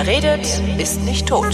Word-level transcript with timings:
Wer 0.00 0.06
redet, 0.06 0.46
ist 0.78 1.00
nicht 1.00 1.26
tot. 1.26 1.52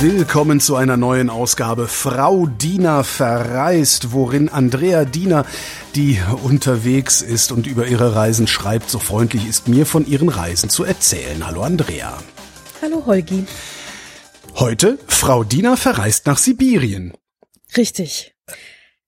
Willkommen 0.00 0.60
zu 0.60 0.76
einer 0.76 0.98
neuen 0.98 1.30
Ausgabe 1.30 1.88
Frau 1.88 2.44
Diener 2.44 3.04
verreist, 3.04 4.12
worin 4.12 4.50
Andrea 4.50 5.06
Diener, 5.06 5.46
die 5.94 6.20
unterwegs 6.42 7.22
ist 7.22 7.52
und 7.52 7.66
über 7.66 7.86
ihre 7.86 8.14
Reisen 8.14 8.46
schreibt, 8.46 8.90
so 8.90 8.98
freundlich 8.98 9.48
ist, 9.48 9.66
mir 9.66 9.86
von 9.86 10.06
ihren 10.06 10.28
Reisen 10.28 10.68
zu 10.68 10.84
erzählen. 10.84 11.46
Hallo 11.46 11.62
Andrea. 11.62 12.18
Hallo 12.82 13.02
Holgi. 13.06 13.46
Heute 14.56 14.98
Frau 15.06 15.42
Diener 15.42 15.78
verreist 15.78 16.26
nach 16.26 16.36
Sibirien. 16.36 17.14
Richtig. 17.78 18.34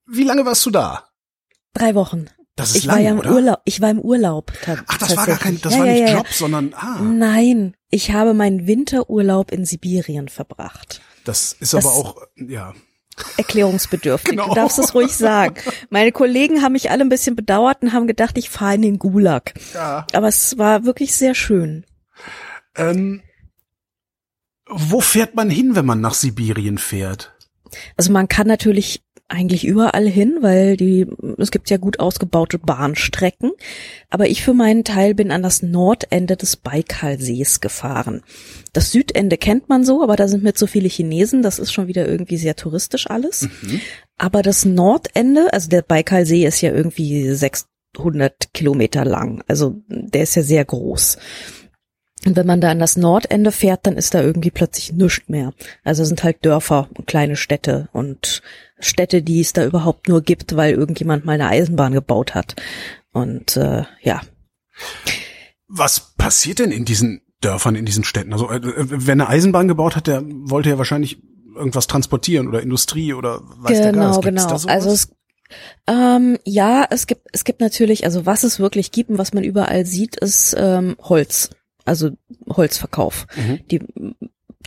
Wie 0.07 0.23
lange 0.23 0.45
warst 0.45 0.65
du 0.65 0.71
da? 0.71 1.06
Drei 1.77 1.95
Wochen. 1.95 2.27
Das 2.55 2.69
ist 2.71 2.77
ich 2.77 2.85
lang, 2.85 2.95
war 2.95 3.03
ja 3.03 3.11
im 3.11 3.19
oder? 3.19 3.31
Urlaub. 3.33 3.61
Ich 3.65 3.81
war 3.81 3.91
im 3.91 3.99
Urlaub. 3.99 4.51
Ach, 4.87 4.97
das 4.97 5.15
war 5.15 5.27
gar 5.27 5.37
kein, 5.37 5.61
das 5.61 5.73
ja, 5.73 5.79
war 5.79 5.85
nicht 5.85 5.99
ja, 5.99 6.07
ja. 6.07 6.13
Job, 6.17 6.27
sondern 6.31 6.73
ah, 6.73 6.99
Nein, 7.01 7.75
ich 7.91 8.11
habe 8.13 8.33
meinen 8.33 8.65
Winterurlaub 8.65 9.51
in 9.51 9.63
Sibirien 9.65 10.27
verbracht. 10.27 11.01
das 11.23 11.53
ist 11.59 11.73
Das- 11.73 11.85
aber 11.85 11.93
auch 11.95 12.17
ja. 12.35 12.73
Erklärungsbedürftig. 13.37 14.31
Genau. 14.31 14.49
Du 14.49 14.53
darfst 14.55 14.77
es 14.77 14.93
ruhig 14.93 15.11
sagen. 15.15 15.55
Meine 15.89 16.11
Kollegen 16.11 16.61
haben 16.61 16.73
mich 16.73 16.91
alle 16.91 17.01
ein 17.03 17.09
bisschen 17.09 17.35
bedauert 17.35 17.81
und 17.81 17.91
haben 17.93 18.05
gedacht, 18.07 18.37
ich 18.37 18.49
fahre 18.49 18.75
in 18.75 18.83
den 18.83 18.99
Gulag. 18.99 19.53
ja. 19.73 20.05
Aber 20.13 20.27
es 20.27 20.57
war 20.59 20.85
wirklich 20.85 21.15
sehr 21.15 21.33
schön. 21.33 21.83
Ähm, 22.75 23.21
wo 24.69 25.01
fährt 25.01 25.33
man 25.35 25.49
hin, 25.49 25.75
wenn 25.75 25.85
man 25.85 26.01
nach 26.01 26.13
Sibirien 26.13 26.77
fährt? 26.77 27.33
Also 27.97 28.11
man 28.11 28.27
kann 28.27 28.47
natürlich 28.47 29.01
eigentlich 29.29 29.65
überall 29.65 30.07
hin, 30.07 30.37
weil 30.41 30.77
die, 30.77 31.05
es 31.37 31.51
gibt 31.51 31.69
ja 31.69 31.77
gut 31.77 31.99
ausgebaute 31.99 32.59
Bahnstrecken. 32.59 33.51
Aber 34.09 34.29
ich 34.29 34.41
für 34.41 34.53
meinen 34.53 34.83
Teil 34.83 35.15
bin 35.15 35.31
an 35.31 35.43
das 35.43 35.61
Nordende 35.61 36.37
des 36.37 36.55
Baikalsees 36.55 37.59
gefahren. 37.59 38.23
Das 38.71 38.91
Südende 38.91 39.37
kennt 39.37 39.67
man 39.67 39.83
so, 39.83 40.01
aber 40.01 40.15
da 40.15 40.27
sind 40.27 40.43
mir 40.43 40.53
zu 40.53 40.65
viele 40.65 40.87
Chinesen. 40.87 41.41
Das 41.41 41.59
ist 41.59 41.73
schon 41.73 41.87
wieder 41.87 42.07
irgendwie 42.07 42.37
sehr 42.37 42.55
touristisch 42.55 43.09
alles. 43.09 43.49
Aber 44.17 44.41
das 44.41 44.65
Nordende, 44.65 45.51
also 45.51 45.69
der 45.69 45.81
Baikalsee 45.81 46.45
ist 46.45 46.61
ja 46.61 46.71
irgendwie 46.71 47.29
600 47.33 48.53
Kilometer 48.53 49.03
lang. 49.03 49.43
Also 49.47 49.81
der 49.89 50.23
ist 50.23 50.35
ja 50.35 50.41
sehr 50.41 50.63
groß. 50.63 51.17
Und 52.25 52.35
wenn 52.35 52.47
man 52.47 52.61
da 52.61 52.71
an 52.71 52.79
das 52.79 52.97
Nordende 52.97 53.51
fährt, 53.51 53.85
dann 53.85 53.95
ist 53.95 54.13
da 54.13 54.21
irgendwie 54.21 54.51
plötzlich 54.51 54.91
nichts 54.93 55.29
mehr. 55.29 55.53
Also 55.83 56.03
sind 56.03 56.23
halt 56.23 56.43
Dörfer 56.43 56.89
und 56.97 57.07
kleine 57.07 57.35
Städte 57.35 57.89
und 57.93 58.41
Städte, 58.79 59.21
die 59.21 59.41
es 59.41 59.53
da 59.53 59.65
überhaupt 59.65 60.07
nur 60.07 60.21
gibt, 60.21 60.55
weil 60.55 60.73
irgendjemand 60.73 61.25
mal 61.25 61.33
eine 61.33 61.47
Eisenbahn 61.47 61.93
gebaut 61.93 62.35
hat. 62.35 62.55
Und 63.11 63.57
äh, 63.57 63.83
ja, 64.01 64.21
Was 65.67 66.13
passiert 66.17 66.59
denn 66.59 66.71
in 66.71 66.85
diesen 66.85 67.21
Dörfern, 67.41 67.75
in 67.75 67.85
diesen 67.85 68.03
Städten? 68.03 68.33
Also 68.33 68.49
äh, 68.49 68.59
wer 68.61 69.13
eine 69.13 69.27
Eisenbahn 69.27 69.67
gebaut 69.67 69.95
hat, 69.95 70.07
der 70.07 70.23
wollte 70.25 70.69
ja 70.69 70.77
wahrscheinlich 70.77 71.21
irgendwas 71.55 71.87
transportieren 71.87 72.47
oder 72.47 72.61
Industrie 72.61 73.13
oder 73.13 73.41
weiß 73.41 73.77
der 73.77 73.91
genau, 73.91 74.11
Geist. 74.11 74.21
Gibt's 74.21 74.43
genau. 74.45 74.57
Sowas? 74.57 74.73
also 74.73 74.91
es 74.91 75.09
ähm, 75.87 76.37
ja, 76.43 76.85
es 76.89 77.07
gibt 77.07 77.27
es 77.31 77.45
gibt 77.45 77.61
natürlich, 77.61 78.03
also 78.03 78.25
was 78.25 78.43
es 78.43 78.59
wirklich 78.59 78.91
gibt 78.91 79.09
und 79.09 79.17
was 79.17 79.33
man 79.33 79.45
überall 79.45 79.85
sieht, 79.85 80.17
ist 80.17 80.53
ähm, 80.57 80.97
Holz, 81.01 81.51
also 81.85 82.11
Holzverkauf. 82.49 83.27
Mhm. 83.35 83.59
Die 83.71 83.79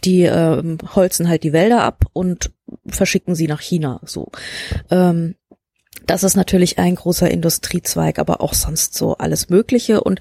die 0.04 0.22
ähm, 0.22 0.78
holzen 0.94 1.28
halt 1.28 1.42
die 1.42 1.52
Wälder 1.52 1.82
ab 1.82 2.04
und 2.12 2.50
verschicken 2.86 3.34
sie 3.34 3.46
nach 3.46 3.60
China. 3.60 4.00
So. 4.04 4.30
Ähm, 4.90 5.34
das 6.06 6.24
ist 6.24 6.36
natürlich 6.36 6.78
ein 6.78 6.94
großer 6.94 7.30
Industriezweig, 7.30 8.18
aber 8.18 8.40
auch 8.40 8.54
sonst 8.54 8.94
so 8.94 9.16
alles 9.18 9.48
Mögliche. 9.48 10.02
Und 10.02 10.20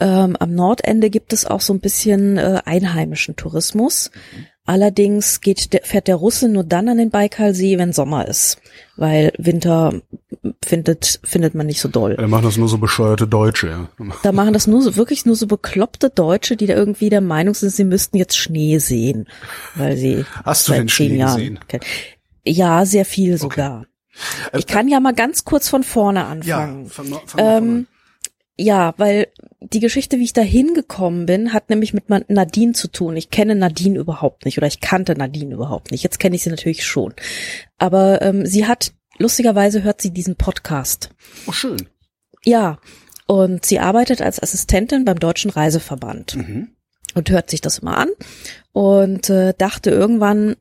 ähm, 0.00 0.36
am 0.38 0.54
Nordende 0.54 1.10
gibt 1.10 1.32
es 1.32 1.46
auch 1.46 1.60
so 1.60 1.72
ein 1.72 1.80
bisschen 1.80 2.36
äh, 2.36 2.60
einheimischen 2.64 3.36
Tourismus. 3.36 4.10
Allerdings 4.70 5.40
geht 5.40 5.72
der, 5.72 5.80
fährt 5.82 6.06
der 6.06 6.14
Russe 6.14 6.48
nur 6.48 6.62
dann 6.62 6.88
an 6.88 6.96
den 6.96 7.10
Baikalsee, 7.10 7.76
wenn 7.76 7.92
Sommer 7.92 8.28
ist, 8.28 8.58
weil 8.96 9.32
Winter 9.36 9.94
findet 10.64 11.18
findet 11.24 11.56
man 11.56 11.66
nicht 11.66 11.80
so 11.80 11.88
doll. 11.88 12.12
Er 12.16 12.28
macht 12.28 12.44
das 12.44 12.56
nur 12.56 12.68
so 12.68 12.78
bescheuerte 12.78 13.26
Deutsche. 13.26 13.66
Ja. 13.66 13.88
Da 14.22 14.30
machen 14.30 14.52
das 14.52 14.68
nur 14.68 14.80
so 14.80 14.94
wirklich 14.94 15.26
nur 15.26 15.34
so 15.34 15.48
bekloppte 15.48 16.08
Deutsche, 16.08 16.56
die 16.56 16.66
da 16.66 16.74
irgendwie 16.74 17.08
der 17.10 17.20
Meinung 17.20 17.54
sind, 17.54 17.70
sie 17.72 17.82
müssten 17.82 18.16
jetzt 18.16 18.38
Schnee 18.38 18.78
sehen, 18.78 19.26
weil 19.74 19.96
sie 19.96 20.24
Hast 20.44 20.68
du 20.68 20.72
zehn 20.74 20.88
Schnee 20.88 21.16
Jahren 21.16 21.36
gesehen? 21.36 21.58
kennen. 21.66 21.84
Ja, 22.44 22.86
sehr 22.86 23.04
viel 23.04 23.38
sogar. 23.38 23.86
Ich 24.56 24.68
kann 24.68 24.86
ja 24.86 25.00
mal 25.00 25.14
ganz 25.14 25.44
kurz 25.44 25.68
von 25.68 25.82
vorne 25.82 26.20
Ja, 26.20 26.58
anfangen. 26.58 26.86
fang 26.86 27.08
mal, 27.08 27.20
fang 27.26 27.44
mal 27.44 27.56
Ähm, 27.58 27.86
ja, 28.60 28.94
weil 28.98 29.28
die 29.60 29.80
Geschichte, 29.80 30.18
wie 30.18 30.24
ich 30.24 30.32
da 30.32 30.42
hingekommen 30.42 31.26
bin, 31.26 31.52
hat 31.52 31.70
nämlich 31.70 31.94
mit 31.94 32.08
Nadine 32.10 32.72
zu 32.72 32.88
tun. 32.88 33.16
Ich 33.16 33.30
kenne 33.30 33.54
Nadine 33.54 33.98
überhaupt 33.98 34.44
nicht 34.44 34.58
oder 34.58 34.66
ich 34.66 34.80
kannte 34.80 35.14
Nadine 35.16 35.54
überhaupt 35.54 35.90
nicht. 35.90 36.02
Jetzt 36.02 36.18
kenne 36.20 36.36
ich 36.36 36.42
sie 36.42 36.50
natürlich 36.50 36.84
schon. 36.84 37.14
Aber 37.78 38.20
ähm, 38.22 38.44
sie 38.46 38.66
hat, 38.66 38.92
lustigerweise 39.18 39.82
hört 39.82 40.00
sie 40.02 40.10
diesen 40.10 40.36
Podcast. 40.36 41.10
Oh, 41.46 41.52
schön. 41.52 41.88
Ja, 42.44 42.78
und 43.26 43.64
sie 43.64 43.78
arbeitet 43.78 44.20
als 44.22 44.42
Assistentin 44.42 45.04
beim 45.04 45.18
Deutschen 45.18 45.50
Reiseverband 45.50 46.36
Mhm. 46.36 46.68
und 47.14 47.30
hört 47.30 47.48
sich 47.50 47.60
das 47.60 47.78
immer 47.78 47.96
an 47.96 48.08
und 48.72 49.30
äh, 49.30 49.54
dachte 49.56 49.90
irgendwann, 49.90 50.56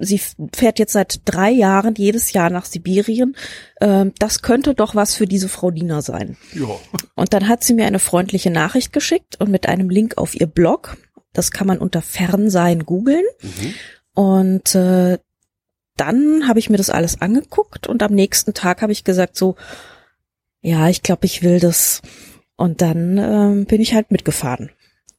sie 0.00 0.20
fährt 0.54 0.78
jetzt 0.78 0.92
seit 0.92 1.20
drei 1.24 1.50
Jahren 1.50 1.94
jedes 1.96 2.32
Jahr 2.32 2.50
nach 2.50 2.64
Sibirien. 2.64 3.36
Ähm, 3.80 4.12
das 4.18 4.42
könnte 4.42 4.74
doch 4.74 4.94
was 4.94 5.14
für 5.14 5.26
diese 5.26 5.48
Frau 5.48 5.70
Diener 5.70 6.02
sein. 6.02 6.36
Ja. 6.54 6.68
Und 7.14 7.32
dann 7.32 7.48
hat 7.48 7.62
sie 7.62 7.74
mir 7.74 7.86
eine 7.86 7.98
freundliche 7.98 8.50
Nachricht 8.50 8.92
geschickt 8.92 9.40
und 9.40 9.50
mit 9.50 9.68
einem 9.68 9.90
Link 9.90 10.18
auf 10.18 10.34
ihr 10.34 10.46
Blog. 10.46 10.96
Das 11.32 11.50
kann 11.50 11.66
man 11.66 11.78
unter 11.78 12.02
Fernsein 12.02 12.84
googeln. 12.84 13.24
Mhm. 13.42 13.74
Und 14.14 14.74
äh, 14.74 15.18
dann 15.96 16.48
habe 16.48 16.58
ich 16.58 16.70
mir 16.70 16.78
das 16.78 16.90
alles 16.90 17.20
angeguckt 17.20 17.86
und 17.86 18.02
am 18.02 18.12
nächsten 18.12 18.54
Tag 18.54 18.82
habe 18.82 18.92
ich 18.92 19.04
gesagt 19.04 19.36
so, 19.36 19.56
ja, 20.62 20.88
ich 20.88 21.02
glaube, 21.02 21.26
ich 21.26 21.42
will 21.42 21.60
das. 21.60 22.02
Und 22.56 22.82
dann 22.82 23.18
ähm, 23.18 23.64
bin 23.66 23.80
ich 23.80 23.94
halt 23.94 24.10
mitgefahren. 24.10 24.70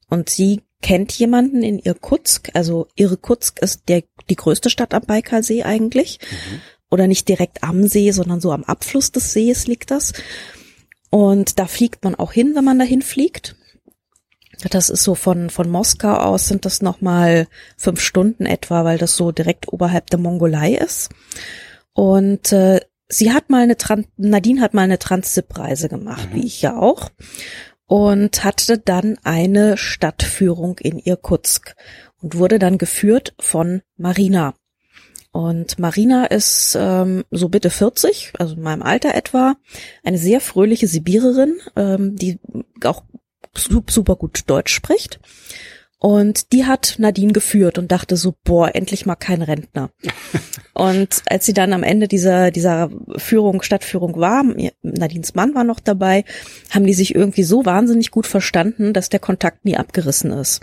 Und 0.09 0.29
sie 0.29 0.61
kennt 0.81 1.11
jemanden 1.13 1.63
in 1.63 1.79
Irkutsk, 1.79 2.49
also 2.53 2.87
Irkutsk 2.95 3.59
ist 3.61 3.83
der, 3.87 4.03
die 4.29 4.35
größte 4.35 4.69
Stadt 4.69 4.93
am 4.93 5.03
Baikalsee 5.03 5.63
eigentlich. 5.63 6.19
Oder 6.89 7.07
nicht 7.07 7.29
direkt 7.29 7.63
am 7.63 7.87
See, 7.87 8.11
sondern 8.11 8.41
so 8.41 8.51
am 8.51 8.65
Abfluss 8.65 9.11
des 9.11 9.31
Sees 9.31 9.65
liegt 9.65 9.91
das. 9.91 10.11
Und 11.09 11.57
da 11.59 11.65
fliegt 11.65 12.03
man 12.03 12.15
auch 12.15 12.33
hin, 12.33 12.53
wenn 12.55 12.65
man 12.65 12.79
dahin 12.79 13.01
fliegt. 13.01 13.55
Das 14.69 14.89
ist 14.89 15.03
so 15.03 15.15
von, 15.15 15.49
von 15.49 15.69
Moskau 15.69 16.13
aus 16.13 16.47
sind 16.47 16.65
das 16.65 16.81
nochmal 16.81 17.47
fünf 17.77 18.01
Stunden 18.01 18.45
etwa, 18.45 18.83
weil 18.83 18.97
das 18.97 19.15
so 19.15 19.31
direkt 19.31 19.71
oberhalb 19.71 20.09
der 20.09 20.19
Mongolei 20.19 20.75
ist. 20.75 21.09
Und 21.93 22.51
äh, 22.51 22.81
sie 23.07 23.33
hat 23.33 23.49
mal 23.49 23.63
eine 23.63 23.77
Tran 23.77 24.05
Nadine 24.17 24.61
hat 24.61 24.73
mal 24.73 24.83
eine 24.83 24.99
Transsip-Reise 24.99 25.89
gemacht, 25.89 26.29
wie 26.33 26.45
ich 26.45 26.61
ja 26.61 26.77
auch. 26.77 27.09
Und 27.91 28.45
hatte 28.45 28.77
dann 28.77 29.17
eine 29.23 29.75
Stadtführung 29.75 30.77
in 30.79 30.97
Irkutsk 30.97 31.75
und 32.21 32.37
wurde 32.37 32.57
dann 32.57 32.77
geführt 32.77 33.33
von 33.37 33.81
Marina. 33.97 34.53
Und 35.33 35.77
Marina 35.77 36.25
ist 36.25 36.77
ähm, 36.79 37.25
so 37.31 37.49
bitte 37.49 37.69
40, 37.69 38.31
also 38.39 38.55
in 38.55 38.61
meinem 38.61 38.81
Alter 38.81 39.13
etwa, 39.13 39.55
eine 40.05 40.17
sehr 40.17 40.39
fröhliche 40.39 40.87
Sibirerin, 40.87 41.59
ähm, 41.75 42.15
die 42.15 42.39
auch 42.85 43.03
su- 43.53 43.83
super 43.89 44.15
gut 44.15 44.43
Deutsch 44.47 44.73
spricht. 44.73 45.19
Und 46.03 46.51
die 46.51 46.65
hat 46.65 46.95
Nadine 46.97 47.31
geführt 47.31 47.77
und 47.77 47.91
dachte 47.91 48.17
so, 48.17 48.33
boah, 48.43 48.73
endlich 48.73 49.05
mal 49.05 49.15
kein 49.15 49.43
Rentner. 49.43 49.91
und 50.73 51.21
als 51.27 51.45
sie 51.45 51.53
dann 51.53 51.73
am 51.73 51.83
Ende 51.83 52.07
dieser, 52.07 52.49
dieser 52.49 52.89
Führung, 53.17 53.61
Stadtführung 53.61 54.19
war, 54.19 54.43
Nadines 54.81 55.35
Mann 55.35 55.53
war 55.53 55.63
noch 55.63 55.79
dabei, 55.79 56.25
haben 56.71 56.87
die 56.87 56.95
sich 56.95 57.13
irgendwie 57.13 57.43
so 57.43 57.65
wahnsinnig 57.65 58.09
gut 58.09 58.25
verstanden, 58.25 58.93
dass 58.93 59.09
der 59.09 59.19
Kontakt 59.19 59.63
nie 59.63 59.77
abgerissen 59.77 60.31
ist. 60.31 60.61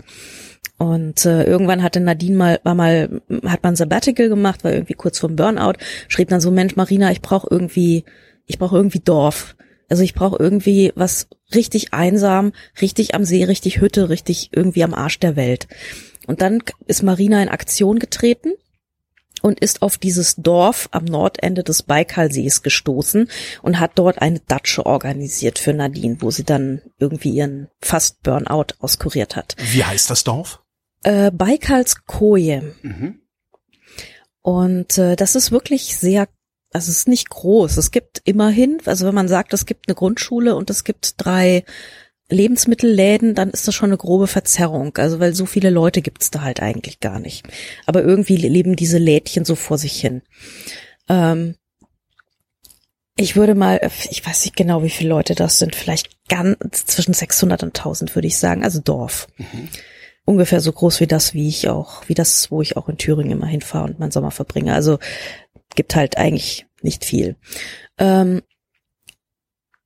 Und 0.77 1.25
äh, 1.25 1.45
irgendwann 1.45 1.83
hatte 1.83 2.01
Nadine 2.01 2.35
mal, 2.35 2.59
war 2.63 2.75
mal, 2.75 3.21
hat 3.45 3.63
man 3.63 3.77
Sabbatical 3.77 4.27
gemacht, 4.27 4.65
war 4.65 4.73
irgendwie 4.73 4.93
kurz 4.93 5.19
vorm 5.19 5.37
Burnout, 5.37 5.75
schrieb 6.09 6.27
dann 6.27 6.41
so, 6.41 6.51
Mensch, 6.51 6.75
Marina, 6.75 7.11
ich 7.11 7.21
brauche 7.21 7.47
irgendwie, 7.49 8.03
ich 8.45 8.59
brauche 8.59 8.75
irgendwie 8.75 8.99
Dorf. 8.99 9.55
Also 9.89 10.03
ich 10.03 10.13
brauche 10.13 10.37
irgendwie 10.39 10.91
was 10.95 11.27
richtig 11.53 11.93
einsam, 11.93 12.53
richtig 12.81 13.15
am 13.15 13.25
See, 13.25 13.43
richtig 13.43 13.81
Hütte, 13.81 14.09
richtig 14.09 14.49
irgendwie 14.53 14.83
am 14.83 14.93
Arsch 14.93 15.19
der 15.19 15.35
Welt. 15.35 15.67
Und 16.27 16.41
dann 16.41 16.61
ist 16.85 17.03
Marina 17.03 17.41
in 17.41 17.49
Aktion 17.49 17.99
getreten 17.99 18.53
und 19.41 19.59
ist 19.59 19.81
auf 19.81 19.97
dieses 19.97 20.35
Dorf 20.35 20.89
am 20.91 21.05
Nordende 21.05 21.63
des 21.63 21.83
Baikalsees 21.83 22.61
gestoßen 22.61 23.29
und 23.61 23.79
hat 23.79 23.91
dort 23.95 24.21
eine 24.21 24.39
Datsche 24.39 24.85
organisiert 24.85 25.59
für 25.59 25.73
Nadine, 25.73 26.17
wo 26.19 26.31
sie 26.31 26.43
dann 26.43 26.81
irgendwie 26.99 27.31
ihren 27.31 27.69
fast 27.81 28.21
Burnout 28.23 28.75
auskuriert 28.79 29.35
hat. 29.35 29.55
Wie 29.71 29.83
heißt 29.83 30.09
das 30.09 30.23
Dorf? 30.23 30.61
Äh, 31.03 31.31
Baikalskoje. 31.31 32.75
Mhm. 32.81 33.21
Und 34.41 34.97
äh, 34.97 35.15
das 35.15 35.35
ist 35.35 35.51
wirklich 35.51 35.97
sehr 35.97 36.27
also 36.71 36.91
es 36.91 36.99
ist 36.99 37.07
nicht 37.07 37.29
groß. 37.29 37.77
Es 37.77 37.91
gibt 37.91 38.21
immerhin, 38.25 38.79
also 38.85 39.07
wenn 39.07 39.15
man 39.15 39.27
sagt, 39.27 39.53
es 39.53 39.65
gibt 39.65 39.87
eine 39.87 39.95
Grundschule 39.95 40.55
und 40.55 40.69
es 40.69 40.83
gibt 40.83 41.15
drei 41.17 41.63
Lebensmittelläden, 42.29 43.33
dann 43.33 43.49
ist 43.49 43.67
das 43.67 43.73
schon 43.73 43.89
eine 43.89 43.97
grobe 43.97 44.27
Verzerrung. 44.27 44.95
Also 44.97 45.19
weil 45.19 45.33
so 45.33 45.45
viele 45.45 45.71
Leute 45.71 46.01
gibt's 46.01 46.29
da 46.29 46.41
halt 46.41 46.61
eigentlich 46.61 46.99
gar 46.99 47.19
nicht. 47.19 47.47
Aber 47.87 48.03
irgendwie 48.03 48.37
leben 48.37 48.75
diese 48.75 48.99
Lädchen 48.99 49.45
so 49.45 49.55
vor 49.55 49.79
sich 49.79 49.99
hin. 49.99 50.21
Ähm, 51.07 51.55
ich 53.15 53.35
würde 53.35 53.55
mal, 53.55 53.81
ich 54.09 54.25
weiß 54.25 54.45
nicht 54.45 54.55
genau, 54.55 54.83
wie 54.83 54.89
viele 54.89 55.09
Leute 55.09 55.35
das 55.35 55.59
sind, 55.59 55.75
vielleicht 55.75 56.09
ganz 56.29 56.85
zwischen 56.85 57.13
600 57.13 57.63
und 57.63 57.77
1000 57.77 58.15
würde 58.15 58.27
ich 58.27 58.37
sagen, 58.37 58.63
also 58.63 58.79
Dorf. 58.79 59.27
Mhm. 59.37 59.67
Ungefähr 60.23 60.61
so 60.61 60.71
groß 60.71 60.99
wie 60.99 61.07
das, 61.07 61.33
wie 61.33 61.47
ich 61.47 61.67
auch, 61.67 62.07
wie 62.07 62.13
das, 62.13 62.51
wo 62.51 62.61
ich 62.61 62.77
auch 62.77 62.87
in 62.87 62.97
Thüringen 62.97 63.31
immer 63.31 63.47
hinfahre 63.47 63.85
und 63.85 63.99
meinen 63.99 64.11
Sommer 64.11 64.29
verbringe. 64.31 64.73
Also 64.73 64.99
gibt 65.75 65.95
halt 65.95 66.17
eigentlich 66.17 66.65
nicht 66.81 67.05
viel. 67.05 67.35
Ähm, 67.97 68.41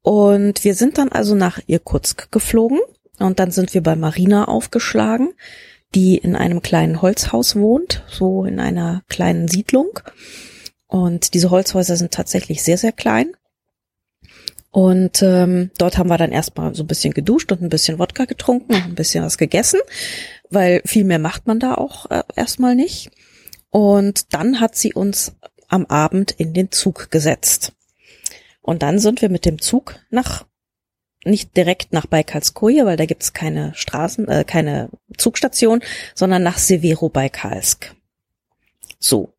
und 0.01 0.63
wir 0.63 0.75
sind 0.75 0.97
dann 0.97 1.09
also 1.09 1.33
nach 1.33 1.59
Irkutsk 1.65 2.31
geflogen 2.31 2.79
und 3.19 3.39
dann 3.39 3.51
sind 3.51 3.73
wir 3.73 3.81
bei 3.81 3.95
Marina 3.95 4.45
aufgeschlagen, 4.45 5.33
die 5.95 6.17
in 6.17 6.35
einem 6.35 6.61
kleinen 6.61 7.01
Holzhaus 7.01 7.55
wohnt, 7.55 8.03
so 8.07 8.45
in 8.45 8.59
einer 8.59 9.03
kleinen 9.07 9.47
Siedlung. 9.47 9.99
Und 10.87 11.33
diese 11.33 11.51
Holzhäuser 11.51 11.95
sind 11.95 12.11
tatsächlich 12.11 12.63
sehr, 12.63 12.77
sehr 12.77 12.91
klein. 12.91 13.31
Und 14.71 15.21
ähm, 15.21 15.69
dort 15.77 15.97
haben 15.97 16.09
wir 16.09 16.17
dann 16.17 16.31
erstmal 16.31 16.73
so 16.73 16.83
ein 16.83 16.87
bisschen 16.87 17.13
geduscht 17.13 17.51
und 17.51 17.61
ein 17.61 17.69
bisschen 17.69 17.99
Wodka 17.99 18.25
getrunken 18.25 18.73
und 18.73 18.83
ein 18.83 18.95
bisschen 18.95 19.23
was 19.23 19.37
gegessen, 19.37 19.79
weil 20.49 20.81
viel 20.83 21.03
mehr 21.03 21.19
macht 21.19 21.45
man 21.45 21.59
da 21.59 21.75
auch 21.75 22.09
äh, 22.09 22.23
erstmal 22.35 22.75
nicht. 22.75 23.11
Und 23.69 24.33
dann 24.33 24.59
hat 24.59 24.75
sie 24.75 24.93
uns 24.93 25.35
am 25.73 25.87
Abend 25.87 26.31
in 26.31 26.53
den 26.53 26.71
Zug 26.71 27.09
gesetzt. 27.09 27.73
Und 28.61 28.83
dann 28.83 28.99
sind 28.99 29.21
wir 29.21 29.29
mit 29.29 29.43
dem 29.43 29.59
Zug 29.59 29.99
nach 30.09 30.45
nicht 31.25 31.57
direkt 31.57 31.93
nach 31.93 32.05
Baikalskoje, 32.05 32.85
weil 32.85 32.97
da 32.97 33.05
gibt's 33.05 33.33
keine 33.33 33.73
Straßen, 33.75 34.27
äh, 34.27 34.43
keine 34.45 34.89
Zugstation, 35.17 35.81
sondern 36.13 36.43
nach 36.43 36.57
Severo-Baikalsk. 36.57 37.95
So. 38.99 39.33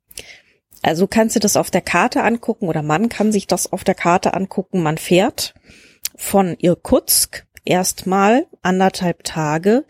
Also 0.83 1.07
kannst 1.07 1.37
du 1.37 1.41
das 1.41 1.57
auf 1.57 1.71
der 1.71 1.83
Karte 1.83 2.23
angucken 2.23 2.69
oder 2.69 2.83
man 2.83 3.09
kann 3.09 3.33
sich 3.33 3.47
das 3.47 3.73
auf 3.73 3.85
der 3.85 3.95
Karte 3.95 4.35
angucken. 4.35 4.83
Man 4.83 4.99
fährt 4.99 5.55
von 6.17 6.57
Irkutsk 6.59 7.47
erstmal 7.65 8.47
anderthalb 8.61 9.25
Tage. 9.25 9.85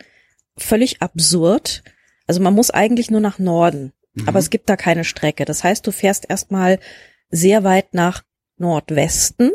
Völlig 0.56 1.00
absurd. 1.00 1.82
Also 2.26 2.40
man 2.40 2.54
muss 2.54 2.70
eigentlich 2.70 3.10
nur 3.10 3.20
nach 3.20 3.38
Norden, 3.38 3.92
mhm. 4.14 4.28
aber 4.28 4.38
es 4.38 4.50
gibt 4.50 4.68
da 4.68 4.76
keine 4.76 5.04
Strecke. 5.04 5.44
Das 5.44 5.64
heißt, 5.64 5.86
du 5.86 5.92
fährst 5.92 6.28
erstmal 6.28 6.78
sehr 7.30 7.64
weit 7.64 7.94
nach 7.94 8.22
Nordwesten 8.56 9.50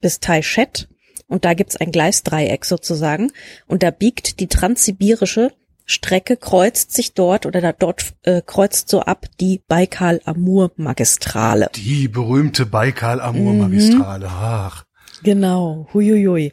bis 0.00 0.20
Taishet 0.20 0.88
und 1.26 1.44
da 1.44 1.54
gibt's 1.54 1.76
ein 1.76 1.92
Gleisdreieck 1.92 2.64
sozusagen 2.64 3.32
und 3.66 3.82
da 3.82 3.90
biegt 3.90 4.40
die 4.40 4.48
transsibirische 4.48 5.52
Strecke 5.90 6.36
kreuzt 6.36 6.92
sich 6.92 7.14
dort 7.14 7.46
oder 7.46 7.60
da 7.60 7.72
dort 7.72 8.14
äh, 8.22 8.42
kreuzt 8.42 8.88
so 8.88 9.00
ab 9.00 9.26
die 9.40 9.60
Baikal-Amur-Magistrale. 9.66 11.70
Die 11.74 12.06
berühmte 12.06 12.64
Baikal-Amur-Magistrale. 12.64 14.26
Mhm. 14.26 14.32
Ach. 14.32 14.84
Genau. 15.24 15.88
Huiuiui. 15.92 16.52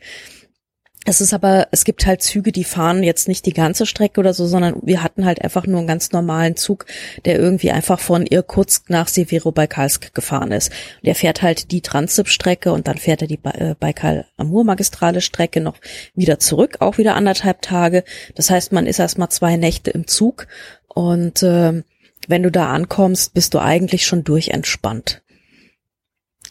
Es 1.09 1.21
ist 1.21 1.33
aber, 1.33 1.69
es 1.71 1.85
gibt 1.85 2.05
halt 2.05 2.21
Züge, 2.21 2.51
die 2.51 2.65
fahren 2.65 3.01
jetzt 3.01 3.29
nicht 3.29 3.45
die 3.45 3.53
ganze 3.53 3.85
Strecke 3.85 4.19
oder 4.19 4.33
so, 4.33 4.45
sondern 4.45 4.81
wir 4.83 5.03
hatten 5.03 5.23
halt 5.25 5.41
einfach 5.41 5.65
nur 5.65 5.77
einen 5.77 5.87
ganz 5.87 6.11
normalen 6.11 6.57
Zug, 6.57 6.85
der 7.23 7.39
irgendwie 7.39 7.71
einfach 7.71 8.01
von 8.01 8.25
Irkutsk 8.25 8.89
nach 8.89 9.07
Severobaikalsk 9.07 10.13
gefahren 10.13 10.51
ist. 10.51 10.69
Der 11.03 11.15
fährt 11.15 11.41
halt 11.41 11.71
die 11.71 11.79
Transip-Strecke 11.79 12.73
und 12.73 12.89
dann 12.89 12.97
fährt 12.97 13.21
er 13.21 13.29
die 13.29 13.39
äh, 13.45 13.73
Baikal-Amur-Magistrale 13.79 15.21
Strecke 15.21 15.61
noch 15.61 15.77
wieder 16.13 16.39
zurück, 16.39 16.75
auch 16.81 16.97
wieder 16.97 17.15
anderthalb 17.15 17.61
Tage. 17.61 18.03
Das 18.35 18.49
heißt, 18.49 18.73
man 18.73 18.85
ist 18.85 18.99
erstmal 18.99 19.29
zwei 19.29 19.55
Nächte 19.55 19.91
im 19.91 20.07
Zug 20.07 20.47
und 20.89 21.41
äh, 21.41 21.83
wenn 22.27 22.43
du 22.43 22.51
da 22.51 22.67
ankommst, 22.73 23.33
bist 23.33 23.53
du 23.53 23.59
eigentlich 23.59 24.05
schon 24.05 24.25
durchentspannt. 24.25 25.23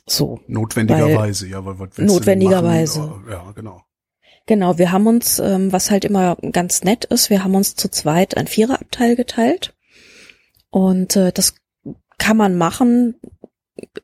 So. 0.06 0.40
Notwendigerweise, 0.46 1.44
weil, 1.44 1.52
ja, 1.52 1.66
weil 1.66 1.78
was 1.78 1.98
Notwendigerweise. 1.98 3.12
Ja, 3.28 3.52
genau. 3.54 3.82
Genau, 4.46 4.78
wir 4.78 4.92
haben 4.92 5.08
uns, 5.08 5.40
ähm, 5.40 5.72
was 5.72 5.90
halt 5.90 6.04
immer 6.04 6.36
ganz 6.52 6.84
nett 6.84 7.04
ist, 7.06 7.30
wir 7.30 7.42
haben 7.42 7.56
uns 7.56 7.74
zu 7.74 7.88
zweit 7.88 8.36
ein 8.36 8.46
Viererabteil 8.46 9.16
geteilt. 9.16 9.74
Und 10.70 11.16
äh, 11.16 11.32
das 11.32 11.56
kann 12.18 12.36
man 12.36 12.56
machen, 12.56 13.16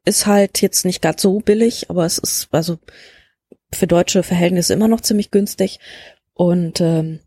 ist 0.05 0.27
halt 0.27 0.61
jetzt 0.61 0.85
nicht 0.85 1.01
ganz 1.01 1.23
so 1.23 1.39
billig, 1.39 1.91
aber 1.91 2.05
es 2.05 2.19
ist 2.19 2.49
also 2.51 2.79
für 3.73 3.87
deutsche 3.87 4.23
Verhältnisse 4.25 4.73
immer 4.73 4.89
noch 4.89 5.01
ziemlich 5.01 5.31
günstig. 5.31 5.79
Und 6.35 6.81
ähm, 6.81 7.21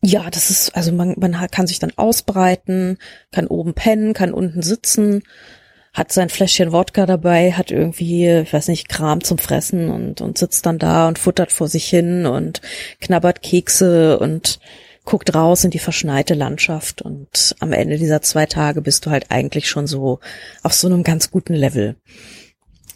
ja, 0.00 0.30
das 0.30 0.50
ist, 0.50 0.76
also 0.76 0.92
man, 0.92 1.16
man 1.18 1.32
kann 1.50 1.66
sich 1.66 1.80
dann 1.80 1.92
ausbreiten, 1.96 2.98
kann 3.32 3.48
oben 3.48 3.74
pennen, 3.74 4.14
kann 4.14 4.32
unten 4.32 4.62
sitzen 4.62 5.24
hat 5.92 6.10
sein 6.10 6.30
Fläschchen 6.30 6.72
Wodka 6.72 7.04
dabei, 7.04 7.52
hat 7.52 7.70
irgendwie, 7.70 8.26
ich 8.28 8.52
weiß 8.52 8.68
nicht, 8.68 8.88
Kram 8.88 9.22
zum 9.22 9.38
Fressen 9.38 9.90
und, 9.90 10.20
und 10.20 10.38
sitzt 10.38 10.64
dann 10.64 10.78
da 10.78 11.06
und 11.06 11.18
futtert 11.18 11.52
vor 11.52 11.68
sich 11.68 11.86
hin 11.88 12.24
und 12.26 12.62
knabbert 13.00 13.42
Kekse 13.42 14.18
und 14.18 14.58
guckt 15.04 15.34
raus 15.34 15.64
in 15.64 15.70
die 15.70 15.78
verschneite 15.78 16.34
Landschaft 16.34 17.02
und 17.02 17.56
am 17.58 17.72
Ende 17.72 17.98
dieser 17.98 18.22
zwei 18.22 18.46
Tage 18.46 18.80
bist 18.80 19.04
du 19.04 19.10
halt 19.10 19.30
eigentlich 19.30 19.68
schon 19.68 19.86
so 19.86 20.20
auf 20.62 20.72
so 20.72 20.86
einem 20.86 21.02
ganz 21.02 21.30
guten 21.30 21.54
Level. 21.54 21.96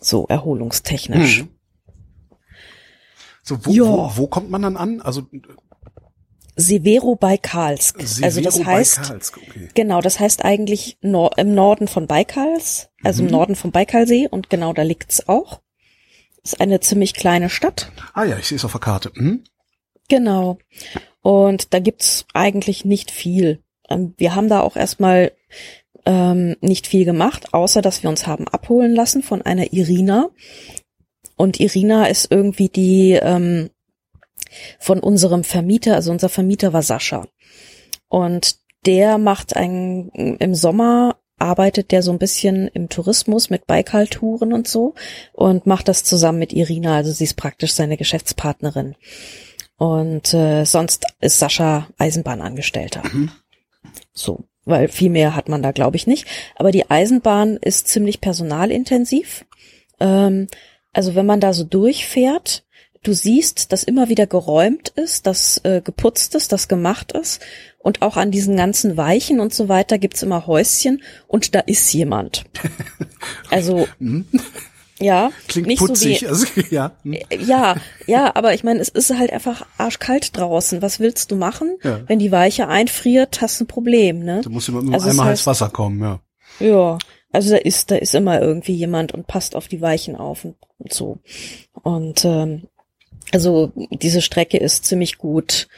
So 0.01 0.27
erholungstechnisch. 0.27 1.41
Hm. 1.41 1.49
So, 3.43 3.65
wo, 3.65 3.73
wo, 3.73 4.17
wo 4.17 4.27
kommt 4.27 4.51
man 4.51 4.63
dann 4.63 4.77
an? 4.77 5.01
Also 5.01 5.27
Severo-Baikalsk. 6.57 7.99
Also 8.23 8.41
das 8.41 8.65
heißt, 8.65 9.13
okay. 9.37 9.69
genau, 9.75 10.01
das 10.01 10.19
heißt 10.19 10.45
eigentlich 10.45 10.99
Nor 11.03 11.37
im 11.39 11.55
Norden 11.55 11.87
von 11.87 12.07
Baikals, 12.07 12.89
also 13.05 13.23
mhm. 13.23 13.29
im 13.29 13.33
Norden 13.33 13.57
vom 13.57 13.71
Baikalsee 13.71 14.29
und 14.29 14.51
genau 14.51 14.73
da 14.73 14.83
liegt's 14.83 15.29
auch. 15.29 15.61
Ist 16.43 16.61
eine 16.61 16.81
ziemlich 16.81 17.15
kleine 17.15 17.51
Stadt. 17.51 17.93
Ah 18.15 18.25
ja, 18.25 18.39
ich 18.39 18.47
sehe 18.47 18.57
es 18.57 18.65
auf 18.65 18.73
der 18.73 18.81
Karte. 18.81 19.11
Mhm. 19.15 19.45
Genau. 20.09 20.59
Und 21.21 21.75
da 21.75 21.81
gibt's 21.81 22.25
eigentlich 22.33 22.85
nicht 22.85 23.11
viel. 23.11 23.61
Ähm, 23.91 24.15
wir 24.17 24.35
haben 24.35 24.49
da 24.49 24.61
auch 24.61 24.77
erstmal 24.77 25.33
ähm, 26.07 26.57
nicht 26.61 26.87
viel 26.87 27.05
gemacht, 27.05 27.53
außer 27.53 27.83
dass 27.83 28.03
wir 28.03 28.11
uns 28.11 28.27
haben 28.27 28.49
abholen 28.49 28.95
lassen 28.95 29.23
von 29.23 29.43
einer 29.43 29.73
Irina. 29.73 30.31
Und 31.37 31.61
Irina 31.61 32.07
ist 32.07 32.31
irgendwie 32.31 32.69
die 32.69 33.19
ähm, 33.21 33.71
von 34.79 35.01
unserem 35.01 35.45
Vermieter, 35.45 35.95
also 35.95 36.11
unser 36.11 36.29
Vermieter 36.29 36.73
war 36.73 36.83
Sascha. 36.83 37.27
Und 38.09 38.57
der 38.85 39.19
macht 39.19 39.57
ein, 39.57 40.11
im 40.11 40.55
Sommer 40.55 41.17
arbeitet 41.39 41.93
der 41.93 42.03
so 42.03 42.13
ein 42.13 42.19
bisschen 42.19 42.69
im 42.69 42.89
Tourismus 42.89 43.51
mit 43.51 43.67
Baikal-Touren 43.67 44.53
und 44.53 44.69
so 44.69 44.95
und 45.33 45.67
macht 45.67 45.89
das 45.89 46.03
zusammen 46.03 46.39
mit 46.39 46.53
Irina, 46.53 46.97
also 46.97 47.13
sie 47.13 47.25
ist 47.25 47.37
praktisch 47.37 47.73
seine 47.75 47.97
Geschäftspartnerin. 47.97 48.95
Und 49.77 50.33
äh, 50.33 50.65
sonst 50.65 51.05
ist 51.21 51.39
Sascha 51.39 51.89
Eisenbahnangestellter. 51.99 53.03
Mhm. 53.13 53.31
So, 54.15 54.45
weil 54.65 54.89
viel 54.89 55.11
mehr 55.11 55.37
hat 55.37 55.51
man 55.51 55.63
da, 55.63 55.73
glaube 55.73 55.97
ich, 55.97 56.07
nicht. 56.07 56.27
Aber 56.57 56.71
die 56.71 56.91
Eisenbahn 56.91 57.59
ist 57.59 57.89
ziemlich 57.89 58.23
personalintensiv. 58.23 59.45
Ähm, 60.01 60.49
also 60.95 61.15
wenn 61.15 61.27
man 61.27 61.41
da 61.41 61.53
so 61.53 61.65
durchfährt, 61.65 62.65
du 63.07 63.15
siehst, 63.15 63.73
dass 63.73 63.85
immer 63.85 64.09
wieder 64.09 64.27
geräumt 64.27 64.89
ist, 64.89 65.27
dass 65.27 65.59
äh, 65.65 65.81
geputzt 65.83 66.35
ist, 66.35 66.53
dass 66.53 66.69
gemacht 66.69 67.13
ist. 67.13 67.41
Und 67.79 68.03
auch 68.03 68.17
an 68.17 68.33
diesen 68.33 68.57
ganzen 68.57 68.97
Weichen 68.97 69.39
und 69.39 69.55
so 69.55 69.69
weiter 69.69 69.99
gibt's 69.99 70.25
immer 70.25 70.49
Häuschen 70.49 71.03
und 71.29 71.55
da 71.55 71.61
ist 71.61 71.93
jemand. 71.93 72.45
Also 73.51 73.89
hm? 73.99 74.25
ja, 75.01 75.31
klingt 75.49 75.67
nicht 75.67 75.81
putzig, 75.81 76.21
so 76.21 76.27
wie, 76.27 76.29
also, 76.29 76.47
ja. 76.71 76.93
Hm. 77.03 77.17
ja, 77.45 77.77
ja, 78.07 78.37
aber 78.37 78.55
ich 78.55 78.63
meine, 78.63 78.79
es 78.79 78.89
ist 78.89 79.17
halt 79.17 79.33
einfach 79.33 79.67
arschkalt 79.79 80.37
draußen. 80.37 80.81
Was 80.81 81.01
willst 81.01 81.33
du 81.33 81.37
machen? 81.37 81.77
Ja. 81.83 82.01
Wenn 82.07 82.21
die 82.21 82.31
Weiche 82.31 82.69
einfriert, 82.69 83.41
hast 83.41 83.59
du 83.59 83.65
ein 83.65 83.69
Problem, 83.69 84.21
ne? 84.21 84.43
Du 84.43 84.51
musst 84.51 84.69
immer 84.69 84.83
nur 84.83 84.95
also 84.95 85.09
einmal 85.09 85.27
heiß 85.27 85.47
Wasser 85.47 85.71
kommen, 85.71 86.01
ja. 86.01 86.21
Ja, 86.61 86.99
also 87.33 87.51
da 87.51 87.57
ist, 87.57 87.91
da 87.91 87.97
ist 87.97 88.15
immer 88.15 88.41
irgendwie 88.41 88.75
jemand 88.75 89.13
und 89.13 89.27
passt 89.27 89.57
auf 89.57 89.67
die 89.67 89.81
Weichen 89.81 90.15
auf 90.15 90.45
und, 90.45 90.57
und 90.79 90.93
so. 90.93 91.19
Und 91.83 92.25
ähm, 92.25 92.69
also 93.33 93.73
diese 93.91 94.23
Strecke 94.23 94.59
ist 94.59 94.85
ziemlich 94.85 95.19
gut, 95.19 95.69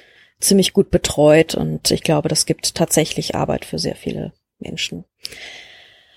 ziemlich 0.40 0.72
gut 0.72 0.90
betreut 0.90 1.54
und 1.54 1.90
ich 1.90 2.02
glaube, 2.02 2.28
das 2.28 2.46
gibt 2.46 2.74
tatsächlich 2.74 3.34
Arbeit 3.34 3.64
für 3.64 3.78
sehr 3.78 3.96
viele 3.96 4.32
Menschen. 4.58 5.04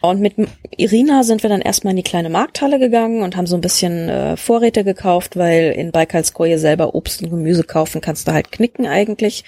Und 0.01 0.19
mit 0.19 0.33
Irina 0.77 1.23
sind 1.23 1.43
wir 1.43 1.49
dann 1.49 1.61
erstmal 1.61 1.91
in 1.91 1.97
die 1.97 2.03
kleine 2.03 2.29
Markthalle 2.29 2.79
gegangen 2.79 3.21
und 3.21 3.37
haben 3.37 3.45
so 3.45 3.55
ein 3.55 3.61
bisschen 3.61 4.09
äh, 4.09 4.35
Vorräte 4.35 4.83
gekauft, 4.83 5.37
weil 5.37 5.73
in 5.73 5.91
Baikalskoje 5.91 6.57
selber 6.57 6.95
Obst 6.95 7.21
und 7.21 7.29
Gemüse 7.29 7.63
kaufen 7.63 8.01
kannst 8.01 8.27
du 8.27 8.33
halt 8.33 8.51
knicken 8.51 8.87
eigentlich. 8.87 9.43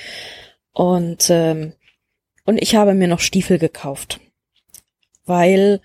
Und, 0.72 1.28
ähm, 1.32 1.74
und 2.46 2.62
ich 2.62 2.76
habe 2.76 2.94
mir 2.94 3.08
noch 3.08 3.20
Stiefel 3.20 3.58
gekauft, 3.58 4.20
weil 5.26 5.82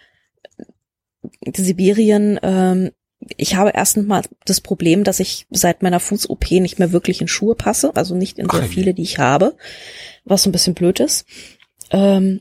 Sibirien, 1.47 2.39
ähm, 2.43 2.91
ich 3.37 3.57
habe 3.57 3.73
erstens 3.75 4.07
mal 4.07 4.23
das 4.45 4.61
Problem, 4.61 5.05
dass 5.05 5.21
ich 5.21 5.47
seit 5.51 5.83
meiner 5.83 6.01
Fuß-OP 6.01 6.51
nicht 6.53 6.79
mehr 6.79 6.93
wirklich 6.93 7.21
in 7.21 7.29
Schuhe 7.29 7.55
passe, 7.55 7.95
also 7.95 8.15
nicht 8.15 8.39
in 8.39 8.47
Ach, 8.49 8.65
viele, 8.65 8.95
die 8.95 9.03
ich 9.03 9.19
habe, 9.19 9.57
was 10.25 10.43
so 10.43 10.49
ein 10.49 10.53
bisschen 10.53 10.75
blöd 10.75 11.01
ist. 11.01 11.27
Ähm, 11.91 12.41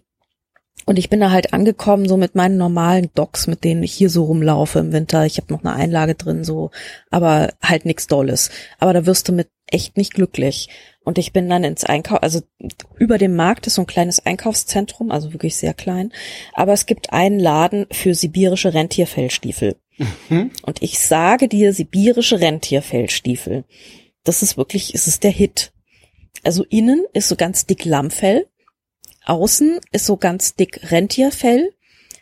und 0.86 0.98
ich 0.98 1.10
bin 1.10 1.20
da 1.20 1.32
halt 1.32 1.54
angekommen, 1.54 2.08
so 2.08 2.16
mit 2.16 2.36
meinen 2.36 2.56
normalen 2.56 3.10
Docks, 3.14 3.48
mit 3.48 3.66
denen 3.66 3.84
ich 3.84 3.92
hier 3.92 4.10
so 4.10 4.24
rumlaufe 4.24 4.80
im 4.80 4.94
Winter. 4.94 5.26
Ich 5.26 5.38
habe 5.38 5.52
noch 5.52 5.64
eine 5.64 5.74
Einlage 5.74 6.16
drin, 6.16 6.46
so, 6.46 6.72
aber 7.12 7.54
halt 7.62 7.86
nichts 7.86 8.08
Dolles. 8.08 8.52
Aber 8.80 8.94
da 8.94 9.06
wirst 9.06 9.28
du 9.28 9.34
mit 9.34 9.50
echt 9.70 9.98
nicht 9.98 10.14
glücklich. 10.14 10.70
Und 11.04 11.18
ich 11.18 11.34
bin 11.34 11.50
dann 11.50 11.66
ins 11.66 11.84
Einkauf, 11.84 12.24
also 12.24 12.42
über 12.98 13.18
dem 13.18 13.36
Markt 13.36 13.68
ist 13.68 13.76
so 13.76 13.82
ein 13.82 13.88
kleines 13.88 14.26
Einkaufszentrum, 14.26 15.12
also 15.12 15.34
wirklich 15.34 15.58
sehr 15.58 15.74
klein. 15.74 16.14
Aber 16.54 16.72
es 16.72 16.86
gibt 16.86 17.12
einen 17.12 17.40
Laden 17.40 17.88
für 17.92 18.16
sibirische 18.16 18.74
Rentierfellstiefel. 18.74 19.76
Und 20.64 20.82
ich 20.82 21.00
sage 21.00 21.48
dir, 21.48 21.74
sibirische 21.74 22.40
Rentierfellstiefel. 22.40 23.66
Das 24.24 24.44
ist 24.44 24.58
wirklich, 24.58 24.94
es 24.94 25.08
ist 25.08 25.24
der 25.24 25.32
Hit. 25.32 25.72
Also 26.44 26.64
innen 26.66 27.06
ist 27.14 27.30
so 27.30 27.36
ganz 27.36 27.66
dick 27.66 27.86
Lammfell. 27.86 28.48
Außen 29.26 29.80
ist 29.92 30.06
so 30.06 30.18
ganz 30.18 30.56
dick 30.56 30.92
Rentierfell. 30.92 31.74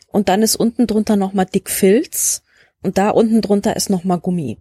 Und 0.07 0.29
dann 0.29 0.41
ist 0.41 0.55
unten 0.55 0.87
drunter 0.87 1.15
nochmal 1.15 1.45
dick 1.45 1.69
Filz. 1.69 2.43
Und 2.81 2.97
da 2.97 3.09
unten 3.09 3.41
drunter 3.41 3.75
ist 3.75 3.89
nochmal 3.89 4.19
Gummi. 4.19 4.57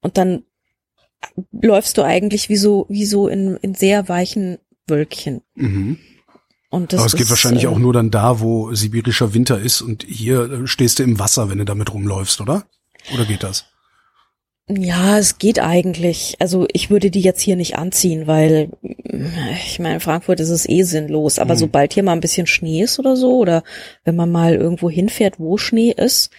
Und 0.00 0.16
dann 0.16 0.44
läufst 1.50 1.98
du 1.98 2.02
eigentlich 2.02 2.48
wie 2.48 2.56
so, 2.56 2.86
wie 2.88 3.04
so 3.04 3.28
in, 3.28 3.56
in 3.56 3.74
sehr 3.74 4.08
weichen 4.08 4.58
Wölkchen. 4.86 5.42
Mhm. 5.54 5.98
Und 6.70 6.92
das 6.92 7.00
Aber 7.00 7.06
es 7.06 7.16
geht 7.16 7.30
wahrscheinlich 7.30 7.64
äh, 7.64 7.68
auch 7.68 7.78
nur 7.78 7.92
dann 7.92 8.10
da, 8.10 8.40
wo 8.40 8.74
sibirischer 8.74 9.34
Winter 9.34 9.58
ist 9.58 9.82
und 9.82 10.04
hier 10.08 10.50
äh, 10.50 10.66
stehst 10.66 10.98
du 10.98 11.02
im 11.04 11.18
Wasser, 11.18 11.48
wenn 11.48 11.58
du 11.58 11.64
damit 11.64 11.92
rumläufst, 11.92 12.40
oder? 12.40 12.64
Oder 13.14 13.24
geht 13.24 13.42
das? 13.42 13.66
Ja, 14.68 15.16
es 15.16 15.38
geht 15.38 15.60
eigentlich. 15.60 16.36
Also 16.40 16.66
ich 16.72 16.90
würde 16.90 17.10
die 17.12 17.20
jetzt 17.20 17.40
hier 17.40 17.54
nicht 17.54 17.78
anziehen, 17.78 18.26
weil 18.26 18.70
ich 19.64 19.78
meine, 19.78 19.94
in 19.94 20.00
Frankfurt 20.00 20.40
ist 20.40 20.50
es 20.50 20.68
eh 20.68 20.82
sinnlos. 20.82 21.38
Aber 21.38 21.54
Mhm. 21.54 21.58
sobald 21.58 21.92
hier 21.92 22.02
mal 22.02 22.12
ein 22.12 22.20
bisschen 22.20 22.48
Schnee 22.48 22.82
ist 22.82 22.98
oder 22.98 23.16
so, 23.16 23.38
oder 23.38 23.62
wenn 24.04 24.16
man 24.16 24.32
mal 24.32 24.56
irgendwo 24.56 24.90
hinfährt, 24.90 25.38
wo 25.38 25.56
Schnee 25.56 25.92
ist, 25.96 26.30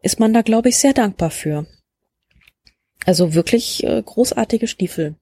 ist 0.00 0.20
man 0.20 0.32
da, 0.32 0.42
glaube 0.42 0.68
ich, 0.68 0.78
sehr 0.78 0.92
dankbar 0.92 1.30
für. 1.30 1.66
Also 3.04 3.34
wirklich 3.34 3.82
äh, 3.82 4.00
großartige 4.00 4.68
Stiefel. 4.68 5.16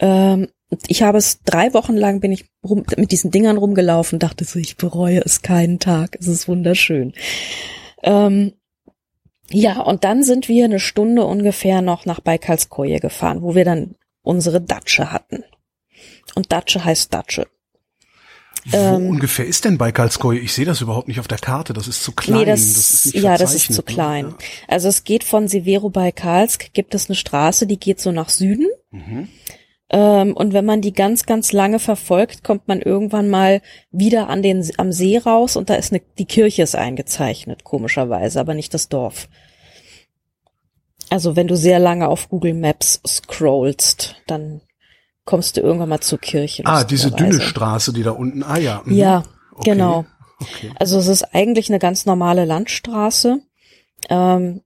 Ähm, 0.00 0.48
ich 0.86 1.02
habe 1.02 1.18
es 1.18 1.42
drei 1.42 1.74
Wochen 1.74 1.96
lang 1.96 2.20
bin 2.20 2.32
ich 2.32 2.44
rum, 2.64 2.84
mit 2.96 3.10
diesen 3.12 3.30
Dingern 3.30 3.56
rumgelaufen, 3.56 4.18
dachte 4.18 4.44
so, 4.44 4.58
ich 4.58 4.76
bereue 4.76 5.20
es 5.20 5.42
keinen 5.42 5.78
Tag. 5.78 6.16
Es 6.20 6.28
ist 6.28 6.48
wunderschön. 6.48 7.12
Ähm, 8.02 8.52
ja, 9.50 9.80
und 9.80 10.04
dann 10.04 10.22
sind 10.22 10.48
wir 10.48 10.64
eine 10.64 10.78
Stunde 10.78 11.24
ungefähr 11.24 11.82
noch 11.82 12.06
nach 12.06 12.20
Baikalskoje 12.20 13.00
gefahren, 13.00 13.42
wo 13.42 13.54
wir 13.54 13.64
dann 13.64 13.96
unsere 14.22 14.60
Datsche 14.60 15.12
hatten. 15.12 15.42
Und 16.34 16.52
Datsche 16.52 16.84
heißt 16.84 17.12
Datsche. 17.12 17.48
Wo 18.66 18.76
Ähm, 18.76 19.08
ungefähr 19.08 19.46
ist 19.46 19.64
denn 19.64 19.78
Baikalskoje? 19.78 20.38
Ich 20.38 20.52
sehe 20.52 20.66
das 20.66 20.82
überhaupt 20.82 21.08
nicht 21.08 21.18
auf 21.18 21.28
der 21.28 21.38
Karte. 21.38 21.72
Das 21.72 21.88
ist 21.88 22.04
zu 22.04 22.12
klein. 22.12 22.40
nee, 22.40 22.44
das, 22.44 22.60
ist 22.60 23.14
nicht 23.14 23.24
ja, 23.24 23.36
das 23.36 23.54
ist 23.54 23.72
zu 23.72 23.80
ne? 23.80 23.82
klein. 23.82 24.26
Ja. 24.28 24.36
Also 24.68 24.88
es 24.88 25.02
geht 25.04 25.24
von 25.24 25.48
Severo-Baikalsk, 25.48 26.72
gibt 26.72 26.94
es 26.94 27.08
eine 27.08 27.16
Straße, 27.16 27.66
die 27.66 27.80
geht 27.80 28.00
so 28.00 28.12
nach 28.12 28.28
Süden. 28.28 28.68
Mhm. 28.90 29.28
Ähm, 29.92 30.34
und 30.36 30.52
wenn 30.52 30.64
man 30.64 30.80
die 30.80 30.92
ganz, 30.92 31.26
ganz 31.26 31.52
lange 31.52 31.78
verfolgt, 31.80 32.44
kommt 32.44 32.68
man 32.68 32.80
irgendwann 32.80 33.28
mal 33.28 33.60
wieder 33.90 34.28
an 34.28 34.42
den, 34.42 34.68
am 34.76 34.92
See 34.92 35.18
raus 35.18 35.56
und 35.56 35.68
da 35.68 35.74
ist 35.74 35.92
eine, 35.92 36.00
die 36.18 36.26
Kirche 36.26 36.62
ist 36.62 36.76
eingezeichnet, 36.76 37.64
komischerweise, 37.64 38.38
aber 38.40 38.54
nicht 38.54 38.72
das 38.72 38.88
Dorf. 38.88 39.28
Also 41.08 41.34
wenn 41.34 41.48
du 41.48 41.56
sehr 41.56 41.80
lange 41.80 42.08
auf 42.08 42.28
Google 42.28 42.54
Maps 42.54 43.00
scrollst, 43.04 44.16
dann 44.28 44.60
kommst 45.24 45.56
du 45.56 45.60
irgendwann 45.60 45.88
mal 45.88 46.00
zur 46.00 46.20
Kirche. 46.20 46.62
Ah, 46.66 46.84
diese 46.84 47.10
dünne. 47.10 47.40
Straße, 47.40 47.92
die 47.92 48.04
da 48.04 48.12
unten. 48.12 48.44
Ah 48.44 48.58
ja. 48.58 48.82
mhm. 48.84 48.94
Ja, 48.96 49.24
Okay. 49.52 49.72
genau. 49.72 50.06
Okay. 50.40 50.70
Also 50.78 50.98
es 50.98 51.08
ist 51.08 51.34
eigentlich 51.34 51.68
eine 51.68 51.78
ganz 51.80 52.06
normale 52.06 52.44
Landstraße. 52.44 53.40
Ähm, 54.08 54.62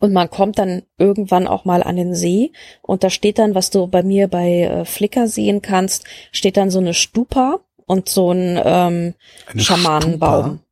und 0.00 0.12
man 0.12 0.30
kommt 0.30 0.58
dann 0.58 0.82
irgendwann 0.98 1.46
auch 1.46 1.64
mal 1.64 1.82
an 1.82 1.96
den 1.96 2.14
See 2.14 2.52
und 2.82 3.04
da 3.04 3.10
steht 3.10 3.38
dann, 3.38 3.54
was 3.54 3.70
du 3.70 3.86
bei 3.86 4.02
mir 4.02 4.26
bei 4.28 4.62
äh, 4.62 4.84
Flickr 4.84 5.28
sehen 5.28 5.62
kannst, 5.62 6.04
steht 6.32 6.56
dann 6.56 6.70
so 6.70 6.78
eine 6.80 6.94
Stupa 6.94 7.60
und 7.86 8.08
so 8.08 8.32
ein 8.32 8.60
ähm, 8.64 9.14
Eine 9.46 9.62
Schamanenbaum. 9.62 10.44
Stupa? 10.44 10.64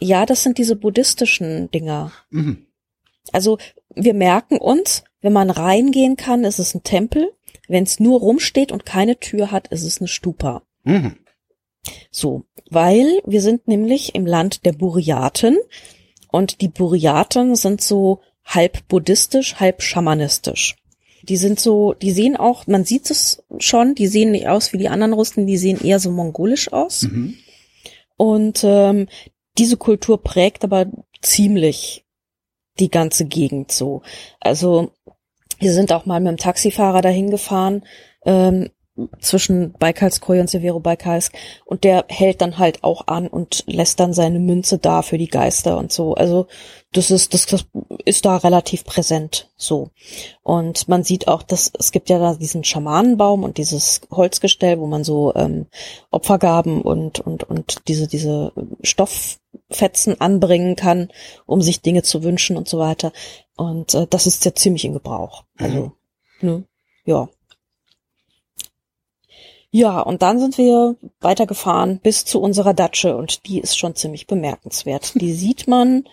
Ja, 0.00 0.24
das 0.24 0.42
sind 0.42 0.56
diese 0.56 0.76
buddhistischen 0.76 1.70
Dinger. 1.70 2.10
Mhm. 2.30 2.66
Also 3.32 3.58
wir 3.94 4.14
merken 4.14 4.56
uns, 4.56 5.04
wenn 5.20 5.34
man 5.34 5.50
reingehen 5.50 6.16
kann, 6.16 6.44
ist 6.44 6.58
es 6.58 6.74
ein 6.74 6.82
Tempel. 6.82 7.32
Wenn 7.68 7.84
es 7.84 8.00
nur 8.00 8.18
rumsteht 8.18 8.72
und 8.72 8.86
keine 8.86 9.20
Tür 9.20 9.50
hat, 9.50 9.68
ist 9.68 9.84
es 9.84 10.00
eine 10.00 10.08
Stupa. 10.08 10.62
Mhm. 10.84 11.16
So, 12.10 12.44
weil 12.70 13.20
wir 13.26 13.42
sind 13.42 13.68
nämlich 13.68 14.14
im 14.14 14.26
Land 14.26 14.64
der 14.64 14.72
Buryaten 14.72 15.58
und 16.30 16.60
die 16.60 16.68
Buryaten 16.68 17.56
sind 17.56 17.80
so 17.80 18.20
halb 18.44 18.86
buddhistisch, 18.88 19.56
halb 19.56 19.82
schamanistisch. 19.82 20.76
Die 21.22 21.36
sind 21.36 21.60
so, 21.60 21.92
die 21.94 22.12
sehen 22.12 22.36
auch, 22.36 22.66
man 22.66 22.84
sieht 22.84 23.10
es 23.10 23.42
schon, 23.58 23.94
die 23.94 24.06
sehen 24.06 24.30
nicht 24.30 24.48
aus 24.48 24.72
wie 24.72 24.78
die 24.78 24.88
anderen 24.88 25.12
Russen, 25.12 25.46
die 25.46 25.58
sehen 25.58 25.80
eher 25.82 26.00
so 26.00 26.10
mongolisch 26.10 26.72
aus. 26.72 27.02
Mhm. 27.02 27.36
Und 28.16 28.64
ähm, 28.64 29.06
diese 29.58 29.76
Kultur 29.76 30.22
prägt 30.22 30.64
aber 30.64 30.86
ziemlich 31.20 32.04
die 32.78 32.90
ganze 32.90 33.26
Gegend 33.26 33.72
so. 33.72 34.02
Also 34.40 34.92
wir 35.58 35.72
sind 35.72 35.92
auch 35.92 36.06
mal 36.06 36.20
mit 36.20 36.30
dem 36.30 36.36
Taxifahrer 36.38 37.02
dahin 37.02 37.30
gefahren, 37.30 37.84
ähm, 38.24 38.70
zwischen 39.20 39.72
Baikalskoje 39.72 40.40
und 40.40 40.50
Severo-Baikalsk 40.50 41.32
und 41.64 41.84
der 41.84 42.04
hält 42.08 42.40
dann 42.40 42.58
halt 42.58 42.82
auch 42.84 43.06
an 43.06 43.28
und 43.28 43.64
lässt 43.66 44.00
dann 44.00 44.12
seine 44.12 44.38
Münze 44.38 44.78
da 44.78 45.02
für 45.02 45.18
die 45.18 45.28
Geister 45.28 45.78
und 45.78 45.92
so. 45.92 46.14
Also 46.14 46.46
das 46.92 47.10
ist 47.10 47.34
das, 47.34 47.46
das 47.46 47.66
ist 48.04 48.24
da 48.24 48.36
relativ 48.36 48.84
präsent 48.84 49.50
so. 49.56 49.90
Und 50.42 50.88
man 50.88 51.04
sieht 51.04 51.28
auch, 51.28 51.42
dass 51.42 51.70
es 51.78 51.92
gibt 51.92 52.08
ja 52.10 52.18
da 52.18 52.34
diesen 52.34 52.64
Schamanenbaum 52.64 53.44
und 53.44 53.58
dieses 53.58 54.00
Holzgestell, 54.10 54.80
wo 54.80 54.86
man 54.86 55.04
so 55.04 55.32
ähm, 55.34 55.66
Opfergaben 56.10 56.82
und 56.82 57.20
und 57.20 57.44
und 57.44 57.88
diese 57.88 58.08
diese 58.08 58.52
Stofffetzen 58.82 60.20
anbringen 60.20 60.74
kann, 60.74 61.10
um 61.46 61.62
sich 61.62 61.80
Dinge 61.80 62.02
zu 62.02 62.24
wünschen 62.24 62.56
und 62.56 62.68
so 62.68 62.78
weiter. 62.78 63.12
Und 63.56 63.94
äh, 63.94 64.06
das 64.08 64.26
ist 64.26 64.44
ja 64.44 64.54
ziemlich 64.54 64.84
in 64.84 64.94
Gebrauch. 64.94 65.44
Also 65.58 65.92
ne, 66.40 66.64
ja. 67.04 67.28
Ja, 69.72 70.00
und 70.00 70.22
dann 70.22 70.40
sind 70.40 70.58
wir 70.58 70.96
weitergefahren 71.20 72.00
bis 72.00 72.24
zu 72.24 72.40
unserer 72.40 72.74
Datsche 72.74 73.16
und 73.16 73.46
die 73.46 73.60
ist 73.60 73.78
schon 73.78 73.94
ziemlich 73.94 74.26
bemerkenswert. 74.26 75.12
Die 75.20 75.32
sieht 75.34 75.68
man 75.68 76.04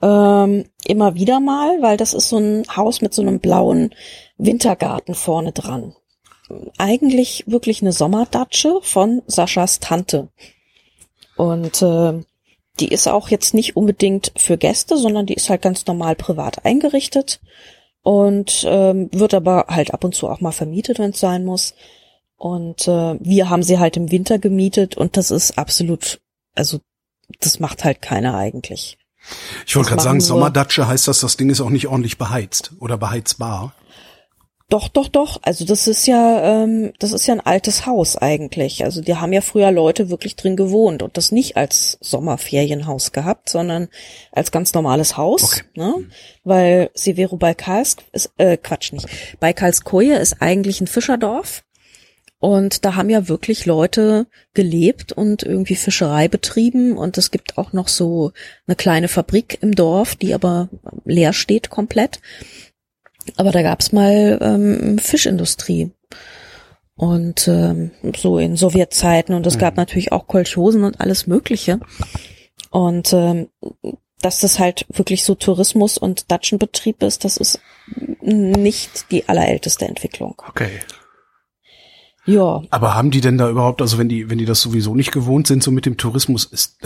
ähm, 0.00 0.66
immer 0.84 1.14
wieder 1.14 1.40
mal, 1.40 1.82
weil 1.82 1.96
das 1.96 2.14
ist 2.14 2.28
so 2.28 2.38
ein 2.38 2.64
Haus 2.74 3.00
mit 3.00 3.12
so 3.12 3.22
einem 3.22 3.40
blauen 3.40 3.94
Wintergarten 4.38 5.14
vorne 5.14 5.52
dran. 5.52 5.94
Eigentlich 6.78 7.44
wirklich 7.46 7.82
eine 7.82 7.92
Sommerdatsche 7.92 8.80
von 8.82 9.22
Saschas 9.26 9.80
Tante. 9.80 10.28
Und 11.36 11.82
äh, 11.82 12.22
die 12.80 12.88
ist 12.88 13.08
auch 13.08 13.28
jetzt 13.28 13.54
nicht 13.54 13.76
unbedingt 13.76 14.32
für 14.36 14.56
Gäste, 14.56 14.96
sondern 14.96 15.26
die 15.26 15.34
ist 15.34 15.50
halt 15.50 15.62
ganz 15.62 15.86
normal 15.86 16.16
privat 16.16 16.64
eingerichtet 16.64 17.40
und 18.02 18.64
ähm, 18.68 19.10
wird 19.12 19.34
aber 19.34 19.66
halt 19.68 19.92
ab 19.92 20.04
und 20.04 20.14
zu 20.14 20.28
auch 20.28 20.40
mal 20.40 20.52
vermietet, 20.52 20.98
wenn 20.98 21.10
es 21.10 21.20
sein 21.20 21.44
muss. 21.44 21.74
Und 22.40 22.88
äh, 22.88 23.18
wir 23.20 23.50
haben 23.50 23.62
sie 23.62 23.78
halt 23.78 23.98
im 23.98 24.10
Winter 24.10 24.38
gemietet 24.38 24.96
und 24.96 25.18
das 25.18 25.30
ist 25.30 25.58
absolut, 25.58 26.22
also 26.54 26.80
das 27.38 27.60
macht 27.60 27.84
halt 27.84 28.00
keiner 28.00 28.34
eigentlich. 28.34 28.96
Ich 29.66 29.76
wollte 29.76 29.90
gerade 29.90 30.02
sagen, 30.02 30.22
Sommerdatsche 30.22 30.88
heißt 30.88 31.06
das, 31.06 31.20
das 31.20 31.36
Ding 31.36 31.50
ist 31.50 31.60
auch 31.60 31.68
nicht 31.68 31.88
ordentlich 31.88 32.16
beheizt 32.16 32.72
oder 32.80 32.96
beheizbar. 32.96 33.74
Doch, 34.70 34.88
doch, 34.88 35.08
doch. 35.08 35.38
Also 35.42 35.66
das 35.66 35.86
ist 35.86 36.06
ja, 36.06 36.62
ähm, 36.62 36.94
das 36.98 37.12
ist 37.12 37.26
ja 37.26 37.34
ein 37.34 37.44
altes 37.44 37.84
Haus 37.84 38.16
eigentlich. 38.16 38.84
Also 38.84 39.02
die 39.02 39.16
haben 39.16 39.34
ja 39.34 39.42
früher 39.42 39.70
Leute 39.70 40.08
wirklich 40.08 40.34
drin 40.34 40.56
gewohnt 40.56 41.02
und 41.02 41.18
das 41.18 41.32
nicht 41.32 41.58
als 41.58 41.98
Sommerferienhaus 42.00 43.12
gehabt, 43.12 43.50
sondern 43.50 43.88
als 44.32 44.50
ganz 44.50 44.72
normales 44.72 45.18
Haus. 45.18 45.42
Okay. 45.42 45.62
Ne? 45.74 45.94
Weil 46.44 46.90
Severo 46.94 47.36
Baikalsk 47.36 48.02
ist, 48.12 48.32
äh, 48.38 48.56
Quatsch 48.56 48.94
nicht. 48.94 49.06
Baikalskoje 49.40 50.16
ist 50.16 50.40
eigentlich 50.40 50.80
ein 50.80 50.86
Fischerdorf. 50.86 51.64
Und 52.40 52.86
da 52.86 52.94
haben 52.94 53.10
ja 53.10 53.28
wirklich 53.28 53.66
Leute 53.66 54.26
gelebt 54.54 55.12
und 55.12 55.42
irgendwie 55.42 55.76
Fischerei 55.76 56.26
betrieben. 56.26 56.96
Und 56.96 57.18
es 57.18 57.30
gibt 57.30 57.58
auch 57.58 57.74
noch 57.74 57.88
so 57.88 58.32
eine 58.66 58.76
kleine 58.76 59.08
Fabrik 59.08 59.58
im 59.60 59.74
Dorf, 59.74 60.16
die 60.16 60.32
aber 60.32 60.70
leer 61.04 61.34
steht 61.34 61.68
komplett. 61.68 62.20
Aber 63.36 63.52
da 63.52 63.60
gab's 63.60 63.92
mal 63.92 64.38
ähm, 64.40 64.98
Fischindustrie. 64.98 65.90
Und 66.96 67.46
ähm, 67.46 67.90
so 68.16 68.38
in 68.38 68.56
Sowjetzeiten. 68.56 69.34
Und 69.34 69.46
es 69.46 69.58
gab 69.58 69.76
natürlich 69.76 70.10
auch 70.10 70.26
Kolchosen 70.26 70.84
und 70.84 70.98
alles 70.98 71.26
Mögliche. 71.26 71.78
Und 72.70 73.12
ähm, 73.12 73.48
dass 74.22 74.40
das 74.40 74.58
halt 74.58 74.86
wirklich 74.88 75.24
so 75.24 75.34
Tourismus 75.34 75.98
und 75.98 76.30
Datschenbetrieb 76.30 77.02
ist, 77.02 77.24
das 77.24 77.36
ist 77.36 77.60
nicht 78.22 79.10
die 79.10 79.28
allerälteste 79.28 79.86
Entwicklung. 79.86 80.42
Okay. 80.48 80.70
Ja. 82.30 82.62
Aber 82.70 82.94
haben 82.94 83.10
die 83.10 83.20
denn 83.20 83.38
da 83.38 83.50
überhaupt, 83.50 83.82
also 83.82 83.98
wenn 83.98 84.08
die, 84.08 84.30
wenn 84.30 84.38
die 84.38 84.44
das 84.44 84.60
sowieso 84.60 84.94
nicht 84.94 85.12
gewohnt 85.12 85.46
sind, 85.46 85.62
so 85.62 85.70
mit 85.70 85.86
dem 85.86 85.96
Tourismus, 85.96 86.44
ist, 86.44 86.78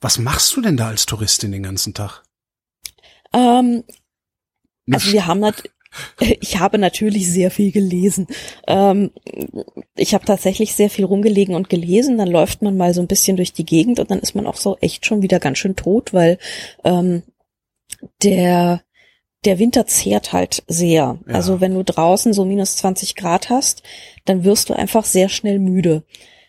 was 0.00 0.18
machst 0.18 0.56
du 0.56 0.62
denn 0.62 0.76
da 0.76 0.88
als 0.88 1.06
Touristin 1.06 1.52
den 1.52 1.62
ganzen 1.62 1.94
Tag? 1.94 2.22
Ähm, 3.32 3.84
also 4.90 5.12
wir 5.12 5.26
haben 5.26 5.40
nat 5.40 5.62
ich 6.40 6.58
habe 6.58 6.78
natürlich 6.78 7.30
sehr 7.30 7.50
viel 7.50 7.70
gelesen. 7.70 8.26
Ähm, 8.66 9.10
ich 9.94 10.14
habe 10.14 10.24
tatsächlich 10.24 10.74
sehr 10.74 10.88
viel 10.88 11.04
rumgelegen 11.04 11.54
und 11.54 11.68
gelesen. 11.68 12.16
Dann 12.16 12.28
läuft 12.28 12.62
man 12.62 12.78
mal 12.78 12.94
so 12.94 13.02
ein 13.02 13.08
bisschen 13.08 13.36
durch 13.36 13.52
die 13.52 13.66
Gegend 13.66 14.00
und 14.00 14.10
dann 14.10 14.20
ist 14.20 14.34
man 14.34 14.46
auch 14.46 14.56
so 14.56 14.78
echt 14.80 15.04
schon 15.04 15.20
wieder 15.20 15.38
ganz 15.38 15.58
schön 15.58 15.76
tot, 15.76 16.14
weil 16.14 16.38
ähm, 16.84 17.22
der 18.22 18.82
der 19.44 19.58
Winter 19.58 19.86
zehrt 19.86 20.32
halt 20.32 20.62
sehr. 20.68 21.18
Ja. 21.26 21.34
Also 21.34 21.60
wenn 21.60 21.74
du 21.74 21.82
draußen 21.84 22.32
so 22.32 22.44
minus 22.44 22.76
20 22.76 23.16
Grad 23.16 23.50
hast, 23.50 23.82
dann 24.24 24.44
wirst 24.44 24.68
du 24.70 24.74
einfach 24.74 25.04
sehr 25.04 25.28
schnell 25.28 25.58
müde. 25.58 26.04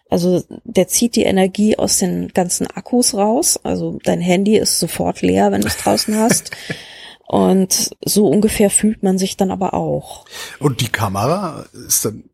Also 0.10 0.44
der 0.64 0.88
zieht 0.88 1.16
die 1.16 1.24
Energie 1.24 1.78
aus 1.78 1.98
den 1.98 2.28
ganzen 2.30 2.68
Akkus 2.68 3.16
raus. 3.16 3.60
Also 3.64 4.00
dein 4.04 4.22
Handy 4.22 4.58
ist 4.58 4.80
sofort 4.80 5.22
leer, 5.22 5.52
wenn 5.52 5.62
du 5.62 5.68
es 5.68 5.78
draußen 5.78 6.16
hast. 6.18 6.52
Und 7.28 7.92
so 8.06 8.28
ungefähr 8.28 8.70
fühlt 8.70 9.02
man 9.02 9.18
sich 9.18 9.38
dann 9.38 9.50
aber 9.50 9.74
auch. 9.74 10.26
Und 10.60 10.82
die 10.82 10.90
Kamera 10.90 11.66
ist 11.88 12.06
dann, 12.06 12.26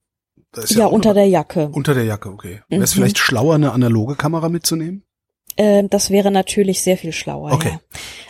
da 0.52 0.64
ist 0.64 0.72
Ja, 0.76 0.88
auch 0.88 0.92
unter 0.92 1.10
noch- 1.10 1.16
der 1.16 1.28
Jacke. 1.28 1.70
unter 1.72 1.94
der 1.94 2.04
Jacke, 2.04 2.30
okay. 2.30 2.62
Wäre 2.68 2.84
es 2.84 2.96
Mhm. 2.96 3.00
vielleicht 3.02 3.18
schlauer, 3.20 3.56
eine 3.56 3.72
analoge 3.72 4.16
Kamera 4.16 4.50
mitzunehmen? 4.50 5.04
Ähm, 5.60 5.90
das 5.90 6.10
wäre 6.10 6.32
natürlich 6.32 6.82
sehr 6.82 6.98
viel 6.98 7.12
schlauer. 7.12 7.52
Okay. 7.52 7.72
Ja. 7.72 7.80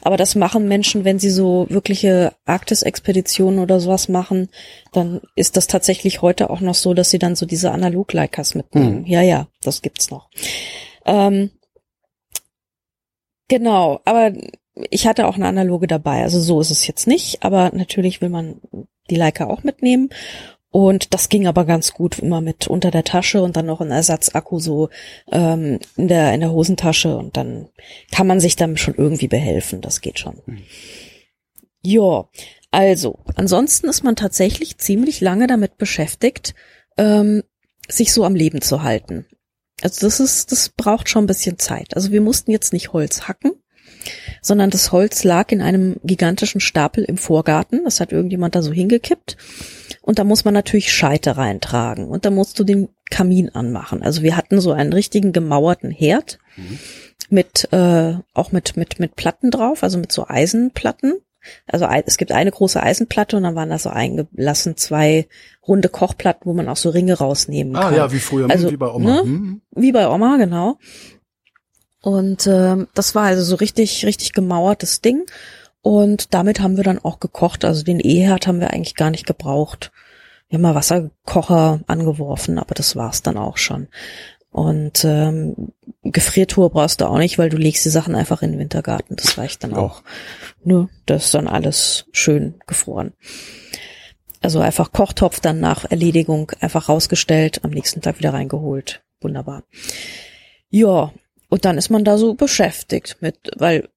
Aber 0.01 0.17
das 0.17 0.33
machen 0.33 0.67
Menschen, 0.67 1.05
wenn 1.05 1.19
sie 1.19 1.29
so 1.29 1.67
wirkliche 1.69 2.33
Arktis-Expeditionen 2.45 3.59
oder 3.59 3.79
sowas 3.79 4.09
machen, 4.09 4.49
dann 4.93 5.21
ist 5.35 5.55
das 5.55 5.67
tatsächlich 5.67 6.23
heute 6.23 6.49
auch 6.49 6.59
noch 6.59 6.73
so, 6.73 6.95
dass 6.95 7.11
sie 7.11 7.19
dann 7.19 7.35
so 7.35 7.45
diese 7.45 7.71
Analog-Leicas 7.71 8.55
mitnehmen. 8.55 9.05
Hm. 9.05 9.05
Ja, 9.05 9.21
ja, 9.21 9.47
das 9.61 9.83
gibt's 9.83 10.09
noch. 10.09 10.29
Ähm, 11.05 11.51
genau, 13.47 14.01
aber 14.05 14.33
ich 14.89 15.05
hatte 15.05 15.27
auch 15.27 15.35
eine 15.35 15.47
analoge 15.47 15.85
dabei. 15.85 16.23
Also 16.23 16.41
so 16.41 16.59
ist 16.59 16.71
es 16.71 16.87
jetzt 16.87 17.05
nicht, 17.05 17.43
aber 17.43 17.69
natürlich 17.75 18.21
will 18.21 18.29
man 18.29 18.59
die 19.11 19.15
Leica 19.15 19.45
auch 19.45 19.63
mitnehmen. 19.63 20.09
Und 20.71 21.13
das 21.15 21.29
ging 21.29 21.47
aber 21.47 21.65
ganz 21.65 21.93
gut 21.93 22.19
immer 22.19 22.41
mit 22.41 22.67
unter 22.67 22.91
der 22.91 23.03
Tasche 23.03 23.41
und 23.41 23.57
dann 23.57 23.65
noch 23.65 23.81
ein 23.81 23.89
Ersatzakku 23.89 24.59
so 24.59 24.89
ähm, 25.31 25.79
in 25.97 26.07
der 26.07 26.33
in 26.33 26.41
der 26.41 26.51
Hosentasche 26.51 27.17
und 27.17 27.37
dann 27.37 27.69
kann 28.11 28.27
man 28.27 28.39
sich 28.39 28.55
dann 28.55 28.77
schon 28.77 28.93
irgendwie 28.95 29.27
behelfen. 29.27 29.81
Das 29.81 30.01
geht 30.01 30.19
schon. 30.19 30.39
Ja, 31.81 32.27
also 32.69 33.19
ansonsten 33.35 33.87
ist 33.87 34.03
man 34.03 34.15
tatsächlich 34.15 34.77
ziemlich 34.77 35.21
lange 35.21 35.47
damit 35.47 35.77
beschäftigt, 35.77 36.53
ähm, 36.97 37.43
sich 37.87 38.13
so 38.13 38.23
am 38.23 38.35
Leben 38.35 38.61
zu 38.61 38.83
halten. 38.83 39.25
Also 39.81 40.05
das 40.05 40.19
ist, 40.19 40.51
das 40.51 40.69
braucht 40.69 41.09
schon 41.09 41.23
ein 41.23 41.27
bisschen 41.27 41.57
Zeit. 41.57 41.95
Also 41.95 42.11
wir 42.11 42.21
mussten 42.21 42.51
jetzt 42.51 42.73
nicht 42.73 42.93
Holz 42.93 43.27
hacken, 43.27 43.53
sondern 44.41 44.69
das 44.69 44.91
Holz 44.91 45.23
lag 45.23 45.51
in 45.51 45.61
einem 45.61 45.99
gigantischen 46.03 46.61
Stapel 46.61 47.03
im 47.03 47.17
Vorgarten. 47.17 47.83
Das 47.85 47.99
hat 47.99 48.11
irgendjemand 48.11 48.55
da 48.55 48.61
so 48.61 48.71
hingekippt. 48.71 49.37
Und 50.09 50.17
da 50.17 50.23
muss 50.23 50.43
man 50.43 50.55
natürlich 50.55 50.91
Scheite 50.91 51.37
reintragen. 51.37 52.07
Und 52.07 52.25
da 52.25 52.31
musst 52.31 52.57
du 52.57 52.63
den 52.63 52.89
Kamin 53.11 53.49
anmachen. 53.49 54.01
Also 54.01 54.23
wir 54.23 54.35
hatten 54.35 54.59
so 54.59 54.71
einen 54.71 54.91
richtigen 54.91 55.33
gemauerten 55.33 55.91
Herd 55.91 56.39
mit 57.29 57.71
äh, 57.71 58.15
auch 58.33 58.51
mit 58.51 58.75
mit 58.75 58.99
mit 58.99 59.15
Platten 59.15 59.51
drauf, 59.51 59.83
also 59.83 59.99
mit 59.99 60.11
so 60.11 60.25
Eisenplatten. 60.27 61.13
Also 61.67 61.85
es 62.07 62.17
gibt 62.17 62.31
eine 62.31 62.49
große 62.49 62.81
Eisenplatte 62.81 63.37
und 63.37 63.43
dann 63.43 63.53
waren 63.53 63.69
da 63.69 63.77
so 63.77 63.91
eingelassen 63.91 64.77
zwei 64.77 65.27
runde 65.67 65.89
Kochplatten, 65.89 66.47
wo 66.47 66.53
man 66.53 66.69
auch 66.69 66.77
so 66.77 66.89
Ringe 66.89 67.13
rausnehmen 67.19 67.75
Ah 67.75 67.81
kann. 67.81 67.95
ja, 67.95 68.11
wie 68.11 68.17
früher, 68.17 68.49
Also, 68.49 68.71
wie 68.71 68.77
bei 68.77 68.87
Oma. 68.91 69.13
ne? 69.17 69.21
Hm. 69.21 69.61
Wie 69.75 69.91
bei 69.91 70.09
Oma, 70.09 70.37
genau. 70.37 70.79
Und 72.01 72.47
ähm, 72.47 72.87
das 72.95 73.13
war 73.13 73.25
also 73.25 73.43
so 73.43 73.57
richtig, 73.57 74.07
richtig 74.07 74.33
gemauertes 74.33 75.01
Ding. 75.01 75.25
Und 75.81 76.33
damit 76.33 76.59
haben 76.59 76.77
wir 76.77 76.83
dann 76.83 76.99
auch 76.99 77.19
gekocht. 77.19 77.63
Also 77.63 77.83
den 77.83 77.99
E-Herd 77.99 78.47
haben 78.47 78.59
wir 78.59 78.71
eigentlich 78.73 78.95
gar 78.95 79.11
nicht 79.11 79.25
gebraucht. 79.27 79.91
Wir 80.49 80.57
haben 80.57 80.63
mal 80.63 80.75
Wasserkocher 80.75 81.81
angeworfen, 81.87 82.57
aber 82.57 82.73
das 82.75 82.95
war's 82.95 83.21
dann 83.21 83.37
auch 83.37 83.57
schon. 83.57 83.87
Und 84.51 85.03
ähm, 85.05 85.73
Gefriertour 86.01 86.71
brauchst 86.71 87.01
du 87.01 87.05
auch 87.05 87.19
nicht, 87.19 87.37
weil 87.37 87.49
du 87.49 87.57
legst 87.57 87.85
die 87.85 87.89
Sachen 87.89 88.15
einfach 88.15 88.41
in 88.41 88.51
den 88.51 88.59
Wintergarten. 88.59 89.15
Das 89.15 89.37
reicht 89.37 89.63
dann 89.63 89.71
Ja. 89.71 89.77
auch. 89.77 90.01
Ne, 90.63 90.89
das 91.05 91.25
ist 91.25 91.33
dann 91.35 91.47
alles 91.47 92.05
schön 92.11 92.55
gefroren. 92.65 93.13
Also 94.41 94.59
einfach 94.59 94.91
Kochtopf 94.91 95.39
dann 95.39 95.59
nach 95.59 95.85
Erledigung 95.91 96.51
einfach 96.61 96.89
rausgestellt, 96.89 97.63
am 97.63 97.69
nächsten 97.71 98.01
Tag 98.01 98.17
wieder 98.17 98.33
reingeholt. 98.33 99.03
Wunderbar. 99.21 99.63
Ja, 100.69 101.11
und 101.49 101.65
dann 101.65 101.77
ist 101.77 101.89
man 101.89 102.03
da 102.03 102.17
so 102.17 102.33
beschäftigt 102.33 103.17
mit, 103.19 103.51
weil 103.57 103.89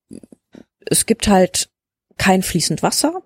es 0.85 1.07
gibt 1.07 1.29
halt 1.29 1.71
kein 2.19 2.43
fließend 2.43 2.83
Wasser, 2.83 3.23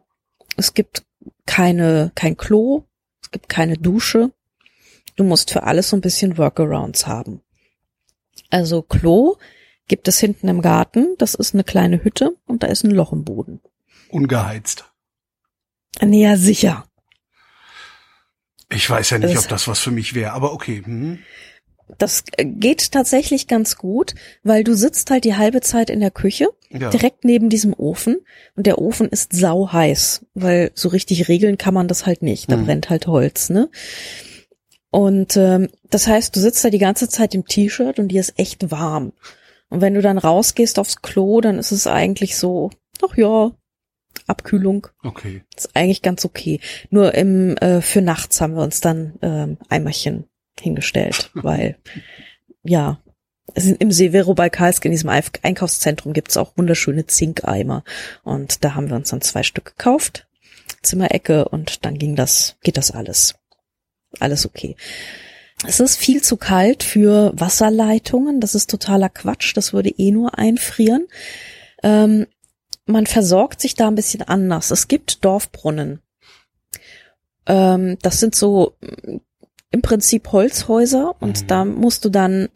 es 0.56 0.74
gibt 0.74 1.02
keine, 1.46 2.12
kein 2.14 2.36
Klo, 2.36 2.84
es 3.26 3.32
gibt 3.32 3.48
keine 3.48 3.76
Dusche. 3.76 4.30
Du 5.16 5.24
musst 5.24 5.50
für 5.50 5.64
alles 5.64 5.88
so 5.88 5.96
ein 5.96 6.00
bisschen 6.00 6.38
Workarounds 6.38 7.08
haben. 7.08 7.40
Also 8.50 8.82
Klo 8.82 9.36
gibt 9.88 10.06
es 10.06 10.20
hinten 10.20 10.46
im 10.46 10.62
Garten, 10.62 11.16
das 11.18 11.34
ist 11.34 11.52
eine 11.54 11.64
kleine 11.64 12.04
Hütte 12.04 12.36
und 12.46 12.62
da 12.62 12.68
ist 12.68 12.84
ein 12.84 12.92
Loch 12.92 13.12
im 13.12 13.24
Boden. 13.24 13.60
Ungeheizt. 14.10 14.84
Nee, 16.00 16.22
ja, 16.22 16.36
sicher. 16.36 16.86
Ich 18.70 18.88
weiß 18.88 19.10
ja 19.10 19.18
nicht, 19.18 19.34
Das- 19.34 19.44
ob 19.44 19.48
das 19.48 19.66
was 19.66 19.80
für 19.80 19.90
mich 19.90 20.14
wäre, 20.14 20.32
aber 20.32 20.52
okay. 20.52 20.82
Hm. 20.84 21.18
Das 21.98 22.24
geht 22.38 22.90
tatsächlich 22.92 23.46
ganz 23.46 23.76
gut, 23.76 24.14
weil 24.42 24.64
du 24.64 24.74
sitzt 24.74 25.10
halt 25.10 25.24
die 25.24 25.36
halbe 25.36 25.60
Zeit 25.60 25.88
in 25.88 26.00
der 26.00 26.10
Küche, 26.10 26.48
Ja. 26.70 26.90
direkt 26.90 27.24
neben 27.24 27.48
diesem 27.48 27.72
Ofen 27.74 28.16
und 28.56 28.66
der 28.66 28.78
Ofen 28.78 29.08
ist 29.08 29.32
sau 29.32 29.72
heiß, 29.72 30.26
weil 30.34 30.72
so 30.74 30.88
richtig 30.88 31.28
regeln 31.28 31.58
kann 31.58 31.74
man 31.74 31.86
das 31.86 32.04
halt 32.04 32.22
nicht. 32.22 32.50
Da 32.50 32.56
Mhm. 32.56 32.64
brennt 32.66 32.90
halt 32.90 33.06
Holz, 33.06 33.50
ne? 33.50 33.68
Und 34.90 35.36
ähm, 35.36 35.68
das 35.90 36.06
heißt, 36.06 36.34
du 36.34 36.40
sitzt 36.40 36.64
da 36.64 36.70
die 36.70 36.78
ganze 36.78 37.08
Zeit 37.08 37.34
im 37.34 37.44
T-Shirt 37.44 37.98
und 37.98 38.08
dir 38.08 38.20
ist 38.20 38.38
echt 38.38 38.70
warm. 38.70 39.12
Und 39.68 39.80
wenn 39.80 39.94
du 39.94 40.02
dann 40.02 40.18
rausgehst 40.18 40.78
aufs 40.78 41.02
Klo, 41.02 41.40
dann 41.40 41.58
ist 41.58 41.72
es 41.72 41.86
eigentlich 41.86 42.36
so, 42.36 42.70
ach 43.06 43.16
ja, 43.16 43.52
Abkühlung. 44.26 44.86
Okay. 45.02 45.42
Ist 45.56 45.70
eigentlich 45.74 46.02
ganz 46.02 46.24
okay. 46.24 46.60
Nur 46.90 47.14
im 47.14 47.56
äh, 47.58 47.80
für 47.82 48.00
nachts 48.00 48.40
haben 48.40 48.54
wir 48.54 48.62
uns 48.62 48.80
dann 48.80 49.14
ähm, 49.22 49.58
Eimerchen 49.68 50.24
hingestellt, 50.60 51.30
weil 51.34 51.76
ja, 52.62 53.00
im 53.54 53.92
Severo 53.92 54.34
Balkalsk 54.34 54.84
in 54.84 54.90
diesem 54.90 55.08
Einkaufszentrum 55.10 56.12
gibt's 56.12 56.36
auch 56.36 56.56
wunderschöne 56.56 57.06
Zinkeimer 57.06 57.84
und 58.24 58.64
da 58.64 58.74
haben 58.74 58.88
wir 58.88 58.96
uns 58.96 59.10
dann 59.10 59.20
zwei 59.20 59.42
Stück 59.42 59.76
gekauft, 59.76 60.26
Zimmerecke 60.82 61.48
und 61.48 61.84
dann 61.84 61.96
ging 61.98 62.16
das, 62.16 62.56
geht 62.62 62.76
das 62.76 62.90
alles, 62.90 63.36
alles 64.18 64.46
okay. 64.46 64.76
Es 65.66 65.80
ist 65.80 65.96
viel 65.96 66.22
zu 66.22 66.36
kalt 66.36 66.82
für 66.82 67.32
Wasserleitungen, 67.34 68.40
das 68.40 68.54
ist 68.54 68.68
totaler 68.68 69.08
Quatsch, 69.08 69.56
das 69.56 69.72
würde 69.72 69.88
eh 69.88 70.10
nur 70.10 70.38
einfrieren. 70.38 71.06
Ähm, 71.82 72.26
man 72.84 73.06
versorgt 73.06 73.60
sich 73.60 73.74
da 73.74 73.88
ein 73.88 73.94
bisschen 73.94 74.22
anders. 74.22 74.70
Es 74.70 74.86
gibt 74.86 75.24
Dorfbrunnen. 75.24 76.00
Ähm, 77.46 77.98
das 78.02 78.20
sind 78.20 78.34
so 78.34 78.76
im 79.76 79.82
Prinzip 79.82 80.32
Holzhäuser 80.32 81.14
und 81.20 81.42
Mhm. 81.42 81.46
da 81.46 81.64
musst 81.64 82.04
du 82.04 82.08
dann, 82.08 82.48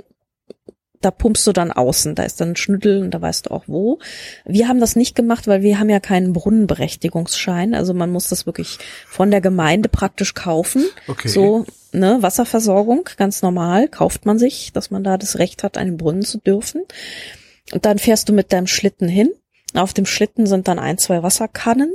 da 1.03 1.11
pumpst 1.11 1.47
du 1.47 1.53
dann 1.53 1.71
außen. 1.71 2.15
Da 2.15 2.23
ist 2.25 2.41
dann 2.41 2.51
ein 2.51 2.57
Schnüttel 2.57 3.03
und 3.03 3.13
da 3.13 3.21
weißt 3.21 3.47
du 3.47 3.51
auch 3.51 3.65
wo. 3.67 3.99
Wir 4.45 4.69
haben 4.69 4.81
das 4.81 4.97
nicht 4.97 5.15
gemacht, 5.15 5.47
weil 5.47 5.63
wir 5.63 5.79
haben 5.79 5.89
ja 5.91 6.01
keinen 6.01 6.33
Brunnenberechtigungsschein. 6.33 7.75
Also 7.75 7.95
man 7.95 8.11
muss 8.11 8.29
das 8.29 8.47
wirklich 8.47 8.79
von 9.07 9.31
der 9.31 9.41
Gemeinde 9.41 9.89
praktisch 9.89 10.35
kaufen. 10.35 10.85
Okay. 11.09 11.29
So, 11.29 11.65
ne, 11.93 12.19
Wasserversorgung, 12.21 13.09
ganz 13.17 13.43
normal, 13.43 13.89
kauft 13.89 14.27
man 14.27 14.39
sich, 14.39 14.73
dass 14.73 14.91
man 14.91 15.05
da 15.05 15.17
das 15.19 15.39
Recht 15.39 15.63
hat, 15.63 15.79
einen 15.79 15.97
Brunnen 15.97 16.23
zu 16.23 16.39
dürfen. 16.39 16.83
Und 17.73 17.85
dann 17.85 17.99
fährst 17.99 18.29
du 18.29 18.33
mit 18.33 18.53
deinem 18.53 18.67
Schlitten 18.67 19.09
hin. 19.09 19.31
Auf 19.75 19.93
dem 19.95 20.07
Schlitten 20.07 20.47
sind 20.47 20.69
dann 20.69 20.79
ein, 20.79 20.99
zwei 20.99 21.23
Wasserkannen. 21.23 21.93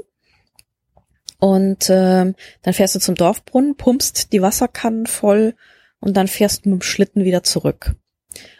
Und 1.45 1.91
ähm, 1.91 2.33
dann 2.63 2.73
fährst 2.73 2.95
du 2.95 2.99
zum 2.99 3.13
Dorfbrunnen, 3.13 3.75
pumpst 3.75 4.33
die 4.33 4.41
Wasserkannen 4.41 5.05
voll 5.05 5.53
und 5.99 6.17
dann 6.17 6.27
fährst 6.27 6.65
du 6.65 6.69
mit 6.71 6.79
dem 6.79 6.81
Schlitten 6.81 7.23
wieder 7.23 7.43
zurück. 7.43 7.93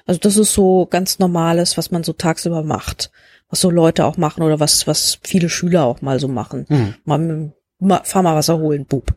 Also 0.06 0.20
das 0.20 0.38
ist 0.38 0.54
so 0.54 0.86
ganz 0.86 1.18
normales, 1.18 1.80
was 1.80 1.90
man 1.90 2.04
so 2.04 2.14
tagsüber 2.14 2.62
macht. 2.62 3.10
Was 3.50 3.62
so 3.62 3.72
Leute 3.72 4.06
auch 4.06 4.18
machen 4.18 4.44
oder 4.44 4.60
was, 4.60 4.86
was 4.86 5.18
viele 5.24 5.50
Schüler 5.50 5.84
auch 5.86 6.04
mal 6.04 6.20
so 6.20 6.28
machen. 6.28 6.68
Hm. 6.68 6.94
Mal, 7.06 7.54
mal 7.80 8.02
fahr 8.04 8.22
mal 8.22 8.36
Wasser 8.36 8.60
holen, 8.60 8.86
Bub. 8.86 9.16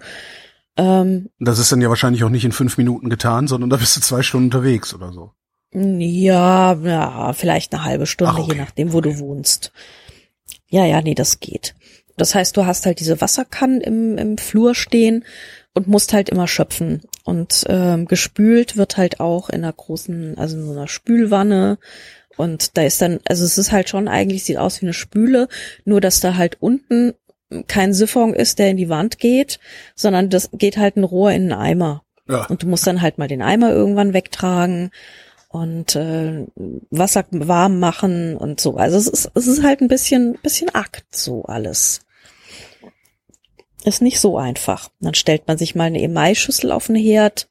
Ähm, 0.78 1.28
Das 1.38 1.59
ist 1.59 1.70
dann 1.70 1.83
ja 1.83 1.90
wahrscheinlich 1.90 2.24
auch 2.24 2.31
nicht 2.31 2.46
in 2.46 2.52
fünf 2.52 2.78
Minuten 2.78 3.11
getan, 3.11 3.48
sondern 3.48 3.68
da 3.68 3.76
bist 3.76 3.94
du 3.98 4.00
zwei 4.00 4.22
Stunden 4.22 4.46
unterwegs 4.46 4.94
oder 4.94 5.12
so. 5.12 5.33
Ja, 5.74 6.72
ja, 6.72 7.35
vielleicht 7.35 7.74
eine 7.74 7.85
halbe 7.85 8.07
Stunde, 8.07 8.33
Ach, 8.35 8.38
okay. 8.38 8.54
je 8.54 8.62
nachdem, 8.62 8.94
wo 8.94 9.02
du 9.02 9.18
wohnst. 9.18 9.72
Ja, 10.68 10.87
ja, 10.87 11.02
nee, 11.02 11.14
das 11.14 11.40
geht. 11.40 11.74
Das 12.18 12.35
heißt, 12.35 12.57
du 12.57 12.66
hast 12.66 12.87
halt 12.87 13.00
diese 13.00 13.20
Wasserkannen 13.20 13.81
im, 13.81 14.18
im 14.18 14.38
Flur 14.38 14.74
stehen 14.74 15.24
und 15.74 15.88
musst 15.88 16.12
halt 16.12 16.28
immer 16.28 16.48
schöpfen. 16.48 17.02
Und 17.24 17.64
ähm, 17.68 18.07
gespült 18.07 18.76
wird 18.76 18.96
halt 18.96 19.20
auch 19.20 19.48
in 19.48 19.64
einer 19.64 19.72
großen, 19.72 20.37
also 20.37 20.57
in 20.57 20.66
so 20.66 20.72
einer 20.72 20.88
Spülwanne. 20.88 21.78
Und 22.37 22.76
da 22.76 22.83
ist 22.83 23.00
dann, 23.00 23.20
also 23.26 23.44
es 23.44 23.59
ist 23.59 23.72
halt 23.72 23.88
schon 23.88 24.09
eigentlich, 24.09 24.44
sieht 24.44 24.59
aus 24.59 24.81
wie 24.81 24.87
eine 24.87 24.92
Spüle, 24.92 25.48
nur 25.85 26.00
dass 26.00 26.20
da 26.20 26.37
halt 26.37 26.57
unten 26.61 27.14
kein 27.66 27.94
Siphon 27.94 28.35
ist, 28.35 28.59
der 28.59 28.70
in 28.70 28.76
die 28.76 28.88
Wand 28.88 29.18
geht, 29.18 29.59
sondern 29.94 30.31
das 30.31 30.50
geht 30.52 30.76
halt 30.76 30.96
ein 30.96 31.04
Rohr 31.04 31.33
in 31.33 31.52
einen 31.52 31.61
Eimer. 31.61 32.02
Ja. 32.28 32.46
Und 32.46 32.62
du 32.62 32.66
musst 32.66 32.87
dann 32.87 33.00
halt 33.00 33.18
mal 33.18 33.28
den 33.28 33.42
Eimer 33.42 33.70
irgendwann 33.70 34.12
wegtragen 34.12 34.90
und 35.48 35.96
äh, 35.96 36.46
Wasser 36.90 37.24
warm 37.31 37.81
machen 37.81 38.37
und 38.37 38.61
so. 38.61 38.76
Also 38.76 38.98
es 38.98 39.07
ist, 39.07 39.31
es 39.35 39.46
ist 39.46 39.62
halt 39.62 39.81
ein 39.81 39.88
bisschen, 39.88 40.38
bisschen 40.42 40.74
Akt 40.74 41.04
so 41.14 41.44
alles. 41.44 42.00
Ist 43.88 44.03
nicht 44.03 44.20
so 44.20 44.37
einfach. 44.37 44.90
Dann 45.01 45.14
stellt 45.14 45.48
man 45.48 45.57
sich 45.57 45.74
mal 45.74 45.85
eine 45.85 46.03
Emai-Schüssel 46.03 46.72
auf 46.72 46.88
den 46.88 46.96
Herd, 46.96 47.48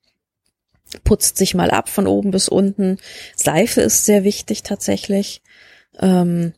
putzt 1.04 1.36
sich 1.36 1.56
mal 1.56 1.72
ab 1.72 1.90
von 1.90 2.06
oben 2.06 2.30
bis 2.30 2.48
unten. 2.48 3.00
Seife 3.36 3.82
ist 3.82 4.06
sehr 4.06 4.24
wichtig 4.24 4.62
tatsächlich. 4.62 5.42
Ähm, 5.98 6.54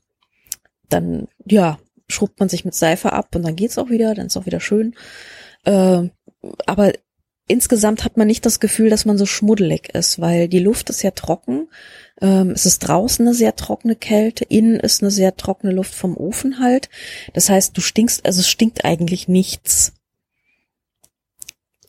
dann, 0.90 1.30
ja, 1.46 1.80
schrubbt 2.10 2.42
man 2.42 2.50
sich 2.50 2.66
mit 2.66 2.76
Seife 2.76 3.14
ab 3.14 3.34
und 3.34 3.44
dann 3.44 3.56
geht's 3.56 3.78
auch 3.78 3.90
wieder, 3.90 4.16
dann 4.16 4.28
ist 4.28 4.36
auch 4.36 4.46
wieder 4.46 4.60
schön. 4.60 4.96
Äh, 5.64 6.10
aber 6.66 6.92
insgesamt 7.50 8.06
hat 8.06 8.16
man 8.16 8.28
nicht 8.28 8.46
das 8.46 8.62
Gefühl, 8.62 8.90
dass 8.90 9.04
man 9.04 9.18
so 9.18 9.26
schmuddelig 9.26 9.90
ist, 9.94 10.22
weil 10.22 10.48
die 10.48 10.60
Luft 10.60 10.90
ist 10.90 11.02
ja 11.02 11.12
trocken. 11.12 11.68
Ähm, 12.22 12.52
es 12.52 12.66
ist 12.66 12.80
draußen 12.80 13.26
eine 13.28 13.36
sehr 13.36 13.56
trockene 13.56 13.96
Kälte, 13.96 14.46
innen 14.46 14.80
ist 14.80 15.02
eine 15.02 15.12
sehr 15.12 15.36
trockene 15.36 15.74
Luft 15.74 15.94
vom 15.94 16.16
Ofen 16.16 16.60
halt. 16.60 16.90
Das 17.34 17.50
heißt, 17.50 17.76
du 17.76 17.82
stinkst, 17.82 18.26
also 18.26 18.40
es 18.40 18.48
stinkt 18.50 18.86
eigentlich 18.86 19.28
nichts. 19.28 19.94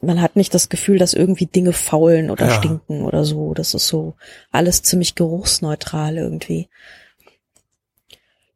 Man 0.00 0.20
hat 0.22 0.34
nicht 0.34 0.54
das 0.54 0.70
Gefühl, 0.70 0.98
dass 0.98 1.12
irgendwie 1.14 1.46
Dinge 1.46 1.74
faulen 1.74 2.30
oder 2.30 2.46
Ja. 2.48 2.54
stinken 2.54 3.02
oder 3.04 3.24
so. 3.24 3.52
Das 3.54 3.74
ist 3.74 3.86
so 3.86 4.14
alles 4.50 4.82
ziemlich 4.82 5.14
geruchsneutral 5.14 6.16
irgendwie. 6.16 6.68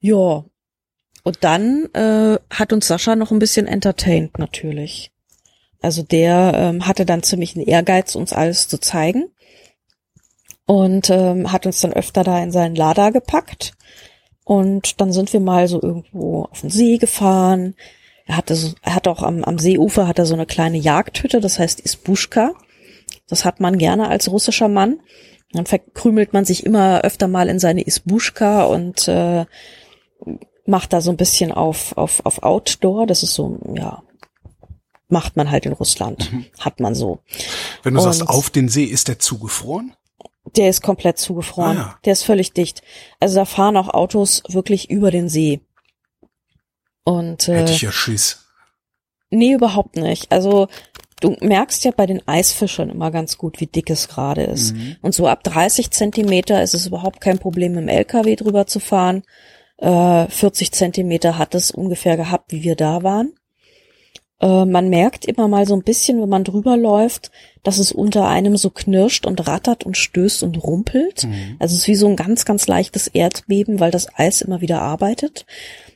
Ja. 0.00 0.44
Und 1.22 1.38
dann 1.42 1.88
äh, 1.94 2.38
hat 2.50 2.72
uns 2.72 2.86
Sascha 2.86 3.14
noch 3.16 3.30
ein 3.30 3.38
bisschen 3.38 3.66
entertained 3.66 4.38
natürlich. 4.38 5.10
Also 5.84 6.02
der 6.02 6.52
ähm, 6.54 6.86
hatte 6.86 7.04
dann 7.04 7.22
ziemlich 7.22 7.54
einen 7.54 7.66
Ehrgeiz, 7.66 8.14
uns 8.14 8.32
alles 8.32 8.68
zu 8.68 8.78
zeigen. 8.78 9.26
Und 10.66 11.10
ähm, 11.10 11.52
hat 11.52 11.66
uns 11.66 11.80
dann 11.82 11.92
öfter 11.92 12.24
da 12.24 12.42
in 12.42 12.50
seinen 12.50 12.74
Lada 12.74 13.10
gepackt. 13.10 13.74
Und 14.44 15.00
dann 15.00 15.12
sind 15.12 15.32
wir 15.32 15.40
mal 15.40 15.68
so 15.68 15.80
irgendwo 15.80 16.44
auf 16.44 16.62
den 16.62 16.70
See 16.70 16.96
gefahren. 16.96 17.74
Er 18.26 18.38
hatte, 18.38 18.54
so, 18.54 18.72
er 18.82 18.94
hat 18.94 19.06
auch 19.06 19.22
am, 19.22 19.44
am 19.44 19.58
Seeufer 19.58 20.08
hat 20.08 20.18
er 20.18 20.24
so 20.24 20.34
eine 20.34 20.46
kleine 20.46 20.78
Jagdhütte, 20.78 21.40
das 21.40 21.58
heißt 21.58 21.80
Isbuschka. 21.80 22.52
Das 23.28 23.44
hat 23.44 23.60
man 23.60 23.76
gerne 23.76 24.08
als 24.08 24.30
russischer 24.30 24.68
Mann. 24.68 25.00
Dann 25.52 25.66
verkrümelt 25.66 26.32
man 26.32 26.44
sich 26.44 26.64
immer 26.64 27.02
öfter 27.02 27.28
mal 27.28 27.48
in 27.48 27.58
seine 27.58 27.86
Isbuschka 27.86 28.64
und 28.64 29.06
äh, 29.08 29.44
macht 30.66 30.92
da 30.92 31.00
so 31.00 31.10
ein 31.10 31.18
bisschen 31.18 31.52
auf, 31.52 31.96
auf, 31.96 32.24
auf 32.24 32.42
Outdoor. 32.42 33.06
Das 33.06 33.22
ist 33.22 33.34
so, 33.34 33.58
ja, 33.76 34.02
macht 35.14 35.36
man 35.36 35.50
halt 35.50 35.64
in 35.64 35.72
Russland. 35.72 36.30
Hat 36.58 36.80
man 36.80 36.94
so. 36.94 37.20
Wenn 37.82 37.94
du 37.94 38.00
sagst, 38.00 38.20
Und- 38.22 38.28
auf 38.28 38.50
den 38.50 38.68
See, 38.68 38.84
ist 38.84 39.08
der 39.08 39.18
zugefroren? 39.18 39.94
Der 40.56 40.68
ist 40.68 40.82
komplett 40.82 41.16
zugefroren. 41.18 41.78
Ah, 41.78 41.80
ja. 41.80 41.98
Der 42.04 42.12
ist 42.12 42.22
völlig 42.24 42.52
dicht. 42.52 42.82
Also 43.20 43.36
da 43.36 43.44
fahren 43.46 43.76
auch 43.78 43.88
Autos 43.88 44.42
wirklich 44.48 44.90
über 44.90 45.10
den 45.10 45.28
See. 45.30 45.60
Und 47.04 47.48
äh, 47.48 47.58
Hätte 47.60 47.72
ich 47.72 47.82
ja 47.82 47.92
Schiss. 47.92 48.44
nee, 49.30 49.52
überhaupt 49.54 49.96
nicht. 49.96 50.30
Also 50.32 50.68
du 51.20 51.36
merkst 51.40 51.84
ja 51.84 51.90
bei 51.92 52.06
den 52.06 52.26
Eisfischern 52.26 52.90
immer 52.90 53.10
ganz 53.10 53.38
gut, 53.38 53.60
wie 53.60 53.66
dick 53.66 53.90
es 53.90 54.08
gerade 54.08 54.42
ist. 54.44 54.74
Mhm. 54.74 54.96
Und 55.02 55.14
so 55.14 55.26
ab 55.28 55.42
30 55.44 55.90
Zentimeter 55.90 56.62
ist 56.62 56.74
es 56.74 56.86
überhaupt 56.86 57.20
kein 57.20 57.38
Problem, 57.38 57.72
mit 57.72 57.82
dem 57.82 57.88
LKW 57.88 58.36
drüber 58.36 58.66
zu 58.66 58.80
fahren. 58.80 59.22
Äh, 59.78 60.26
40 60.28 60.72
Zentimeter 60.72 61.36
hat 61.38 61.54
es 61.54 61.70
ungefähr 61.70 62.16
gehabt, 62.16 62.52
wie 62.52 62.62
wir 62.62 62.76
da 62.76 63.02
waren. 63.02 63.32
Äh, 64.40 64.64
man 64.64 64.88
merkt 64.88 65.24
immer 65.24 65.48
mal 65.48 65.66
so 65.66 65.74
ein 65.74 65.82
bisschen, 65.82 66.20
wenn 66.20 66.28
man 66.28 66.44
drüber 66.44 66.76
läuft, 66.76 67.30
dass 67.62 67.78
es 67.78 67.92
unter 67.92 68.28
einem 68.28 68.56
so 68.56 68.70
knirscht 68.70 69.26
und 69.26 69.46
rattert 69.46 69.84
und 69.84 69.96
stößt 69.96 70.42
und 70.42 70.62
rumpelt. 70.62 71.24
Mhm. 71.24 71.56
Also 71.58 71.74
es 71.74 71.82
ist 71.82 71.88
wie 71.88 71.94
so 71.94 72.06
ein 72.06 72.16
ganz, 72.16 72.44
ganz 72.44 72.66
leichtes 72.66 73.08
Erdbeben, 73.08 73.80
weil 73.80 73.90
das 73.90 74.08
Eis 74.18 74.42
immer 74.42 74.60
wieder 74.60 74.82
arbeitet. 74.82 75.46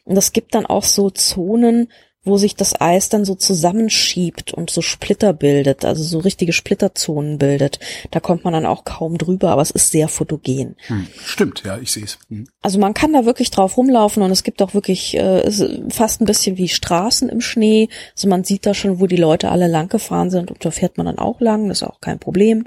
Und 0.05 0.16
es 0.16 0.33
gibt 0.33 0.55
dann 0.55 0.66
auch 0.66 0.85
so 0.85 1.11
Zonen, 1.11 1.88
wo 2.28 2.36
sich 2.36 2.54
das 2.54 2.80
Eis 2.80 3.08
dann 3.08 3.24
so 3.24 3.34
zusammenschiebt 3.34 4.52
und 4.52 4.70
so 4.70 4.82
Splitter 4.82 5.32
bildet, 5.32 5.84
also 5.84 6.02
so 6.02 6.18
richtige 6.18 6.52
Splitterzonen 6.52 7.38
bildet. 7.38 7.80
Da 8.10 8.20
kommt 8.20 8.44
man 8.44 8.52
dann 8.52 8.66
auch 8.66 8.84
kaum 8.84 9.18
drüber, 9.18 9.50
aber 9.50 9.62
es 9.62 9.70
ist 9.70 9.90
sehr 9.90 10.08
fotogen. 10.08 10.76
Hm. 10.86 11.06
Stimmt, 11.24 11.62
ja, 11.64 11.78
ich 11.78 11.90
sehe 11.90 12.04
es. 12.04 12.18
Hm. 12.28 12.46
Also 12.62 12.78
man 12.78 12.94
kann 12.94 13.12
da 13.12 13.24
wirklich 13.24 13.50
drauf 13.50 13.76
rumlaufen 13.76 14.22
und 14.22 14.30
es 14.30 14.44
gibt 14.44 14.62
auch 14.62 14.74
wirklich 14.74 15.16
äh, 15.16 15.50
fast 15.90 16.20
ein 16.20 16.26
bisschen 16.26 16.56
wie 16.56 16.68
Straßen 16.68 17.28
im 17.28 17.40
Schnee. 17.40 17.88
Also 18.14 18.28
man 18.28 18.44
sieht 18.44 18.66
da 18.66 18.74
schon, 18.74 19.00
wo 19.00 19.06
die 19.06 19.16
Leute 19.16 19.50
alle 19.50 19.66
lang 19.66 19.88
gefahren 19.88 20.30
sind 20.30 20.50
und 20.50 20.64
da 20.64 20.70
fährt 20.70 20.98
man 20.98 21.06
dann 21.06 21.18
auch 21.18 21.40
lang, 21.40 21.68
das 21.68 21.82
ist 21.82 21.88
auch 21.88 22.00
kein 22.00 22.18
Problem. 22.18 22.66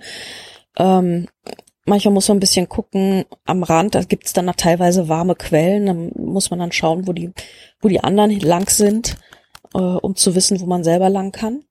Ähm, 0.78 1.28
manchmal 1.86 2.14
muss 2.14 2.28
man 2.28 2.38
ein 2.38 2.42
bisschen 2.42 2.70
gucken 2.70 3.26
am 3.46 3.64
Rand, 3.64 3.96
da 3.96 4.04
gibt's 4.04 4.34
dann 4.34 4.46
noch 4.46 4.56
teilweise 4.56 5.10
warme 5.10 5.36
Quellen, 5.36 5.86
dann 5.86 6.12
muss 6.16 6.50
man 6.50 6.60
dann 6.60 6.72
schauen, 6.72 7.08
wo 7.08 7.14
die, 7.14 7.32
wo 7.82 7.88
die 7.88 8.02
anderen 8.02 8.40
lang 8.40 8.70
sind, 8.70 9.18
äh, 9.74 9.78
um 9.78 10.16
zu 10.16 10.36
wissen, 10.36 10.60
wo 10.60 10.66
man 10.66 10.84
selber 10.84 11.10
lang 11.10 11.32
kann. 11.32 11.64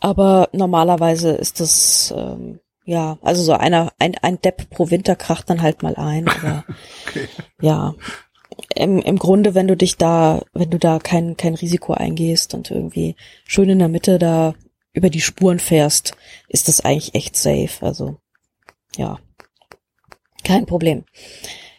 Aber 0.00 0.48
normalerweise 0.52 1.32
ist 1.32 1.60
das 1.60 2.12
ähm, 2.16 2.60
ja, 2.84 3.18
also 3.22 3.42
so 3.42 3.52
einer, 3.52 3.92
ein, 3.98 4.16
ein 4.22 4.40
Depp 4.40 4.68
pro 4.70 4.90
Winter 4.90 5.14
kracht 5.14 5.48
dann 5.48 5.62
halt 5.62 5.82
mal 5.82 5.94
ein, 5.96 6.28
aber 6.28 6.64
Okay. 7.06 7.28
ja, 7.60 7.94
im, 8.74 8.98
im 8.98 9.18
Grunde, 9.18 9.54
wenn 9.54 9.68
du 9.68 9.76
dich 9.76 9.96
da, 9.96 10.42
wenn 10.52 10.70
du 10.70 10.78
da 10.78 10.98
kein, 10.98 11.36
kein 11.36 11.54
Risiko 11.54 11.92
eingehst 11.94 12.54
und 12.54 12.70
irgendwie 12.70 13.16
schön 13.44 13.68
in 13.68 13.78
der 13.78 13.88
Mitte 13.88 14.18
da 14.18 14.54
über 14.92 15.10
die 15.10 15.20
Spuren 15.20 15.58
fährst, 15.58 16.14
ist 16.48 16.68
das 16.68 16.80
eigentlich 16.80 17.14
echt 17.14 17.36
safe. 17.36 17.70
Also, 17.80 18.16
ja, 18.96 19.18
kein 20.44 20.66
Problem. 20.66 21.04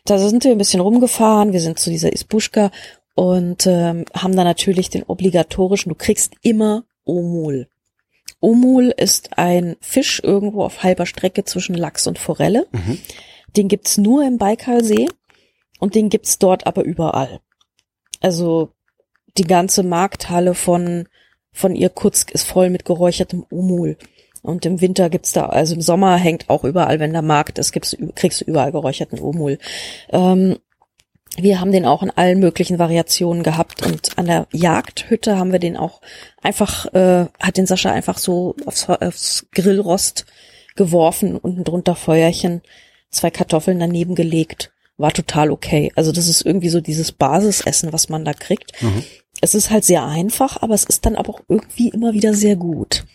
Da 0.05 0.17
sind 0.17 0.43
wir 0.43 0.51
ein 0.51 0.57
bisschen 0.57 0.81
rumgefahren, 0.81 1.53
wir 1.53 1.61
sind 1.61 1.79
zu 1.79 1.89
dieser 1.89 2.11
Isbuschka 2.11 2.71
und 3.15 3.67
ähm, 3.67 4.05
haben 4.13 4.35
da 4.35 4.43
natürlich 4.43 4.89
den 4.89 5.03
obligatorischen, 5.03 5.89
du 5.89 5.95
kriegst 5.95 6.33
immer 6.41 6.85
Omul. 7.05 7.67
Omul 8.39 8.93
ist 8.95 9.37
ein 9.37 9.77
Fisch 9.79 10.21
irgendwo 10.23 10.63
auf 10.63 10.83
halber 10.83 11.05
Strecke 11.05 11.45
zwischen 11.45 11.75
Lachs 11.75 12.07
und 12.07 12.19
Forelle. 12.19 12.67
Mhm. 12.71 12.97
Den 13.55 13.67
gibt's 13.67 13.97
nur 13.97 14.25
im 14.25 14.37
Baikalsee 14.37 15.07
und 15.79 15.95
den 15.95 16.09
gibt's 16.09 16.39
dort 16.39 16.67
aber 16.67 16.83
überall. 16.83 17.39
Also 18.19 18.71
die 19.37 19.45
ganze 19.45 19.83
Markthalle 19.83 20.55
von 20.55 21.07
von 21.53 21.75
Irkutsk 21.75 22.31
ist 22.31 22.47
voll 22.47 22.69
mit 22.69 22.83
geräuchertem 22.83 23.45
Omul. 23.51 23.97
Und 24.41 24.65
im 24.65 24.81
Winter 24.81 25.09
gibt's 25.09 25.31
da, 25.31 25.45
also 25.45 25.75
im 25.75 25.81
Sommer 25.81 26.17
hängt 26.17 26.49
auch 26.49 26.65
überall, 26.65 26.99
wenn 26.99 27.13
der 27.13 27.21
Markt 27.21 27.59
ist, 27.59 27.71
gibt's, 27.71 27.95
kriegst 28.15 28.41
du 28.41 28.45
überall 28.45 28.73
geräucherten 28.73 29.19
Omul. 29.19 29.57
Ähm, 30.09 30.57
wir 31.37 31.59
haben 31.59 31.71
den 31.71 31.85
auch 31.85 32.03
in 32.03 32.11
allen 32.11 32.39
möglichen 32.39 32.79
Variationen 32.79 33.43
gehabt 33.43 33.85
und 33.85 34.17
an 34.17 34.25
der 34.27 34.47
Jagdhütte 34.51 35.37
haben 35.37 35.51
wir 35.51 35.59
den 35.59 35.77
auch 35.77 36.01
einfach, 36.41 36.93
äh, 36.93 37.25
hat 37.39 37.57
den 37.57 37.65
Sascha 37.65 37.91
einfach 37.91 38.17
so 38.17 38.55
aufs, 38.65 38.87
aufs 38.89 39.47
Grillrost 39.51 40.25
geworfen, 40.75 41.37
unten 41.37 41.63
drunter 41.63 41.95
Feuerchen, 41.95 42.61
zwei 43.09 43.31
Kartoffeln 43.31 43.79
daneben 43.79 44.15
gelegt. 44.15 44.71
War 44.97 45.11
total 45.11 45.49
okay. 45.49 45.91
Also 45.95 46.11
das 46.11 46.27
ist 46.27 46.45
irgendwie 46.45 46.69
so 46.69 46.81
dieses 46.81 47.11
Basisessen, 47.11 47.93
was 47.93 48.09
man 48.09 48.25
da 48.25 48.33
kriegt. 48.33 48.79
Mhm. 48.81 49.03
Es 49.41 49.55
ist 49.55 49.71
halt 49.71 49.83
sehr 49.83 50.05
einfach, 50.05 50.61
aber 50.61 50.75
es 50.75 50.83
ist 50.83 51.05
dann 51.05 51.15
aber 51.15 51.33
auch 51.33 51.41
irgendwie 51.47 51.89
immer 51.89 52.13
wieder 52.13 52.33
sehr 52.33 52.55
gut. 52.55 53.05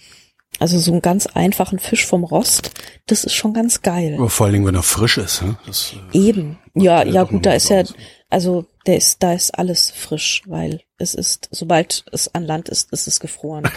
Also 0.59 0.79
so 0.79 0.91
einen 0.93 1.03
ganz 1.03 1.27
einfachen 1.27 1.79
Fisch 1.79 2.05
vom 2.05 2.25
Rost, 2.25 2.73
das 3.07 3.25
ist 3.25 3.35
schon 3.35 3.55
ganz 3.55 3.83
geil. 3.83 4.17
Aber 4.19 4.29
vor 4.29 4.47
allen 4.47 4.55
Dingen, 4.55 4.67
wenn 4.67 4.75
er 4.75 4.83
frisch 4.83 5.19
ist. 5.19 5.43
Ne? 5.43 5.57
Das, 5.67 5.95
äh, 6.13 6.19
Eben. 6.19 6.59
Ja, 6.75 7.05
ja 7.05 7.23
gut, 7.25 7.47
da 7.47 7.53
ist 7.53 7.69
ja, 7.69 7.85
also 8.29 8.67
der 8.87 8.97
ist, 8.97 9.23
da 9.23 9.33
ist 9.33 9.57
alles 9.57 9.91
frisch, 9.91 10.43
weil 10.47 10.83
es 10.99 11.15
ist, 11.15 11.49
sobald 11.53 12.05
es 12.13 12.35
an 12.35 12.45
Land 12.45 12.69
ist, 12.69 12.93
ist 12.93 13.07
es 13.07 13.21
gefroren. 13.21 13.69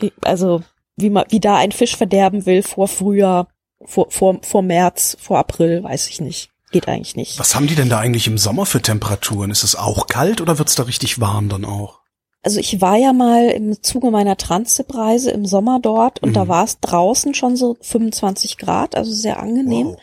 also 0.22 0.62
wie 0.96 1.10
man, 1.10 1.24
wie 1.28 1.40
da 1.40 1.56
ein 1.56 1.72
Fisch 1.72 1.96
verderben 1.96 2.46
will 2.46 2.62
vor 2.62 2.88
Frühjahr, 2.88 3.48
vor, 3.84 4.10
vor, 4.10 4.38
vor 4.42 4.62
März, 4.62 5.16
vor 5.20 5.38
April, 5.38 5.82
weiß 5.82 6.08
ich 6.08 6.20
nicht. 6.20 6.50
Geht 6.70 6.86
eigentlich 6.86 7.16
nicht. 7.16 7.38
was 7.38 7.54
haben 7.54 7.66
die 7.66 7.76
denn 7.76 7.88
da 7.88 7.98
eigentlich 7.98 8.26
im 8.26 8.36
Sommer 8.36 8.66
für 8.66 8.82
Temperaturen? 8.82 9.50
Ist 9.50 9.62
es 9.62 9.74
auch 9.74 10.06
kalt 10.06 10.42
oder 10.42 10.58
wird's 10.58 10.74
da 10.74 10.82
richtig 10.82 11.18
warm 11.18 11.48
dann 11.48 11.64
auch? 11.64 11.97
Also 12.42 12.60
ich 12.60 12.80
war 12.80 12.96
ja 12.96 13.12
mal 13.12 13.48
im 13.48 13.82
Zuge 13.82 14.10
meiner 14.10 14.36
Transip-Reise 14.36 15.30
im 15.30 15.44
Sommer 15.46 15.80
dort 15.80 16.22
und 16.22 16.30
Mhm. 16.30 16.34
da 16.34 16.48
war 16.48 16.64
es 16.64 16.80
draußen 16.80 17.34
schon 17.34 17.56
so 17.56 17.76
25 17.80 18.58
Grad, 18.58 18.94
also 18.96 19.12
sehr 19.12 19.40
angenehm. 19.40 19.88
Wow. 19.88 19.98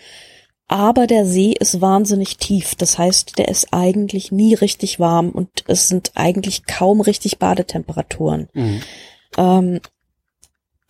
Aber 0.68 1.06
der 1.06 1.26
See 1.26 1.54
ist 1.58 1.80
wahnsinnig 1.80 2.38
tief. 2.38 2.74
Das 2.76 2.98
heißt, 2.98 3.38
der 3.38 3.50
ist 3.50 3.68
eigentlich 3.72 4.32
nie 4.32 4.56
richtig 4.56 5.00
warm 5.00 5.30
und 5.30 5.50
es 5.68 5.88
sind 5.88 6.12
eigentlich 6.16 6.66
kaum 6.66 7.02
richtig 7.02 7.38
Badetemperaturen. 7.38 8.50
Mhm. 8.54 8.82
Ähm, 9.38 9.80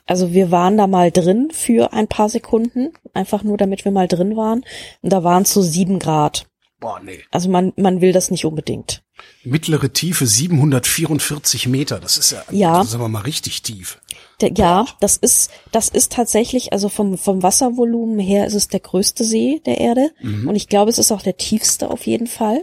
also 0.05 0.33
wir 0.33 0.51
waren 0.51 0.77
da 0.77 0.87
mal 0.87 1.11
drin 1.11 1.49
für 1.51 1.91
ein 1.91 2.07
paar 2.07 2.29
Sekunden, 2.29 2.93
einfach 3.13 3.43
nur 3.43 3.57
damit 3.57 3.83
wir 3.85 3.91
mal 3.91 4.07
drin 4.07 4.37
waren. 4.37 4.63
Und 5.01 5.11
da 5.11 5.23
waren 5.23 5.43
es 5.43 5.53
so 5.53 5.61
sieben 5.61 5.99
Grad. 5.99 6.45
Boah, 6.79 6.99
nee. 7.03 7.19
Also 7.31 7.49
man, 7.49 7.73
man 7.75 8.01
will 8.01 8.13
das 8.13 8.31
nicht 8.31 8.45
unbedingt. 8.45 9.01
Mittlere 9.43 9.91
Tiefe 9.91 10.25
744 10.25 11.67
Meter. 11.67 11.99
Das 11.99 12.17
ist 12.17 12.31
ja, 12.31 12.43
Ja. 12.51 12.79
das 12.79 12.89
ist 12.89 12.95
aber 12.95 13.09
mal 13.09 13.21
richtig 13.21 13.61
tief. 13.61 13.99
Der, 14.41 14.51
ja, 14.53 14.85
das 14.99 15.17
ist, 15.17 15.51
das 15.71 15.89
ist 15.89 16.11
tatsächlich, 16.11 16.73
also 16.73 16.89
vom, 16.89 17.17
vom 17.17 17.43
Wasservolumen 17.43 18.19
her 18.19 18.45
ist 18.45 18.53
es 18.53 18.67
der 18.67 18.81
größte 18.81 19.23
See 19.23 19.61
der 19.65 19.79
Erde. 19.79 20.11
Mhm. 20.21 20.49
Und 20.49 20.55
ich 20.55 20.67
glaube, 20.67 20.91
es 20.91 20.97
ist 20.97 21.11
auch 21.11 21.21
der 21.21 21.37
tiefste 21.37 21.89
auf 21.89 22.05
jeden 22.05 22.27
Fall. 22.27 22.61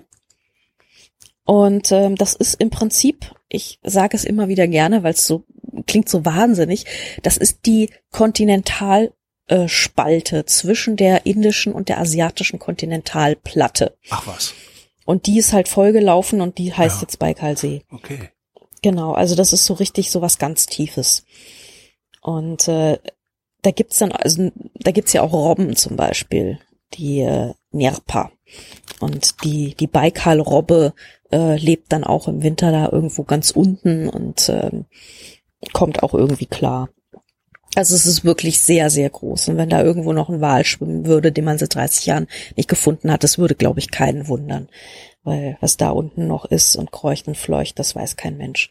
Und 1.44 1.90
ähm, 1.92 2.16
das 2.16 2.34
ist 2.34 2.60
im 2.60 2.70
Prinzip, 2.70 3.34
ich 3.48 3.78
sage 3.82 4.16
es 4.16 4.24
immer 4.24 4.48
wieder 4.48 4.68
gerne, 4.68 5.02
weil 5.02 5.14
es 5.14 5.26
so 5.26 5.44
klingt 5.86 6.08
so 6.08 6.24
wahnsinnig, 6.24 6.84
das 7.22 7.36
ist 7.36 7.66
die 7.66 7.90
Kontinentalspalte 8.10 10.38
äh, 10.38 10.46
zwischen 10.46 10.96
der 10.96 11.26
indischen 11.26 11.72
und 11.72 11.88
der 11.88 11.98
asiatischen 11.98 12.58
Kontinentalplatte. 12.58 13.96
Ach 14.10 14.26
was. 14.26 14.54
Und 15.12 15.26
die 15.26 15.36
ist 15.38 15.52
halt 15.52 15.68
vollgelaufen 15.68 16.40
und 16.40 16.56
die 16.56 16.72
heißt 16.72 16.96
Ja. 16.96 17.02
jetzt 17.02 17.18
Baikalsee. 17.18 17.82
Okay. 17.90 18.30
Genau, 18.80 19.12
also 19.12 19.34
das 19.34 19.52
ist 19.52 19.66
so 19.66 19.74
richtig 19.74 20.10
so 20.10 20.22
was 20.22 20.38
ganz 20.38 20.64
Tiefes. 20.64 21.26
Und 22.22 22.66
äh, 22.66 22.98
da 23.60 23.72
gibt's 23.72 23.98
dann, 23.98 24.12
also 24.12 24.50
da 24.74 24.90
gibt's 24.90 25.12
ja 25.12 25.20
auch 25.20 25.34
Robben 25.34 25.76
zum 25.76 25.96
Beispiel, 25.96 26.60
die 26.94 27.20
äh, 27.20 27.52
Nerpa. 27.72 28.32
Und 29.00 29.44
die, 29.44 29.74
die 29.74 29.86
Baikal-Robbe 29.86 30.94
äh, 31.30 31.56
lebt 31.56 31.92
dann 31.92 32.04
auch 32.04 32.26
im 32.26 32.42
Winter 32.42 32.72
da 32.72 32.88
irgendwo 32.90 33.24
ganz 33.24 33.50
unten 33.50 34.08
und 34.08 34.48
ähm, 34.48 34.86
kommt 35.74 36.02
auch 36.02 36.14
irgendwie 36.14 36.46
klar. 36.46 36.88
Also 37.74 37.94
es 37.94 38.04
ist 38.04 38.24
wirklich 38.24 38.60
sehr, 38.60 38.90
sehr 38.90 39.08
groß. 39.08 39.48
Und 39.48 39.56
wenn 39.56 39.70
da 39.70 39.82
irgendwo 39.82 40.12
noch 40.12 40.28
ein 40.28 40.40
Wal 40.40 40.64
schwimmen 40.64 41.06
würde, 41.06 41.32
den 41.32 41.44
man 41.44 41.58
seit 41.58 41.74
30 41.74 42.06
Jahren 42.06 42.28
nicht 42.56 42.68
gefunden 42.68 43.10
hat, 43.10 43.24
das 43.24 43.38
würde, 43.38 43.54
glaube 43.54 43.80
ich, 43.80 43.90
keinen 43.90 44.28
wundern. 44.28 44.68
Weil 45.24 45.56
was 45.60 45.76
da 45.76 45.90
unten 45.90 46.26
noch 46.26 46.44
ist 46.44 46.76
und 46.76 46.92
kreucht 46.92 47.28
und 47.28 47.36
fleucht, 47.36 47.78
das 47.78 47.94
weiß 47.96 48.16
kein 48.16 48.36
Mensch. 48.36 48.70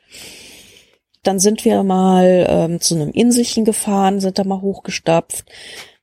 Dann 1.23 1.39
sind 1.39 1.65
wir 1.65 1.83
mal 1.83 2.45
ähm, 2.49 2.81
zu 2.81 2.95
einem 2.95 3.11
Inselchen 3.11 3.65
gefahren, 3.65 4.19
sind 4.19 4.39
da 4.39 4.43
mal 4.43 4.61
hochgestapft. 4.61 5.45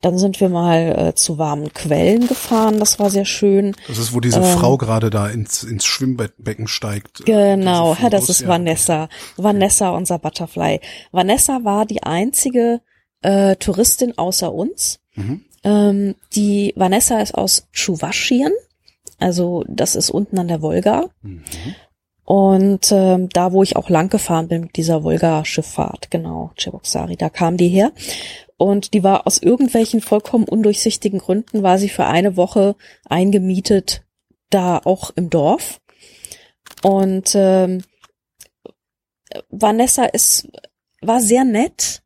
Dann 0.00 0.16
sind 0.16 0.40
wir 0.40 0.48
mal 0.48 1.08
äh, 1.08 1.14
zu 1.14 1.38
warmen 1.38 1.72
Quellen 1.74 2.28
gefahren, 2.28 2.78
das 2.78 3.00
war 3.00 3.10
sehr 3.10 3.24
schön. 3.24 3.74
Das 3.88 3.98
ist, 3.98 4.14
wo 4.14 4.20
diese 4.20 4.38
Ähm, 4.38 4.58
Frau 4.58 4.76
gerade 4.76 5.10
da 5.10 5.28
ins, 5.28 5.64
ins 5.64 5.84
Schwimmbecken 5.84 6.68
steigt. 6.68 7.24
Genau, 7.26 7.94
Diese 7.94 8.04
ja, 8.04 8.10
das 8.10 8.28
ist 8.28 8.42
ja. 8.42 8.48
Vanessa. 8.48 9.08
Vanessa, 9.36 9.90
unser 9.90 10.18
Butterfly. 10.20 10.80
Vanessa 11.10 11.64
war 11.64 11.84
die 11.84 12.04
einzige 12.04 12.80
äh, 13.22 13.56
Touristin 13.56 14.16
außer 14.16 14.52
uns. 14.52 15.00
Mhm. 15.16 15.44
Ähm, 15.64 16.14
die 16.34 16.72
Vanessa 16.76 17.20
ist 17.20 17.34
aus 17.34 17.66
Tschuwaschien, 17.72 18.52
also 19.18 19.64
das 19.66 19.96
ist 19.96 20.10
unten 20.10 20.38
an 20.38 20.46
der 20.46 20.62
Wolga. 20.62 21.10
Mhm. 21.22 21.42
Und 22.24 22.92
ähm, 22.92 23.30
da, 23.30 23.52
wo 23.52 23.62
ich 23.62 23.76
auch 23.76 23.88
lang 23.88 24.10
gefahren 24.10 24.48
bin 24.48 24.60
mit 24.60 24.76
dieser 24.76 25.02
Wolga-Schifffahrt, 25.02 26.10
genau, 26.10 26.52
Cheboksari, 26.56 27.16
da 27.16 27.30
kam 27.30 27.56
die 27.56 27.68
her. 27.68 27.90
Und 28.58 28.92
die 28.92 29.04
war 29.04 29.26
aus 29.26 29.40
irgendwelchen 29.40 30.00
vollkommen 30.00 30.44
undurchsichtigen 30.44 31.20
Gründen, 31.20 31.62
war 31.62 31.78
sie 31.78 31.88
für 31.88 32.06
eine 32.06 32.36
Woche 32.36 32.74
eingemietet, 33.08 34.02
da 34.50 34.78
auch 34.78 35.10
im 35.14 35.30
Dorf. 35.30 35.80
Und 36.82 37.32
ähm, 37.34 37.82
Vanessa 39.48 40.04
ist, 40.04 40.48
war 41.00 41.20
sehr 41.20 41.44
nett, 41.44 42.02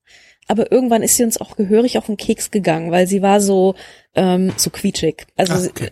aber 0.46 0.70
irgendwann 0.70 1.02
ist 1.02 1.16
sie 1.16 1.24
uns 1.24 1.40
auch 1.40 1.56
gehörig 1.56 1.96
auf 1.96 2.06
den 2.06 2.16
Keks 2.18 2.50
gegangen, 2.50 2.90
weil 2.90 3.06
sie 3.06 3.22
war 3.22 3.40
so 3.40 3.74
ähm, 4.14 4.52
so 4.56 4.68
quietschig. 4.68 5.26
Also 5.36 5.54
Ah, 5.54 5.58
sie, 5.58 5.70
okay. 5.70 5.90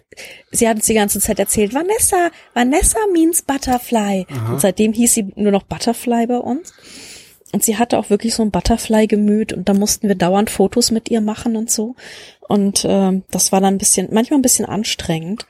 sie 0.51 0.69
hat 0.69 0.77
uns 0.77 0.87
die 0.87 0.95
ganze 0.95 1.21
Zeit 1.21 1.39
erzählt, 1.39 1.73
Vanessa, 1.73 2.31
Vanessa 2.53 2.99
means 3.13 3.43
Butterfly. 3.43 4.27
Aha. 4.29 4.53
Und 4.53 4.61
seitdem 4.61 4.93
hieß 4.93 5.15
sie 5.15 5.33
nur 5.37 5.53
noch 5.53 5.63
Butterfly 5.63 6.27
bei 6.27 6.37
uns. 6.37 6.75
Und 7.53 7.65
sie 7.65 7.77
hatte 7.77 7.99
auch 7.99 8.11
wirklich 8.11 8.35
so 8.35 8.43
ein 8.43 8.53
Butterfly-Gemüt 8.53 9.53
und 9.53 9.69
da 9.69 9.75
mussten 9.75 10.07
wir 10.07 10.15
dauernd 10.15 10.51
Fotos 10.51 10.93
mit 10.93 11.11
ihr 11.11 11.21
machen 11.21 11.57
und 11.57 11.71
so. 11.71 11.97
Und 12.49 12.85
ähm, 12.89 13.25
das 13.31 13.51
war 13.51 13.61
dann 13.61 13.75
ein 13.75 13.79
bisschen, 13.79 14.09
manchmal 14.13 14.39
ein 14.39 14.43
bisschen 14.43 14.67
anstrengend, 14.67 15.47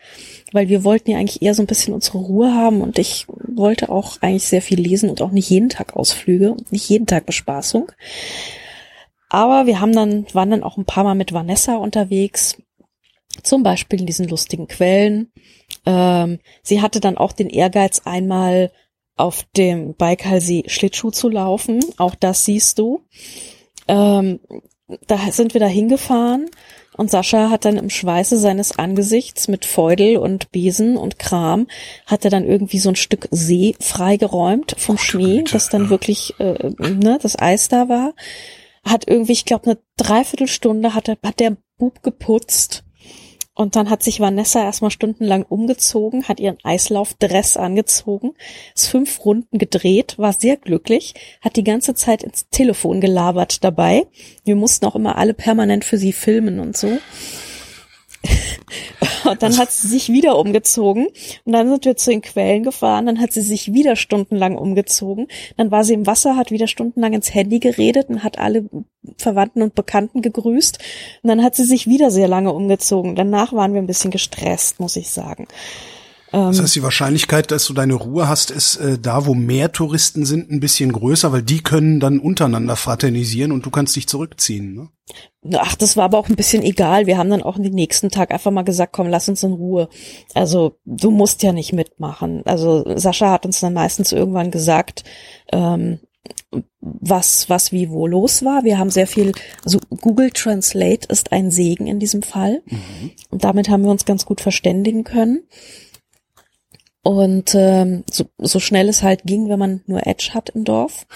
weil 0.53 0.69
wir 0.69 0.83
wollten 0.83 1.11
ja 1.11 1.19
eigentlich 1.19 1.43
eher 1.43 1.55
so 1.55 1.63
ein 1.63 1.67
bisschen 1.67 1.93
unsere 1.93 2.19
Ruhe 2.19 2.55
haben 2.55 2.81
und 2.81 2.99
ich 2.99 3.27
wollte 3.29 3.91
auch 3.91 4.17
eigentlich 4.23 4.47
sehr 4.47 4.63
viel 4.63 4.81
lesen 4.81 5.11
und 5.11 5.21
auch 5.21 5.31
nicht 5.31 5.51
jeden 5.51 5.69
Tag 5.69 5.95
Ausflüge 5.95 6.53
und 6.53 6.73
nicht 6.73 6.89
jeden 6.89 7.07
Tag 7.07 7.27
Bespaßung. 7.27 7.93
Aber 9.29 9.67
wir 9.67 9.81
haben 9.81 9.95
dann, 9.95 10.27
waren 10.33 10.51
dann 10.51 10.63
auch 10.63 10.77
ein 10.77 10.87
paar 10.87 11.05
Mal 11.05 11.15
mit 11.15 11.33
Vanessa 11.33 11.77
unterwegs, 11.77 12.57
zum 13.43 13.63
Beispiel 13.63 14.01
in 14.01 14.07
diesen 14.07 14.27
lustigen 14.27 14.69
Quellen. 14.69 15.31
Ähm, 15.87 16.41
sie 16.63 16.83
hatte 16.83 17.01
dann 17.01 17.17
auch 17.17 17.33
den 17.33 17.49
Ehrgeiz, 17.49 18.03
einmal 18.05 18.73
auf 19.21 19.45
dem 19.57 19.95
Baikalsee 19.95 20.65
Schlittschuh 20.67 21.11
zu 21.11 21.29
laufen. 21.29 21.81
Auch 21.97 22.15
das 22.15 22.45
siehst 22.45 22.79
du. 22.79 23.03
Ähm, 23.89 24.41
da 25.07 25.19
sind 25.31 25.55
wir 25.55 25.61
da 25.61 25.67
hingefahren 25.67 26.51
und 26.97 27.11
Sascha 27.11 27.51
hat 27.51 27.65
dann 27.65 27.77
im 27.77 27.91
Schweiße 27.91 28.39
seines 28.39 28.79
Angesichts 28.79 29.49
mit 29.49 29.65
Feudel 29.65 30.17
und 30.17 30.51
Besen 30.51 30.97
und 30.97 31.19
Kram 31.19 31.67
hat 32.07 32.25
er 32.25 32.31
dann 32.31 32.45
irgendwie 32.45 32.79
so 32.79 32.89
ein 32.89 32.97
Stück 32.97 33.29
See 33.31 33.75
freigeräumt 33.81 34.75
vom 34.77 34.99
Schnee, 34.99 35.45
das 35.51 35.69
dann 35.69 35.89
wirklich 35.89 36.35
äh, 36.39 36.71
ne, 36.79 37.19
das 37.23 37.39
Eis 37.39 37.69
da 37.69 37.89
war. 37.89 38.15
Hat 38.85 39.07
irgendwie, 39.07 39.33
ich 39.33 39.45
glaube, 39.45 39.67
eine 39.67 39.79
Dreiviertelstunde 39.97 40.95
hat, 40.95 41.09
er, 41.09 41.17
hat 41.25 41.41
der 41.41 41.57
Bub 41.79 42.03
geputzt 42.03 42.85
und 43.55 43.77
dann 43.77 43.91
hat 43.91 44.03
sich 44.03 44.21
Vanessa 44.21 44.63
erstmal 44.63 44.91
stundenlang 44.91 45.45
umgezogen, 45.45 46.29
hat 46.29 46.41
ihren 46.41 46.59
Eislaufdress 46.63 47.57
angezogen, 47.57 48.33
ist 48.75 48.89
fünf 48.89 49.25
Runden 49.25 49.59
gedreht, 49.59 50.19
war 50.19 50.33
sehr 50.33 50.57
glücklich, 50.57 51.15
hat 51.41 51.57
die 51.57 51.65
ganze 51.65 51.95
Zeit 51.95 52.23
ins 52.23 52.49
Telefon 52.49 53.01
gelabert 53.01 53.63
dabei. 53.65 54.07
Wir 54.45 54.57
mussten 54.57 54.87
auch 54.87 54.95
immer 54.95 55.19
alle 55.19 55.35
permanent 55.35 55.85
für 55.85 55.99
sie 55.99 56.13
filmen 56.13 56.61
und 56.61 56.77
so. 56.77 56.99
Und 59.25 59.43
dann 59.43 59.57
hat 59.57 59.71
sie 59.71 59.89
sich 59.89 60.09
wieder 60.11 60.39
umgezogen 60.39 61.07
und 61.45 61.53
dann 61.53 61.69
sind 61.69 61.85
wir 61.85 61.97
zu 61.97 62.11
den 62.11 62.23
Quellen 62.23 62.63
gefahren, 62.63 63.07
dann 63.07 63.21
hat 63.21 63.33
sie 63.33 63.43
sich 63.43 63.73
wieder 63.73 63.97
stundenlang 63.97 64.57
umgezogen, 64.57 65.29
dann 65.57 65.71
war 65.71 65.85
sie 65.85 65.95
im 65.95 66.07
Wasser, 66.07 66.37
hat 66.37 66.51
wieder 66.51 66.67
stundenlang 66.67 67.13
ins 67.13 67.35
Handy 67.35 67.61
geredet 67.61 68.09
und 68.09 68.25
hat 68.25 68.39
alle 68.39 68.65
Verwandten 69.17 69.63
und 69.63 69.75
Bekannten 69.75 70.23
gegrüßt 70.23 70.79
und 71.23 71.29
dann 71.29 71.43
hat 71.43 71.55
sie 71.55 71.65
sich 71.65 71.87
wieder 71.87 72.11
sehr 72.11 72.29
lange 72.29 72.53
umgezogen. 72.53 73.15
Danach 73.15 73.53
waren 73.53 73.75
wir 73.75 73.81
ein 73.81 73.87
bisschen 73.87 74.11
gestresst, 74.11 74.81
muss 74.81 74.97
ich 74.97 75.11
sagen. 75.11 75.47
Das 76.33 76.61
heißt, 76.61 76.77
die 76.77 76.83
Wahrscheinlichkeit, 76.83 77.51
dass 77.51 77.67
du 77.67 77.75
deine 77.75 77.95
Ruhe 77.95 78.29
hast, 78.29 78.51
ist 78.51 78.77
äh, 78.77 78.99
da, 78.99 79.27
wo 79.27 79.35
mehr 79.35 79.73
Touristen 79.73 80.25
sind, 80.25 80.51
ein 80.51 80.61
bisschen 80.61 80.93
größer, 80.93 81.33
weil 81.33 81.43
die 81.43 81.63
können 81.63 81.99
dann 81.99 82.21
untereinander 82.21 82.77
fraternisieren 82.77 83.51
und 83.51 83.67
du 83.67 83.71
kannst 83.71 83.97
dich 83.97 84.07
zurückziehen. 84.07 84.75
Ne? 84.75 84.89
Ach, 85.59 85.75
das 85.75 85.97
war 85.97 86.05
aber 86.05 86.19
auch 86.19 86.29
ein 86.29 86.37
bisschen 86.37 86.63
egal. 86.63 87.07
Wir 87.07 87.19
haben 87.19 87.31
dann 87.31 87.43
auch 87.43 87.57
den 87.59 87.75
nächsten 87.75 88.11
Tag 88.11 88.31
einfach 88.31 88.53
mal 88.53 88.63
gesagt, 88.63 88.93
komm, 88.93 89.09
lass 89.09 89.29
uns 89.29 89.43
in 89.43 89.53
Ruhe. 89.53 89.89
Also 90.35 90.79
du 90.85 91.11
musst 91.11 91.43
ja 91.43 91.53
nicht 91.53 91.73
mitmachen. 91.73 92.43
Also 92.45 92.85
Sascha 92.97 93.33
hat 93.33 93.47
uns 93.47 93.59
dann 93.61 93.73
meistens 93.73 94.13
irgendwann 94.13 94.51
gesagt, 94.51 95.03
ähm, 95.53 95.99
was, 96.81 97.49
was 97.49 97.73
wie 97.73 97.91
wo 97.91 98.07
los 98.07 98.45
war. 98.45 98.65
Wir 98.65 98.79
haben 98.79 98.91
sehr 98.91 99.07
viel, 99.07 99.33
also 99.65 99.79
Google 100.01 100.31
Translate 100.31 101.09
ist 101.09 101.33
ein 101.33 101.51
Segen 101.51 101.87
in 101.87 101.99
diesem 101.99 102.23
Fall. 102.23 102.63
Und 103.31 103.45
damit 103.45 103.69
haben 103.69 103.83
wir 103.83 103.91
uns 103.91 104.05
ganz 104.05 104.27
gut 104.27 104.41
verständigen 104.41 105.05
können. 105.05 105.43
Und 107.03 107.55
ähm, 107.55 108.05
so, 108.11 108.25
so 108.39 108.61
schnell 108.61 108.89
es 108.89 109.03
halt 109.03 109.23
ging, 109.25 109.49
wenn 109.49 109.59
man 109.59 109.83
nur 109.87 110.07
Edge 110.07 110.31
hat 110.35 110.51
im 110.51 110.65
Dorf. 110.65 111.07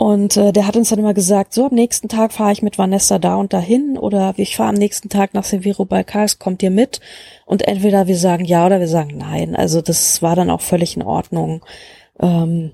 Und 0.00 0.38
äh, 0.38 0.50
der 0.52 0.66
hat 0.66 0.76
uns 0.76 0.88
dann 0.88 0.98
immer 0.98 1.12
gesagt, 1.12 1.52
so 1.52 1.66
am 1.66 1.74
nächsten 1.74 2.08
Tag 2.08 2.32
fahre 2.32 2.52
ich 2.52 2.62
mit 2.62 2.78
Vanessa 2.78 3.18
da 3.18 3.36
und 3.36 3.52
dahin 3.52 3.98
oder 3.98 4.32
ich 4.38 4.56
fahre 4.56 4.70
am 4.70 4.76
nächsten 4.76 5.10
Tag 5.10 5.34
nach 5.34 5.44
Severo 5.44 5.84
Balkars, 5.84 6.38
kommt 6.38 6.62
ihr 6.62 6.70
mit? 6.70 7.00
Und 7.44 7.68
entweder 7.68 8.06
wir 8.06 8.16
sagen 8.16 8.46
ja 8.46 8.64
oder 8.64 8.80
wir 8.80 8.88
sagen 8.88 9.18
nein. 9.18 9.54
Also 9.54 9.82
das 9.82 10.22
war 10.22 10.34
dann 10.36 10.48
auch 10.48 10.62
völlig 10.62 10.96
in 10.96 11.02
Ordnung, 11.02 11.66
ähm, 12.18 12.72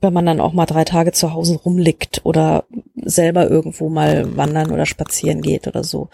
wenn 0.00 0.12
man 0.12 0.26
dann 0.26 0.40
auch 0.40 0.52
mal 0.52 0.66
drei 0.66 0.84
Tage 0.84 1.12
zu 1.12 1.32
Hause 1.32 1.56
rumliegt 1.56 2.20
oder 2.24 2.64
selber 2.94 3.48
irgendwo 3.48 3.88
mal 3.88 4.36
wandern 4.36 4.70
oder 4.70 4.86
spazieren 4.86 5.42
geht 5.42 5.66
oder 5.66 5.84
so. 5.84 6.08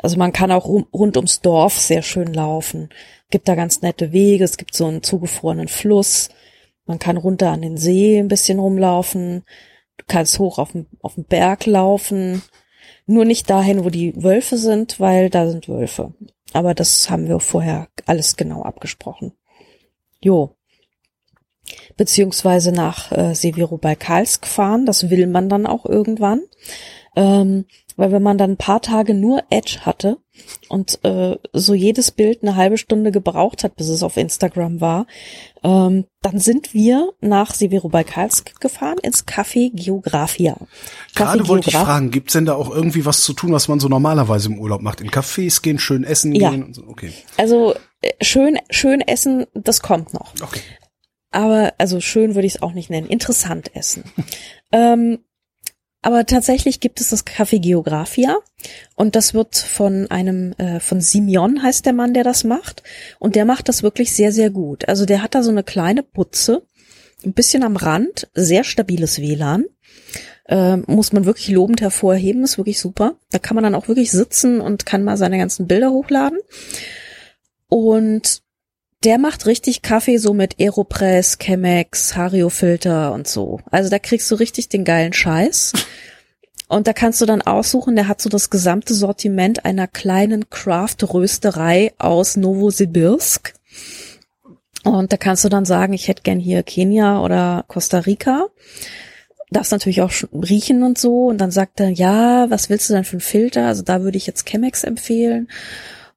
Also 0.00 0.16
man 0.16 0.32
kann 0.32 0.52
auch 0.52 0.66
rund 0.66 1.16
ums 1.16 1.40
Dorf 1.40 1.78
sehr 1.78 2.02
schön 2.02 2.32
laufen. 2.32 2.90
Gibt 3.30 3.48
da 3.48 3.54
ganz 3.54 3.82
nette 3.82 4.12
Wege, 4.12 4.44
es 4.44 4.56
gibt 4.56 4.74
so 4.74 4.86
einen 4.86 5.02
zugefrorenen 5.02 5.68
Fluss. 5.68 6.28
Man 6.86 6.98
kann 6.98 7.16
runter 7.16 7.50
an 7.50 7.62
den 7.62 7.76
See 7.76 8.18
ein 8.18 8.28
bisschen 8.28 8.58
rumlaufen. 8.58 9.44
Du 9.96 10.04
kannst 10.06 10.38
hoch 10.38 10.58
auf 10.58 10.72
den, 10.72 10.86
auf 11.02 11.14
den 11.14 11.24
Berg 11.24 11.66
laufen. 11.66 12.42
Nur 13.06 13.24
nicht 13.24 13.50
dahin, 13.50 13.84
wo 13.84 13.90
die 13.90 14.22
Wölfe 14.22 14.56
sind, 14.56 15.00
weil 15.00 15.30
da 15.30 15.48
sind 15.48 15.68
Wölfe. 15.68 16.14
Aber 16.52 16.74
das 16.74 17.10
haben 17.10 17.28
wir 17.28 17.40
vorher 17.40 17.88
alles 18.06 18.36
genau 18.36 18.62
abgesprochen. 18.62 19.32
Jo. 20.20 20.56
Beziehungsweise 21.96 22.72
nach 22.72 23.12
äh, 23.12 23.34
Severo 23.34 23.78
bei 23.78 23.94
Karlsk 23.94 24.46
fahren. 24.46 24.86
Das 24.86 25.10
will 25.10 25.26
man 25.26 25.48
dann 25.48 25.66
auch 25.66 25.86
irgendwann. 25.86 26.42
Ähm, 27.16 27.66
weil 27.96 28.10
wenn 28.10 28.22
man 28.22 28.38
dann 28.38 28.52
ein 28.52 28.56
paar 28.56 28.80
Tage 28.80 29.14
nur 29.14 29.42
Edge 29.50 29.80
hatte 29.82 30.18
und 30.68 30.98
äh, 31.04 31.36
so 31.52 31.74
jedes 31.74 32.10
Bild 32.10 32.42
eine 32.42 32.56
halbe 32.56 32.76
Stunde 32.76 33.12
gebraucht 33.12 33.62
hat, 33.62 33.76
bis 33.76 33.88
es 33.88 34.02
auf 34.02 34.16
Instagram 34.16 34.80
war, 34.80 35.06
ähm, 35.62 36.06
dann 36.22 36.40
sind 36.40 36.74
wir 36.74 37.12
nach 37.20 37.54
Severobaikalsk 37.54 38.60
gefahren 38.60 38.98
ins 39.02 39.26
Café 39.26 39.70
Geografia. 39.72 40.56
Gerade 41.14 41.46
wollte 41.46 41.70
ich 41.70 41.76
fragen, 41.76 42.10
gibt's 42.10 42.32
denn 42.32 42.46
da 42.46 42.54
auch 42.54 42.70
irgendwie 42.70 43.06
was 43.06 43.22
zu 43.22 43.32
tun, 43.32 43.52
was 43.52 43.68
man 43.68 43.78
so 43.78 43.88
normalerweise 43.88 44.48
im 44.48 44.58
Urlaub 44.58 44.82
macht? 44.82 45.00
In 45.00 45.10
Cafés 45.10 45.62
gehen, 45.62 45.78
schön 45.78 46.02
essen 46.02 46.34
ja. 46.34 46.50
gehen 46.50 46.64
und 46.64 46.74
so? 46.74 46.82
Okay. 46.88 47.12
Also 47.36 47.74
äh, 48.00 48.12
schön, 48.20 48.58
schön 48.70 49.02
essen, 49.02 49.46
das 49.54 49.82
kommt 49.82 50.14
noch. 50.14 50.32
Okay. 50.42 50.60
Aber 51.34 51.74
also 51.78 52.00
schön 52.00 52.36
würde 52.36 52.46
ich 52.46 52.54
es 52.54 52.62
auch 52.62 52.72
nicht 52.72 52.90
nennen. 52.90 53.08
Interessant 53.08 53.74
essen. 53.74 54.04
ähm, 54.72 55.18
aber 56.00 56.26
tatsächlich 56.26 56.78
gibt 56.78 57.00
es 57.00 57.10
das 57.10 57.26
Café 57.26 57.58
Geografia 57.58 58.36
und 58.94 59.16
das 59.16 59.34
wird 59.34 59.56
von 59.56 60.10
einem, 60.10 60.52
äh, 60.58 60.78
von 60.78 61.00
Simeon 61.00 61.62
heißt 61.62 61.86
der 61.86 61.92
Mann, 61.92 62.14
der 62.14 62.22
das 62.22 62.44
macht. 62.44 62.84
Und 63.18 63.34
der 63.34 63.46
macht 63.46 63.68
das 63.68 63.82
wirklich 63.82 64.14
sehr, 64.14 64.30
sehr 64.30 64.50
gut. 64.50 64.86
Also 64.86 65.06
der 65.06 65.22
hat 65.22 65.34
da 65.34 65.42
so 65.42 65.50
eine 65.50 65.64
kleine 65.64 66.04
Putze, 66.04 66.62
ein 67.24 67.32
bisschen 67.32 67.64
am 67.64 67.76
Rand, 67.76 68.28
sehr 68.34 68.62
stabiles 68.62 69.20
WLAN. 69.20 69.64
Äh, 70.44 70.76
muss 70.76 71.12
man 71.12 71.24
wirklich 71.24 71.48
lobend 71.48 71.80
hervorheben, 71.80 72.44
ist 72.44 72.58
wirklich 72.58 72.78
super. 72.78 73.16
Da 73.30 73.40
kann 73.40 73.56
man 73.56 73.64
dann 73.64 73.74
auch 73.74 73.88
wirklich 73.88 74.12
sitzen 74.12 74.60
und 74.60 74.86
kann 74.86 75.02
mal 75.02 75.16
seine 75.16 75.38
ganzen 75.38 75.66
Bilder 75.66 75.90
hochladen. 75.90 76.38
Und 77.68 78.43
der 79.04 79.18
macht 79.18 79.46
richtig 79.46 79.82
Kaffee 79.82 80.16
so 80.16 80.32
mit 80.32 80.58
Aeropress, 80.58 81.38
Chemex, 81.38 82.16
Hario-Filter 82.16 83.12
und 83.12 83.28
so. 83.28 83.60
Also 83.70 83.90
da 83.90 83.98
kriegst 83.98 84.30
du 84.30 84.34
richtig 84.36 84.68
den 84.68 84.84
geilen 84.84 85.12
Scheiß. 85.12 85.72
Und 86.68 86.86
da 86.86 86.94
kannst 86.94 87.20
du 87.20 87.26
dann 87.26 87.42
aussuchen, 87.42 87.94
der 87.94 88.08
hat 88.08 88.22
so 88.22 88.30
das 88.30 88.48
gesamte 88.48 88.94
Sortiment 88.94 89.64
einer 89.66 89.86
kleinen 89.86 90.48
Craft-Rösterei 90.48 91.92
aus 91.98 92.36
Novosibirsk. 92.36 93.54
Und 94.82 95.12
da 95.12 95.16
kannst 95.16 95.44
du 95.44 95.48
dann 95.48 95.66
sagen, 95.66 95.92
ich 95.92 96.08
hätte 96.08 96.22
gern 96.22 96.40
hier 96.40 96.62
Kenia 96.62 97.22
oder 97.22 97.64
Costa 97.68 98.00
Rica. 98.00 98.46
Darfst 99.50 99.72
natürlich 99.72 100.02
auch 100.02 100.12
riechen 100.32 100.82
und 100.82 100.98
so. 100.98 101.26
Und 101.26 101.38
dann 101.38 101.50
sagt 101.50 101.80
er, 101.80 101.90
ja, 101.90 102.50
was 102.50 102.70
willst 102.70 102.88
du 102.88 102.94
denn 102.94 103.04
für 103.04 103.12
einen 103.12 103.20
Filter? 103.20 103.66
Also 103.66 103.82
da 103.82 104.02
würde 104.02 104.16
ich 104.16 104.26
jetzt 104.26 104.48
Chemex 104.48 104.84
empfehlen. 104.84 105.48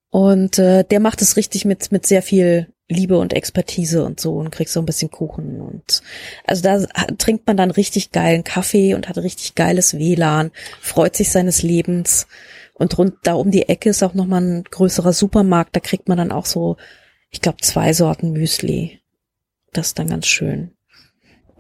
Und 0.10 0.58
äh, 0.58 0.84
der 0.84 1.02
macht 1.02 1.22
es 1.22 1.36
richtig 1.36 1.66
mit, 1.66 1.92
mit 1.92 2.08
sehr 2.08 2.22
viel 2.22 2.68
Liebe 2.90 3.18
und 3.18 3.34
Expertise 3.34 4.06
und 4.06 4.20
so 4.20 4.36
und 4.36 4.52
kriegst 4.52 4.74
so 4.74 4.80
ein 4.80 4.86
bisschen 4.86 5.12
Kuchen 5.12 5.60
und 5.60 6.02
also 6.46 6.64
da 6.64 6.86
trinkt 7.18 7.46
man 7.46 7.58
dann 7.58 7.72
richtig 7.72 8.12
geilen 8.12 8.46
Kaffee 8.46 8.94
und 8.94 9.10
hat 9.10 9.18
richtig 9.18 9.56
geiles 9.56 9.98
WLAN, 9.98 10.52
freut 10.80 11.16
sich 11.16 11.30
seines 11.32 11.64
Lebens 11.64 12.28
und 12.74 12.98
rund 12.98 13.16
da 13.24 13.34
um 13.34 13.52
die 13.52 13.68
Ecke 13.68 13.90
ist 13.90 14.04
auch 14.04 14.14
nochmal 14.14 14.42
ein 14.42 14.64
größerer 14.64 15.12
Supermarkt, 15.12 15.76
da 15.76 15.80
kriegt 15.80 16.08
man 16.08 16.18
dann 16.18 16.32
auch 16.32 16.46
so, 16.46 16.78
ich 17.30 17.42
glaube, 17.42 17.58
zwei 17.62 17.92
Sorten 17.92 18.32
Müsli. 18.32 19.02
Das 19.74 19.88
ist 19.88 20.00
dann 20.00 20.08
ganz 20.08 20.28
schön. 20.28 20.72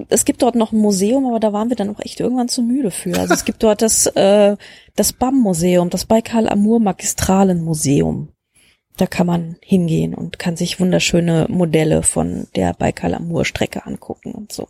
Es 0.09 0.25
gibt 0.25 0.43
dort 0.43 0.55
noch 0.55 0.71
ein 0.71 0.79
Museum, 0.79 1.25
aber 1.25 1.39
da 1.39 1.53
waren 1.53 1.69
wir 1.69 1.75
dann 1.75 1.93
auch 1.93 1.99
echt 1.99 2.19
irgendwann 2.19 2.49
zu 2.49 2.61
müde 2.61 2.91
für. 2.91 3.17
Also 3.17 3.33
es 3.33 3.45
gibt 3.45 3.63
dort 3.63 3.81
das, 3.81 4.05
äh, 4.05 4.55
das 4.95 5.13
BAM-Museum, 5.13 5.89
das 5.89 6.05
Baikal 6.05 6.47
Amur 6.47 6.79
Magistralen 6.79 7.63
Museum. 7.63 8.29
Da 8.97 9.05
kann 9.07 9.27
man 9.27 9.57
hingehen 9.61 10.13
und 10.13 10.39
kann 10.39 10.57
sich 10.57 10.79
wunderschöne 10.79 11.45
Modelle 11.49 12.03
von 12.03 12.47
der 12.55 12.73
Baikal 12.73 13.13
Amur 13.13 13.45
Strecke 13.45 13.85
angucken 13.85 14.31
und 14.31 14.51
so. 14.51 14.67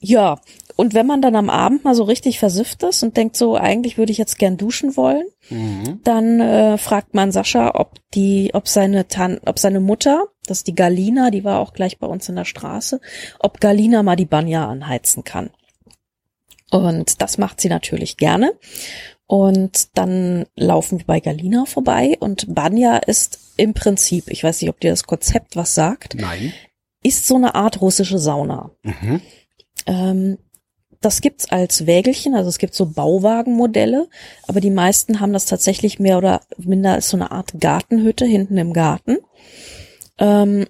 Ja, 0.00 0.40
und 0.76 0.92
wenn 0.92 1.06
man 1.06 1.22
dann 1.22 1.36
am 1.36 1.48
Abend 1.48 1.84
mal 1.84 1.94
so 1.94 2.02
richtig 2.02 2.38
versifft 2.38 2.82
ist 2.82 3.02
und 3.02 3.16
denkt 3.16 3.36
so, 3.36 3.56
eigentlich 3.56 3.96
würde 3.96 4.12
ich 4.12 4.18
jetzt 4.18 4.38
gern 4.38 4.56
duschen 4.56 4.96
wollen, 4.96 5.24
mhm. 5.48 6.00
dann 6.04 6.40
äh, 6.40 6.78
fragt 6.78 7.14
man 7.14 7.32
Sascha, 7.32 7.72
ob 7.74 8.00
die, 8.12 8.50
ob 8.52 8.68
seine 8.68 9.08
Tan 9.08 9.40
ob 9.46 9.58
seine 9.58 9.80
Mutter, 9.80 10.26
das 10.46 10.58
ist 10.58 10.66
die 10.66 10.74
Galina, 10.74 11.30
die 11.30 11.44
war 11.44 11.60
auch 11.60 11.72
gleich 11.72 11.98
bei 11.98 12.06
uns 12.06 12.28
in 12.28 12.36
der 12.36 12.44
Straße, 12.44 13.00
ob 13.38 13.60
Galina 13.60 14.02
mal 14.02 14.16
die 14.16 14.26
Banja 14.26 14.68
anheizen 14.68 15.24
kann. 15.24 15.50
Und 16.70 17.22
das 17.22 17.38
macht 17.38 17.60
sie 17.60 17.68
natürlich 17.68 18.16
gerne. 18.16 18.52
Und 19.26 19.96
dann 19.96 20.46
laufen 20.54 20.98
wir 20.98 21.06
bei 21.06 21.20
Galina 21.20 21.64
vorbei 21.64 22.16
und 22.20 22.54
Banja 22.54 22.98
ist 22.98 23.38
im 23.56 23.72
Prinzip, 23.72 24.28
ich 24.28 24.44
weiß 24.44 24.60
nicht, 24.60 24.70
ob 24.70 24.80
dir 24.80 24.90
das 24.90 25.04
Konzept 25.04 25.56
was 25.56 25.74
sagt. 25.74 26.14
Nein. 26.14 26.52
Ist 27.02 27.26
so 27.26 27.36
eine 27.36 27.54
Art 27.54 27.80
russische 27.80 28.18
Sauna. 28.18 28.70
Mhm. 28.82 29.20
Ähm, 29.86 30.38
das 31.00 31.20
gibt's 31.20 31.50
als 31.50 31.86
Wägelchen, 31.86 32.34
also 32.34 32.48
es 32.48 32.58
gibt 32.58 32.74
so 32.74 32.86
Bauwagenmodelle, 32.86 34.08
aber 34.46 34.60
die 34.60 34.70
meisten 34.70 35.20
haben 35.20 35.34
das 35.34 35.44
tatsächlich 35.44 35.98
mehr 35.98 36.16
oder 36.18 36.40
minder 36.56 36.92
als 36.94 37.10
so 37.10 37.16
eine 37.16 37.30
Art 37.30 37.52
Gartenhütte 37.60 38.24
hinten 38.24 38.56
im 38.56 38.72
Garten. 38.72 39.18
Ähm, 40.18 40.66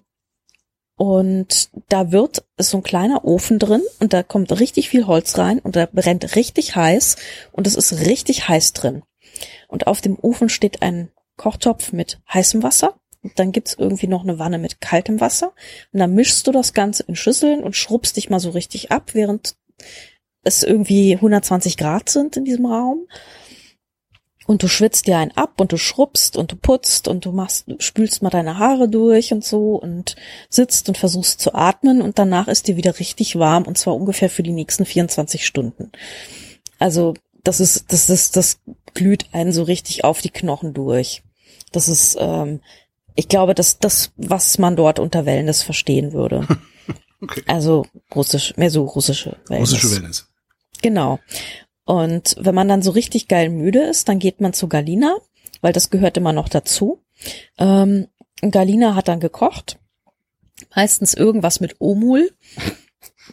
und 0.97 1.71
da 1.89 2.13
wird, 2.13 2.45
so 2.59 2.79
ein 2.79 2.83
kleiner 2.83 3.25
Ofen 3.25 3.59
drin 3.59 3.83
und 3.99 4.13
da 4.13 4.23
kommt 4.23 4.59
richtig 4.59 4.89
viel 4.89 5.07
Holz 5.07 5.39
rein 5.39 5.59
und 5.59 5.77
da 5.77 5.89
brennt 5.93 6.37
richtig 6.37 6.77
heiß 6.77 7.17
und 7.53 7.67
es 7.67 7.75
ist 7.75 8.07
richtig 8.07 8.49
heiß 8.49 8.73
drin. 8.75 9.03
Und 9.69 9.87
auf 9.87 10.01
dem 10.01 10.17
Ofen 10.21 10.49
steht 10.49 10.83
ein 10.83 11.11
Kochtopf 11.37 11.93
mit 11.93 12.21
heißem 12.33 12.63
Wasser. 12.63 12.95
Und 13.23 13.39
dann 13.39 13.53
gibt's 13.53 13.75
irgendwie 13.79 14.07
noch 14.07 14.23
eine 14.23 14.39
Wanne 14.39 14.59
mit 14.59 14.81
kaltem 14.81 15.21
Wasser. 15.21 15.55
Und 15.93 15.99
dann 15.99 16.15
mischst 16.15 16.47
du 16.47 16.53
das 16.53 16.75
Ganze 16.75 17.05
in 17.05 17.17
Schüsseln 17.17 17.65
und 17.65 17.75
schrubbst 17.75 18.17
dich 18.17 18.29
mal 18.31 18.39
so 18.39 18.51
richtig 18.51 18.93
ab, 18.93 19.15
während 19.15 19.57
es 20.45 20.63
irgendwie 20.63 21.15
120 21.15 21.77
Grad 21.77 22.11
sind 22.11 22.37
in 22.37 22.45
diesem 22.45 22.67
Raum 22.67 23.07
und 24.47 24.63
du 24.63 24.69
schwitzt 24.69 25.07
dir 25.07 25.19
einen 25.19 25.31
ab 25.33 25.61
und 25.61 25.73
du 25.73 25.77
schrubbst 25.77 26.37
und 26.37 26.53
du 26.53 26.57
putzt 26.57 27.09
und 27.09 27.25
du 27.25 27.33
machst, 27.33 27.67
spülst 27.79 28.23
mal 28.23 28.31
deine 28.31 28.59
Haare 28.59 28.89
durch 28.89 29.33
und 29.33 29.45
so 29.45 29.77
und 29.77 30.17
sitzt 30.49 30.89
und 30.89 30.99
versuchst 30.99 31.41
zu 31.41 31.55
atmen 31.55 32.03
und 32.03 32.19
danach 32.19 32.49
ist 32.49 32.69
dir 32.69 32.77
wieder 32.77 32.99
richtig 32.99 33.39
warm 33.39 33.65
und 33.65 33.79
zwar 33.79 33.95
ungefähr 33.95 34.29
für 34.29 34.43
die 34.43 34.53
nächsten 34.53 34.85
24 34.85 35.47
Stunden. 35.47 35.91
Also 36.79 37.15
das 37.43 37.61
ist, 37.61 37.93
das 37.93 38.11
ist, 38.11 38.37
das 38.37 38.59
glüht 38.95 39.27
einen 39.33 39.53
so 39.53 39.63
richtig 39.63 40.05
auf 40.05 40.21
die 40.21 40.31
Knochen 40.31 40.75
durch. 40.75 41.23
Das 41.73 41.89
ist, 41.89 42.17
ähm, 42.19 42.61
ich 43.15 43.29
glaube, 43.29 43.55
dass 43.55 43.79
das, 43.79 44.13
was 44.17 44.59
man 44.59 44.77
dort 44.77 44.99
unter 44.99 45.27
Wellness 45.27 45.63
verstehen 45.63 46.13
würde. 46.13 46.47
Okay. 47.21 47.43
Also 47.47 47.87
russisch, 48.15 48.55
mehr 48.59 48.71
so 48.71 48.85
russische 48.85 49.39
Wellness. 49.49 49.73
Russische 49.73 49.93
Wellness. 49.93 50.29
Genau. 50.83 51.21
Und 51.85 52.37
wenn 52.39 52.55
man 52.55 52.69
dann 52.69 52.83
so 52.83 52.91
richtig 52.91 53.29
geil 53.29 53.51
müde 53.51 53.83
ist, 53.83 54.09
dann 54.09 54.19
geht 54.19 54.41
man 54.41 54.53
zu 54.53 54.69
Galina, 54.69 55.17
weil 55.61 55.73
das 55.73 55.91
gehört 55.91 56.17
immer 56.17 56.33
noch 56.33 56.49
dazu. 56.49 57.03
Ähm, 57.59 58.09
Galina 58.41 58.95
hat 58.95 59.09
dann 59.09 59.21
gekocht, 59.21 59.79
meistens 60.75 61.15
irgendwas 61.15 61.61
mit 61.61 61.81
Omul. 61.81 62.31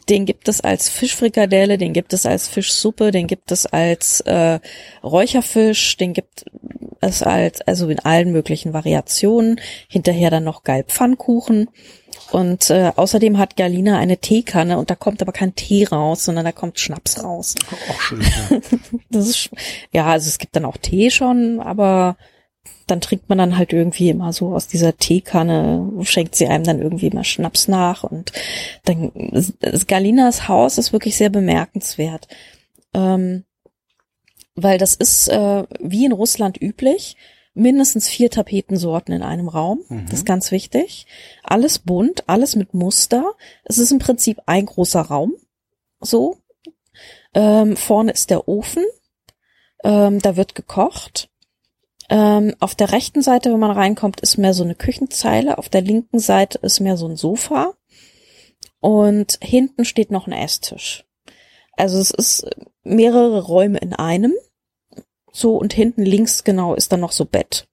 Den 0.09 0.25
gibt 0.25 0.47
es 0.47 0.61
als 0.61 0.89
Fischfrikadelle, 0.89 1.77
den 1.77 1.93
gibt 1.93 2.13
es 2.13 2.25
als 2.25 2.47
Fischsuppe, 2.47 3.11
den 3.11 3.27
gibt 3.27 3.51
es 3.51 3.65
als 3.65 4.21
äh, 4.21 4.59
Räucherfisch, 5.03 5.97
den 5.97 6.13
gibt 6.13 6.45
es 7.01 7.21
als, 7.21 7.61
also 7.61 7.89
in 7.89 7.99
allen 7.99 8.31
möglichen 8.31 8.73
Variationen. 8.73 9.59
Hinterher 9.89 10.29
dann 10.29 10.43
noch 10.43 10.63
geil 10.63 10.85
Pfannkuchen. 10.87 11.69
Und 12.31 12.69
äh, 12.69 12.91
außerdem 12.95 13.37
hat 13.37 13.57
Galina 13.57 13.97
eine 13.97 14.17
Teekanne 14.17 14.77
und 14.77 14.89
da 14.89 14.95
kommt 14.95 15.21
aber 15.21 15.31
kein 15.31 15.55
Tee 15.55 15.85
raus, 15.85 16.25
sondern 16.25 16.45
da 16.45 16.51
kommt 16.51 16.79
Schnaps 16.79 17.23
raus. 17.23 17.55
Auch 17.89 18.01
schön. 18.01 18.21
Ja. 18.21 18.59
das 19.09 19.27
ist 19.27 19.49
ja, 19.91 20.05
also 20.05 20.27
es 20.27 20.37
gibt 20.37 20.55
dann 20.55 20.65
auch 20.65 20.77
Tee 20.77 21.11
schon, 21.11 21.59
aber 21.59 22.15
dann 22.87 23.01
trinkt 23.01 23.29
man 23.29 23.37
dann 23.37 23.57
halt 23.57 23.73
irgendwie 23.73 24.09
immer 24.09 24.33
so 24.33 24.53
aus 24.53 24.67
dieser 24.67 24.97
Teekanne, 24.97 25.91
schenkt 26.03 26.35
sie 26.35 26.47
einem 26.47 26.63
dann 26.63 26.81
irgendwie 26.81 27.07
immer 27.07 27.23
Schnaps 27.23 27.67
nach 27.67 28.03
und 28.03 28.31
dann 28.85 29.11
Galinas 29.87 30.47
Haus 30.47 30.77
ist 30.77 30.93
wirklich 30.93 31.17
sehr 31.17 31.29
bemerkenswert. 31.29 32.27
Ähm, 32.93 33.45
weil 34.55 34.77
das 34.77 34.95
ist 34.95 35.27
äh, 35.29 35.63
wie 35.79 36.05
in 36.05 36.11
Russland 36.11 36.61
üblich 36.61 37.15
mindestens 37.53 38.07
vier 38.07 38.29
Tapetensorten 38.29 39.13
in 39.13 39.23
einem 39.23 39.47
Raum. 39.47 39.83
Mhm. 39.89 40.05
Das 40.05 40.19
ist 40.19 40.25
ganz 40.25 40.51
wichtig. 40.51 41.05
Alles 41.43 41.79
bunt, 41.79 42.27
alles 42.27 42.55
mit 42.55 42.73
Muster. 42.73 43.33
Es 43.63 43.77
ist 43.77 43.91
im 43.91 43.99
Prinzip 43.99 44.39
ein 44.45 44.65
großer 44.65 45.01
Raum. 45.01 45.33
So. 45.99 46.37
Ähm, 47.33 47.75
vorne 47.75 48.11
ist 48.11 48.29
der 48.29 48.47
Ofen. 48.47 48.83
Ähm, 49.83 50.19
da 50.19 50.35
wird 50.35 50.55
gekocht. 50.55 51.29
Ähm, 52.09 52.55
auf 52.59 52.75
der 52.75 52.91
rechten 52.91 53.21
Seite, 53.21 53.51
wenn 53.51 53.59
man 53.59 53.71
reinkommt, 53.71 54.19
ist 54.21 54.37
mehr 54.37 54.53
so 54.53 54.63
eine 54.63 54.75
Küchenzeile. 54.75 55.57
Auf 55.57 55.69
der 55.69 55.81
linken 55.81 56.19
Seite 56.19 56.59
ist 56.61 56.79
mehr 56.79 56.97
so 56.97 57.07
ein 57.07 57.15
Sofa. 57.15 57.73
Und 58.79 59.37
hinten 59.41 59.85
steht 59.85 60.11
noch 60.11 60.27
ein 60.27 60.33
Esstisch. 60.33 61.05
Also 61.77 61.99
es 61.99 62.11
ist 62.11 62.49
mehrere 62.83 63.43
Räume 63.43 63.77
in 63.77 63.93
einem. 63.93 64.33
So, 65.31 65.55
und 65.55 65.73
hinten 65.73 66.03
links 66.03 66.43
genau 66.43 66.73
ist 66.73 66.91
dann 66.91 66.99
noch 66.99 67.11
so 67.11 67.25
Bett. 67.25 67.67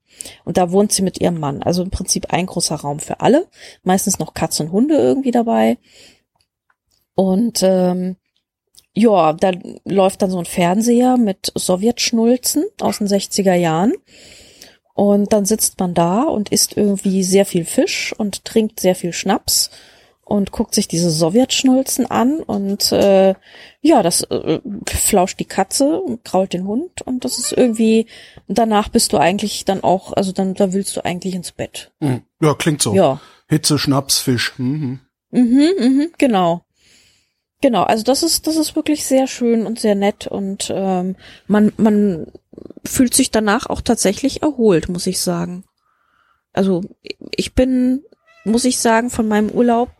Und 0.45 0.57
da 0.57 0.71
wohnt 0.73 0.93
sie 0.93 1.03
mit 1.03 1.21
ihrem 1.21 1.39
Mann. 1.39 1.63
Also 1.63 1.83
im 1.83 1.91
Prinzip 1.91 2.33
ein 2.33 2.47
großer 2.47 2.77
Raum 2.77 2.99
für 2.99 3.21
alle. 3.21 3.47
Meistens 3.83 4.19
noch 4.19 4.35
Katze 4.35 4.65
und 4.65 4.73
Hunde 4.73 4.97
irgendwie 4.97 5.31
dabei. 5.31 5.79
Und 7.15 7.63
ähm, 7.63 8.17
ja, 8.95 9.33
da 9.33 9.53
läuft 9.85 10.23
dann 10.23 10.31
so 10.31 10.39
ein 10.39 10.45
Fernseher 10.45 11.17
mit 11.17 11.53
Sowjetschnulzen 11.55 12.65
aus 12.81 12.99
den 12.99 13.07
60er 13.07 13.55
Jahren. 13.55 13.93
Und 14.95 15.33
dann 15.33 15.45
sitzt 15.45 15.79
man 15.79 15.95
da 15.95 16.23
und 16.23 16.49
isst 16.49 16.77
irgendwie 16.77 17.23
sehr 17.23 17.47
viel 17.47 17.65
Fisch 17.65 18.13
und 18.19 18.45
trinkt 18.45 18.81
sehr 18.81 18.97
viel 18.97 19.13
Schnaps 19.13 19.71
und 20.29 20.53
guckt 20.53 20.75
sich 20.75 20.89
diese 20.89 21.11
Sowjetschnulzen 21.11 22.11
an 22.11 22.41
und 22.41 22.93
äh, 22.93 23.35
ja, 23.81 24.03
das 24.03 24.23
äh, 24.25 24.61
flauscht 24.87 25.41
die 25.41 25.47
Katze 25.47 26.01
und 26.01 26.25
krault 26.25 26.53
den 26.53 26.67
Hund 26.67 27.03
und 27.03 27.25
das 27.25 27.39
ist 27.39 27.53
irgendwie 27.53 28.07
danach 28.47 28.89
bist 28.89 29.13
du 29.13 29.19
eigentlich 29.19 29.65
dann 29.65 29.83
auch, 29.83 30.13
also 30.13 30.33
dann 30.33 30.55
da 30.55 30.73
willst 30.73 30.97
du 30.97 31.05
eigentlich 31.05 31.35
ins 31.35 31.53
Bett. 31.53 31.93
Hm. 32.01 32.23
Ja, 32.41 32.55
klingt 32.55 32.83
so. 32.83 32.95
Ja. 32.95 33.21
Hitze, 33.49 33.79
Schnaps, 33.79 34.19
Fisch. 34.19 34.55
Mhm. 34.59 35.01
Mhm, 35.31 35.71
mhm, 35.79 36.11
genau. 36.19 36.63
Genau, 37.61 37.83
also 37.83 38.05
das 38.05 38.23
ist 38.23 38.47
das 38.47 38.57
ist 38.57 38.77
wirklich 38.77 39.05
sehr 39.05 39.27
schön 39.27 39.67
und 39.67 39.81
sehr 39.81 39.95
nett 39.95 40.27
und 40.27 40.71
ähm, 40.73 41.17
man 41.47 41.73
man 41.77 42.27
fühlt 42.85 43.15
sich 43.15 43.31
danach 43.31 43.67
auch 43.67 43.81
tatsächlich 43.81 44.43
erholt, 44.43 44.89
muss 44.89 45.07
ich 45.07 45.21
sagen. 45.21 45.65
Also 46.53 46.83
ich 47.35 47.55
bin, 47.55 48.03
muss 48.45 48.65
ich 48.65 48.79
sagen, 48.79 49.11
von 49.11 49.29
meinem 49.29 49.51
Urlaub 49.51 49.91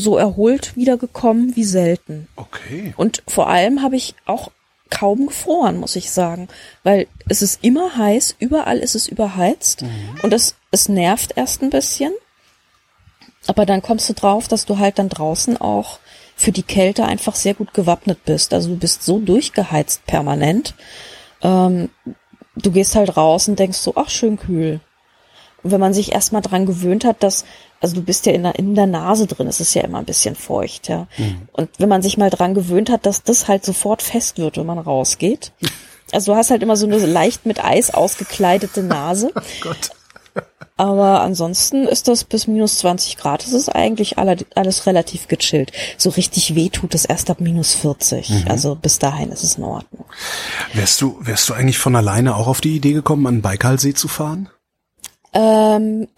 so 0.00 0.16
erholt 0.16 0.76
wiedergekommen 0.76 1.54
wie 1.56 1.64
selten. 1.64 2.26
Okay. 2.36 2.94
Und 2.96 3.22
vor 3.28 3.48
allem 3.48 3.82
habe 3.82 3.96
ich 3.96 4.14
auch 4.26 4.50
kaum 4.90 5.26
gefroren, 5.28 5.76
muss 5.76 5.94
ich 5.94 6.10
sagen, 6.10 6.48
weil 6.82 7.06
es 7.28 7.42
ist 7.42 7.62
immer 7.62 7.96
heiß, 7.96 8.34
überall 8.40 8.78
ist 8.78 8.96
es 8.96 9.06
überheizt 9.06 9.82
Mhm. 9.82 10.20
und 10.22 10.32
es, 10.34 10.56
es 10.72 10.88
nervt 10.88 11.34
erst 11.36 11.62
ein 11.62 11.70
bisschen. 11.70 12.12
Aber 13.46 13.64
dann 13.66 13.82
kommst 13.82 14.08
du 14.08 14.14
drauf, 14.14 14.48
dass 14.48 14.66
du 14.66 14.78
halt 14.78 14.98
dann 14.98 15.08
draußen 15.08 15.56
auch 15.56 15.98
für 16.36 16.52
die 16.52 16.62
Kälte 16.62 17.04
einfach 17.04 17.34
sehr 17.34 17.54
gut 17.54 17.72
gewappnet 17.74 18.24
bist. 18.24 18.52
Also 18.52 18.70
du 18.70 18.76
bist 18.76 19.02
so 19.02 19.18
durchgeheizt 19.20 20.04
permanent. 20.06 20.74
Ähm, 21.42 21.90
du 22.56 22.70
gehst 22.70 22.96
halt 22.96 23.16
raus 23.16 23.48
und 23.48 23.58
denkst 23.58 23.78
so, 23.78 23.94
ach, 23.96 24.10
schön 24.10 24.38
kühl. 24.38 24.80
Und 25.62 25.70
wenn 25.70 25.80
man 25.80 25.94
sich 25.94 26.12
erstmal 26.12 26.42
dran 26.42 26.66
gewöhnt 26.66 27.04
hat, 27.04 27.22
dass, 27.22 27.44
also 27.80 27.96
du 27.96 28.02
bist 28.02 28.26
ja 28.26 28.32
in 28.32 28.42
der, 28.42 28.58
in 28.58 28.74
der 28.74 28.86
Nase 28.86 29.26
drin, 29.26 29.46
es 29.46 29.60
ist 29.60 29.74
ja 29.74 29.82
immer 29.82 29.98
ein 29.98 30.04
bisschen 30.04 30.36
feucht, 30.36 30.88
ja. 30.88 31.06
Und 31.52 31.70
wenn 31.78 31.88
man 31.88 32.02
sich 32.02 32.18
mal 32.18 32.30
dran 32.30 32.54
gewöhnt 32.54 32.90
hat, 32.90 33.06
dass 33.06 33.22
das 33.22 33.48
halt 33.48 33.64
sofort 33.64 34.02
fest 34.02 34.38
wird, 34.38 34.56
wenn 34.58 34.66
man 34.66 34.78
rausgeht. 34.78 35.52
Also 36.12 36.32
du 36.32 36.36
hast 36.36 36.50
halt 36.50 36.60
immer 36.60 36.76
so 36.76 36.86
eine 36.86 36.98
leicht 36.98 37.46
mit 37.46 37.64
Eis 37.64 37.94
ausgekleidete 37.94 38.82
Nase. 38.82 39.32
Gott. 39.60 39.90
Aber 40.76 41.20
ansonsten 41.20 41.86
ist 41.86 42.08
das 42.08 42.24
bis 42.24 42.46
minus 42.46 42.78
20 42.78 43.18
Grad. 43.18 43.44
Das 43.44 43.52
ist 43.52 43.68
eigentlich 43.68 44.18
alle, 44.18 44.38
alles 44.54 44.86
relativ 44.86 45.28
gechillt. 45.28 45.72
So 45.98 46.10
richtig 46.10 46.54
weh 46.54 46.70
tut 46.70 46.94
es 46.94 47.04
erst 47.04 47.28
ab 47.28 47.40
minus 47.40 47.74
40. 47.74 48.46
Also 48.48 48.74
bis 48.76 48.98
dahin 48.98 49.30
ist 49.30 49.44
es 49.44 49.56
in 49.56 49.64
Ordnung. 49.64 50.06
Wärst 50.72 51.02
du, 51.02 51.18
wärst 51.20 51.48
du 51.48 51.54
eigentlich 51.54 51.78
von 51.78 51.94
alleine 51.94 52.34
auch 52.34 52.46
auf 52.46 52.62
die 52.62 52.74
Idee 52.74 52.94
gekommen, 52.94 53.26
an 53.26 53.36
den 53.36 53.42
Baikalsee 53.42 53.92
zu 53.92 54.08
fahren? 54.08 54.48
Ähm, 55.32 56.08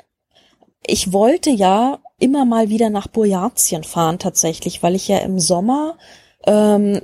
ich 0.86 1.12
wollte 1.12 1.50
ja 1.50 1.98
immer 2.18 2.44
mal 2.44 2.68
wieder 2.68 2.90
nach 2.90 3.08
Burjatien 3.08 3.84
fahren 3.84 4.18
tatsächlich, 4.18 4.82
weil 4.82 4.94
ich 4.94 5.08
ja 5.08 5.18
im 5.18 5.38
Sommer 5.40 5.96
ähm, 6.46 7.00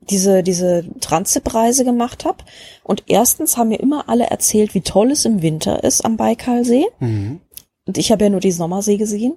diese 0.00 0.42
diese 0.42 0.84
Transitreise 1.00 1.84
gemacht 1.84 2.24
habe. 2.24 2.44
Und 2.84 3.04
erstens 3.06 3.56
haben 3.56 3.68
mir 3.68 3.80
immer 3.80 4.08
alle 4.08 4.26
erzählt, 4.26 4.74
wie 4.74 4.82
toll 4.82 5.10
es 5.10 5.24
im 5.24 5.42
Winter 5.42 5.82
ist 5.84 6.04
am 6.04 6.16
Baikalsee. 6.16 6.86
Mhm. 7.00 7.40
Und 7.86 7.98
ich 7.98 8.12
habe 8.12 8.24
ja 8.24 8.30
nur 8.30 8.40
die 8.40 8.52
Sommersee 8.52 8.96
gesehen. 8.96 9.36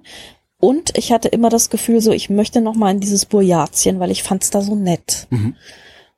Und 0.58 0.96
ich 0.98 1.12
hatte 1.12 1.28
immer 1.28 1.48
das 1.48 1.70
Gefühl, 1.70 2.00
so 2.00 2.12
ich 2.12 2.28
möchte 2.28 2.60
noch 2.60 2.74
mal 2.74 2.90
in 2.90 3.00
dieses 3.00 3.24
Burjatien, 3.24 3.98
weil 3.98 4.10
ich 4.10 4.22
fand's 4.22 4.50
da 4.50 4.60
so 4.60 4.74
nett. 4.74 5.26
Mhm. 5.30 5.56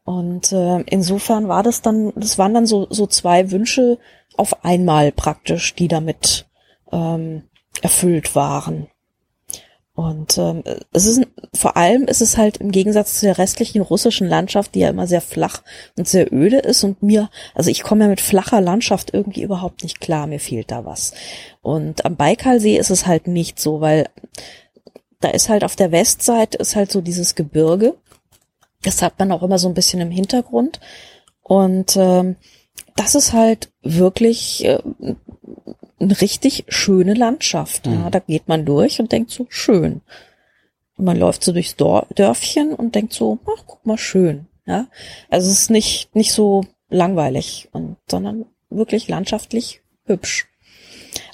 Und 0.05 0.51
äh, 0.53 0.81
insofern 0.87 1.47
war 1.47 1.63
das 1.63 1.81
dann, 1.81 2.13
das 2.17 2.37
waren 2.37 2.55
dann 2.55 2.67
so 2.67 2.89
so 2.91 3.07
zwei 3.07 3.53
Wünsche 3.53 3.99
auf 4.37 4.65
einmal 4.65 5.13
praktisch, 5.13 5.75
die 5.77 5.87
damit 5.87 6.47
ähm, 6.93 7.43
erfüllt 7.83 8.35
waren. 8.35 8.89
Und 9.95 10.39
ähm, 10.39 10.63
es 10.93 11.05
ist 11.05 11.21
vor 11.55 11.77
allem 11.77 12.05
ist 12.05 12.23
es 12.23 12.39
halt 12.39 12.57
im 12.57 12.71
Gegensatz 12.71 13.21
zu 13.21 13.27
der 13.27 13.37
restlichen 13.37 13.83
russischen 13.83 14.27
Landschaft, 14.27 14.75
die 14.75 14.81
ja 14.81 14.89
immer 14.89 15.07
sehr 15.07 15.21
flach 15.21 15.63
und 15.99 16.09
sehr 16.09 16.33
öde 16.33 16.59
ist 16.59 16.83
und 16.83 17.03
mir, 17.03 17.29
also 17.55 17.71
ich 17.71 17.83
komme 17.83 18.05
ja 18.05 18.09
mit 18.09 18.23
flacher 18.23 18.63
Landschaft 18.63 19.13
irgendwie 19.13 19.43
überhaupt 19.43 19.83
nicht 19.83 20.01
klar, 20.01 20.27
mir 20.27 20.41
fehlt 20.41 20.71
da 20.71 20.87
was. 20.87 21.13
Und 21.61 22.07
am 22.07 22.17
Baikalsee 22.17 22.79
ist 22.79 22.91
es 22.91 23.07
halt 23.07 23.27
nicht 23.27 23.61
so, 23.61 23.83
weil 23.83 24.09
da 25.21 25.29
ist 25.29 25.51
halt 25.51 25.63
auf 25.63 25.77
der 25.77 25.93
Westseite 25.93 26.57
ist 26.57 26.75
halt 26.75 26.91
so 26.91 27.03
dieses 27.03 27.35
Gebirge. 27.35 27.95
Das 28.83 29.03
hat 29.03 29.19
man 29.19 29.31
auch 29.31 29.43
immer 29.43 29.59
so 29.59 29.69
ein 29.69 29.75
bisschen 29.75 30.01
im 30.01 30.11
Hintergrund. 30.11 30.81
Und 31.43 31.97
ähm, 31.97 32.37
das 32.97 33.15
ist 33.15 33.33
halt 33.35 33.71
wirklich 33.83 34.65
äh, 34.65 34.79
eine 36.03 36.21
richtig 36.21 36.65
schöne 36.69 37.15
Landschaft. 37.15 37.87
Ja. 37.87 38.11
Da 38.11 38.19
geht 38.19 38.49
man 38.49 38.65
durch 38.65 39.01
und 39.01 39.13
denkt 39.13 39.31
so, 39.31 39.47
schön. 39.49 40.03
Und 40.97 41.05
man 41.05 41.19
läuft 41.19 41.45
so 41.45 41.53
durchs 41.53 41.77
Dörfchen 41.77 42.75
und 42.75 42.95
denkt 42.95 43.13
so, 43.13 43.39
ach, 43.47 43.65
guck 43.67 43.87
mal, 43.87 43.99
schön. 43.99 44.47
Ja. 44.67 44.89
Also 45.31 45.49
es 45.49 45.63
ist 45.63 45.71
nicht, 45.71 46.15
nicht 46.15 46.33
so 46.33 46.65
langweilig, 46.91 47.69
und, 47.73 47.97
sondern 48.11 48.47
wirklich 48.69 49.09
landschaftlich 49.09 49.81
hübsch. 50.05 50.49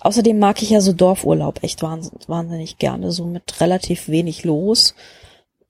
Außerdem 0.01 0.39
mag 0.39 0.63
ich 0.63 0.71
ja 0.71 0.81
so 0.81 0.93
Dorfurlaub 0.93 1.63
echt 1.63 1.83
wahnsinnig, 1.83 2.29
wahnsinnig 2.29 2.79
gerne, 2.79 3.13
so 3.13 3.25
mit 3.25 3.61
relativ 3.61 4.09
wenig 4.09 4.45
los. 4.45 4.95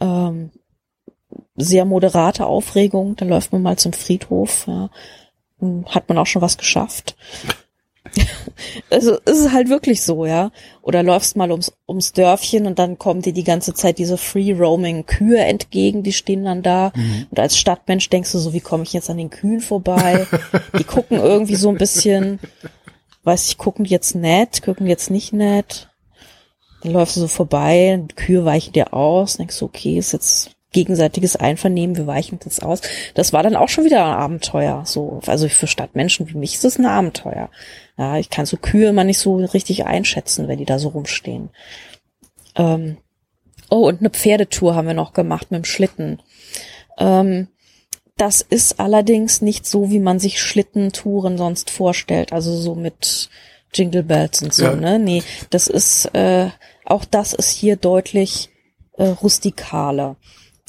Ähm, 0.00 0.50
sehr 1.56 1.84
moderate 1.84 2.46
Aufregung, 2.46 3.16
da 3.16 3.24
läuft 3.24 3.52
man 3.52 3.62
mal 3.62 3.76
zum 3.76 3.92
Friedhof, 3.92 4.66
ja. 4.66 4.90
hat 5.86 6.08
man 6.08 6.18
auch 6.18 6.26
schon 6.26 6.42
was 6.42 6.56
geschafft. 6.56 7.16
also 8.90 9.18
es 9.24 9.38
ist 9.38 9.52
halt 9.52 9.68
wirklich 9.68 10.02
so, 10.02 10.26
ja. 10.26 10.50
Oder 10.82 11.02
läufst 11.02 11.36
mal 11.36 11.50
ums, 11.50 11.72
ums 11.88 12.12
Dörfchen 12.12 12.66
und 12.66 12.78
dann 12.78 12.98
kommen 12.98 13.22
dir 13.22 13.32
die 13.32 13.44
ganze 13.44 13.74
Zeit 13.74 13.98
diese 13.98 14.16
Free-Roaming-Kühe 14.16 15.38
entgegen, 15.38 16.02
die 16.02 16.12
stehen 16.12 16.44
dann 16.44 16.62
da. 16.62 16.92
Mhm. 16.94 17.26
Und 17.30 17.40
als 17.40 17.58
Stadtmensch 17.58 18.08
denkst 18.08 18.32
du 18.32 18.38
so, 18.38 18.52
wie 18.52 18.60
komme 18.60 18.82
ich 18.82 18.92
jetzt 18.92 19.10
an 19.10 19.18
den 19.18 19.30
Kühen 19.30 19.60
vorbei? 19.60 20.26
die 20.78 20.84
gucken 20.84 21.18
irgendwie 21.18 21.56
so 21.56 21.68
ein 21.68 21.78
bisschen, 21.78 22.40
weiß 23.24 23.46
ich, 23.46 23.58
gucken 23.58 23.84
die 23.84 23.90
jetzt 23.90 24.14
nett, 24.14 24.62
gucken 24.62 24.86
die 24.86 24.90
jetzt 24.90 25.10
nicht 25.10 25.32
nett. 25.32 25.88
Dann 26.82 26.92
läufst 26.92 27.16
du 27.16 27.20
so 27.20 27.28
vorbei, 27.28 28.00
die 28.10 28.14
Kühe 28.14 28.44
weichen 28.44 28.72
dir 28.72 28.94
aus, 28.94 29.36
denkst 29.36 29.58
du, 29.58 29.64
okay, 29.64 29.98
ist 29.98 30.12
jetzt 30.12 30.50
gegenseitiges 30.72 31.36
Einvernehmen, 31.36 31.96
wir 31.96 32.06
weichen 32.06 32.38
das 32.44 32.60
aus. 32.60 32.80
Das 33.14 33.32
war 33.32 33.42
dann 33.42 33.56
auch 33.56 33.68
schon 33.68 33.84
wieder 33.84 34.04
ein 34.04 34.12
Abenteuer. 34.12 34.82
So, 34.84 35.20
also 35.26 35.48
für 35.48 35.66
Stadtmenschen 35.66 36.28
wie 36.28 36.36
mich 36.36 36.54
ist 36.54 36.64
es 36.64 36.78
ein 36.78 36.86
Abenteuer. 36.86 37.50
Ja, 37.98 38.16
ich 38.16 38.30
kann 38.30 38.46
so 38.46 38.56
Kühe 38.56 38.88
immer 38.88 39.04
nicht 39.04 39.18
so 39.18 39.36
richtig 39.36 39.84
einschätzen, 39.84 40.46
wenn 40.46 40.58
die 40.58 40.64
da 40.64 40.78
so 40.78 40.88
rumstehen. 40.88 41.50
Ähm, 42.54 42.96
oh, 43.70 43.88
und 43.88 44.00
eine 44.00 44.10
Pferdetour 44.10 44.74
haben 44.76 44.86
wir 44.86 44.94
noch 44.94 45.12
gemacht 45.12 45.50
mit 45.50 45.58
dem 45.58 45.64
Schlitten. 45.64 46.22
Ähm, 46.96 47.48
das 48.16 48.40
ist 48.40 48.80
allerdings 48.80 49.42
nicht 49.42 49.66
so, 49.66 49.90
wie 49.90 49.98
man 50.00 50.18
sich 50.20 50.40
Schlittentouren 50.40 51.38
sonst 51.38 51.70
vorstellt. 51.70 52.32
Also 52.32 52.56
so 52.56 52.74
mit 52.74 53.30
Jingle 53.74 54.02
Bells 54.04 54.42
und 54.42 54.54
so, 54.54 54.64
Ja. 54.64 54.74
ne? 54.76 54.98
Nee, 54.98 55.22
das 55.50 55.66
ist, 55.66 56.06
äh, 56.14 56.50
auch 56.84 57.04
das 57.04 57.32
ist 57.32 57.50
hier 57.50 57.76
deutlich 57.76 58.48
äh, 58.96 59.08
rustikaler. 59.08 60.16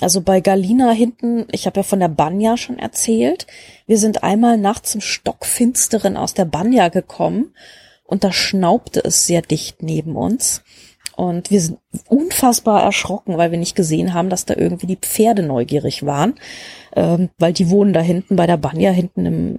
Also 0.02 0.22
bei 0.22 0.39
Galina 0.39 0.91
hinten, 0.91 1.45
ich 1.52 1.66
habe 1.66 1.82
ja 1.82 1.84
von 1.84 2.00
der 2.00 2.08
Banja 2.08 2.58
schon 2.58 2.80
erzählt, 2.80 3.47
wir 3.86 3.97
sind 3.97 4.24
einmal 4.24 4.58
nachts 4.58 4.95
im 4.95 5.02
Stockfinsteren 5.02 6.16
aus 6.16 6.34
der 6.34 6.45
Banja 6.45 6.88
gekommen 6.88 7.54
und 8.06 8.24
da 8.24 8.32
schnaubte 8.32 9.04
es 9.04 9.28
sehr 9.28 9.41
dicht 9.41 9.84
neben 9.84 10.16
uns. 10.16 10.64
Und 11.16 11.52
wir 11.52 11.60
sind 11.60 11.80
unfassbar 12.08 12.82
erschrocken, 12.82 13.38
weil 13.38 13.52
wir 13.52 13.58
nicht 13.58 13.76
gesehen 13.76 14.14
haben, 14.14 14.30
dass 14.30 14.45
da 14.45 14.56
irgendwie 14.56 14.88
die 14.88 14.95
Pferde 14.95 15.43
neugierig 15.43 16.06
waren, 16.06 16.36
ähm, 16.95 17.30
weil 17.38 17.52
die 17.52 17.70
wohnen 17.70 17.91
da 17.91 18.00
hinten 18.00 18.38
bei 18.38 18.47
der 18.47 18.56
Banja, 18.56 18.91
hinten 18.91 19.26
im, 19.26 19.58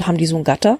haben 0.00 0.18
die 0.18 0.26
so 0.26 0.36
ein 0.36 0.44
Gatter. 0.44 0.78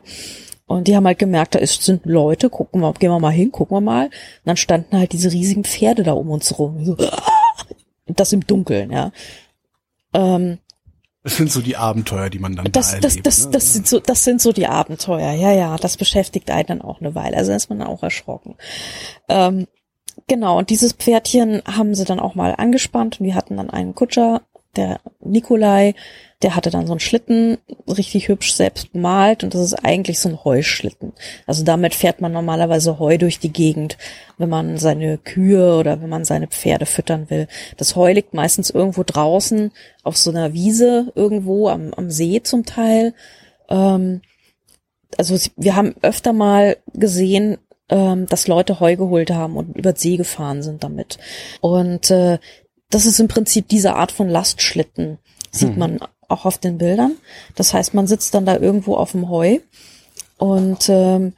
Und 0.66 0.86
die 0.86 0.94
haben 0.94 1.06
halt 1.06 1.18
gemerkt, 1.18 1.56
da 1.56 1.58
ist, 1.58 1.82
sind 1.82 2.06
Leute, 2.06 2.48
gucken 2.48 2.80
wir, 2.80 2.92
gehen 2.94 3.10
wir 3.10 3.18
mal 3.18 3.30
hin, 3.30 3.50
gucken 3.50 3.76
wir 3.76 3.80
mal. 3.80 4.06
Und 4.06 4.12
dann 4.44 4.56
standen 4.56 4.96
halt 4.96 5.12
diese 5.12 5.32
riesigen 5.32 5.64
Pferde 5.64 6.04
da 6.04 6.12
um 6.12 6.30
uns 6.30 6.58
rum. 6.58 6.84
So, 6.84 6.96
das 8.06 8.32
im 8.32 8.46
Dunkeln, 8.46 8.90
ja. 8.90 9.12
Ähm, 10.12 10.58
Das 11.22 11.36
sind 11.36 11.50
so 11.50 11.60
die 11.60 11.76
Abenteuer, 11.76 12.30
die 12.30 12.38
man 12.38 12.54
dann 12.54 12.70
das, 12.70 12.92
da 12.92 12.98
das, 12.98 13.12
erlebt. 13.16 13.26
das, 13.26 13.44
ne? 13.44 13.50
das 13.52 13.72
sind 13.72 13.88
so, 13.88 14.00
das 14.00 14.24
sind 14.24 14.40
so 14.40 14.52
die 14.52 14.66
Abenteuer. 14.66 15.32
Ja, 15.32 15.52
ja, 15.52 15.76
das 15.76 15.96
beschäftigt 15.96 16.50
einen 16.50 16.68
dann 16.68 16.82
auch 16.82 17.00
eine 17.00 17.14
Weile. 17.14 17.36
Also 17.36 17.52
ist 17.52 17.70
man 17.70 17.78
dann 17.78 17.88
auch 17.88 18.02
erschrocken. 18.02 18.56
Ähm, 19.28 19.66
genau, 20.26 20.58
und 20.58 20.70
dieses 20.70 20.92
Pferdchen 20.92 21.62
haben 21.66 21.94
sie 21.94 22.04
dann 22.04 22.20
auch 22.20 22.34
mal 22.34 22.54
angespannt 22.56 23.20
und 23.20 23.26
wir 23.26 23.34
hatten 23.34 23.56
dann 23.56 23.70
einen 23.70 23.94
Kutscher, 23.94 24.42
der 24.76 25.00
Nikolai, 25.20 25.94
der 26.42 26.54
hatte 26.54 26.70
dann 26.70 26.86
so 26.86 26.92
einen 26.92 27.00
Schlitten, 27.00 27.58
richtig 27.88 28.28
hübsch 28.28 28.52
selbst 28.52 28.92
bemalt 28.92 29.44
und 29.44 29.54
das 29.54 29.62
ist 29.62 29.84
eigentlich 29.84 30.18
so 30.18 30.28
ein 30.28 30.44
Heuschlitten. 30.44 31.12
Also 31.46 31.64
damit 31.64 31.94
fährt 31.94 32.20
man 32.20 32.32
normalerweise 32.32 32.98
Heu 32.98 33.16
durch 33.16 33.38
die 33.38 33.52
Gegend, 33.52 33.96
wenn 34.36 34.50
man 34.50 34.76
seine 34.76 35.16
Kühe 35.18 35.76
oder 35.76 36.02
wenn 36.02 36.10
man 36.10 36.24
seine 36.24 36.48
Pferde 36.48 36.86
füttern 36.86 37.30
will. 37.30 37.48
Das 37.76 37.96
Heu 37.96 38.12
liegt 38.12 38.34
meistens 38.34 38.70
irgendwo 38.70 39.04
draußen 39.04 39.72
auf 40.02 40.16
so 40.16 40.30
einer 40.30 40.52
Wiese 40.52 41.12
irgendwo 41.14 41.68
am, 41.68 41.94
am 41.94 42.10
See 42.10 42.42
zum 42.42 42.66
Teil. 42.66 43.14
Ähm, 43.70 44.20
also 45.16 45.36
wir 45.56 45.76
haben 45.76 45.94
öfter 46.02 46.32
mal 46.32 46.76
gesehen, 46.92 47.58
ähm, 47.88 48.26
dass 48.26 48.48
Leute 48.48 48.80
Heu 48.80 48.96
geholt 48.96 49.30
haben 49.30 49.56
und 49.56 49.76
über 49.76 49.94
See 49.94 50.16
gefahren 50.16 50.62
sind 50.62 50.84
damit. 50.84 51.18
Und 51.60 52.10
äh, 52.10 52.38
das 52.90 53.06
ist 53.06 53.20
im 53.20 53.28
Prinzip 53.28 53.68
diese 53.68 53.94
Art 53.94 54.12
von 54.12 54.28
Lastschlitten, 54.28 55.18
sieht 55.50 55.70
hm. 55.70 55.78
man 55.78 56.00
auch 56.28 56.44
auf 56.44 56.58
den 56.58 56.78
Bildern. 56.78 57.16
Das 57.54 57.74
heißt, 57.74 57.94
man 57.94 58.06
sitzt 58.06 58.34
dann 58.34 58.46
da 58.46 58.56
irgendwo 58.56 58.96
auf 58.96 59.12
dem 59.12 59.28
Heu 59.28 59.58
und 60.38 60.88
ähm, 60.88 61.34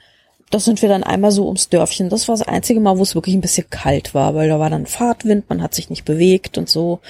das 0.51 0.65
sind 0.65 0.81
wir 0.81 0.89
dann 0.89 1.03
einmal 1.03 1.33
so 1.33 1.47
ums 1.47 1.69
Dörfchen. 1.69 2.09
Das 2.09 2.29
war 2.29 2.37
das 2.37 2.47
einzige 2.47 2.81
Mal, 2.81 2.99
wo 2.99 3.03
es 3.03 3.15
wirklich 3.15 3.35
ein 3.35 3.41
bisschen 3.41 3.69
kalt 3.69 4.15
war, 4.15 4.35
weil 4.35 4.49
da 4.49 4.61
war 4.61 4.71
dann 4.71 4.87
Fahrtwind, 4.87 5.49
man 5.49 5.61
hat 5.61 5.75
sich 5.75 5.91
nicht 5.91 6.05
bewegt 6.05 6.57
und 6.57 6.69
so. 6.69 7.01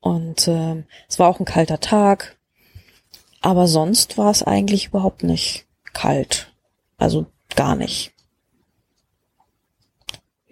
Und 0.00 0.48
äh, 0.48 0.82
es 1.08 1.18
war 1.18 1.28
auch 1.28 1.40
ein 1.40 1.44
kalter 1.44 1.80
Tag. 1.80 2.36
Aber 3.42 3.66
sonst 3.66 4.18
war 4.18 4.30
es 4.30 4.42
eigentlich 4.42 4.86
überhaupt 4.86 5.22
nicht 5.22 5.66
kalt. 5.92 6.52
Also 6.96 7.26
gar 7.54 7.76
nicht. 7.76 8.12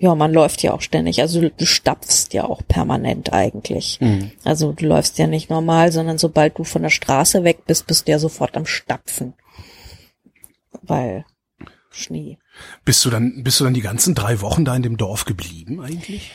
Ja, 0.01 0.15
man 0.15 0.33
läuft 0.33 0.63
ja 0.63 0.73
auch 0.73 0.81
ständig. 0.81 1.21
Also 1.21 1.41
du, 1.41 1.67
stapfst 1.67 2.29
ja 2.33 2.45
auch 2.45 2.63
permanent 2.67 3.33
eigentlich. 3.33 3.99
Mhm. 4.01 4.31
Also 4.45 4.73
du 4.73 4.87
läufst 4.87 5.19
ja 5.19 5.27
nicht 5.27 5.51
normal, 5.51 5.91
sondern 5.91 6.19
sobald 6.19 6.57
du 6.57 6.65
von 6.65 6.83
der 6.83 6.91
Straße 6.91 7.43
weg 7.43 7.65
bist, 7.67 7.89
bist 7.89 8.07
du 8.07 8.13
ja 8.13 8.21
sofort 8.21 8.57
am 8.57 8.65
Stapfen. 8.65 9.35
Weil 10.83 11.25
Schnee. 11.91 12.39
Bist 12.85 13.05
du 13.05 13.11
dann, 13.11 13.43
bist 13.43 13.59
du 13.59 13.65
dann 13.65 13.75
die 13.75 13.81
ganzen 13.81 14.15
drei 14.15 14.41
Wochen 14.41 14.65
da 14.65 14.77
in 14.77 14.83
dem 14.83 14.97
Dorf 14.97 15.25
geblieben 15.25 15.81
eigentlich? 15.81 16.31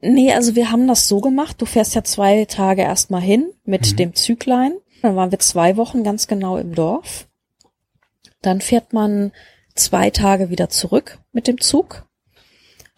Nee, 0.00 0.32
also 0.32 0.54
wir 0.54 0.70
haben 0.70 0.86
das 0.86 1.08
so 1.08 1.20
gemacht. 1.20 1.60
Du 1.60 1.66
fährst 1.66 1.96
ja 1.96 2.04
zwei 2.04 2.44
Tage 2.44 2.82
erstmal 2.82 3.22
hin 3.22 3.50
mit 3.64 3.92
mhm. 3.92 3.96
dem 3.96 4.14
Züglein. 4.14 4.72
Dann 5.02 5.16
waren 5.16 5.32
wir 5.32 5.40
zwei 5.40 5.76
Wochen 5.76 6.04
ganz 6.04 6.28
genau 6.28 6.58
im 6.58 6.74
Dorf. 6.74 7.26
Dann 8.40 8.60
fährt 8.60 8.92
man 8.92 9.32
zwei 9.74 10.10
Tage 10.10 10.50
wieder 10.50 10.68
zurück 10.68 11.18
mit 11.32 11.48
dem 11.48 11.60
Zug 11.60 12.06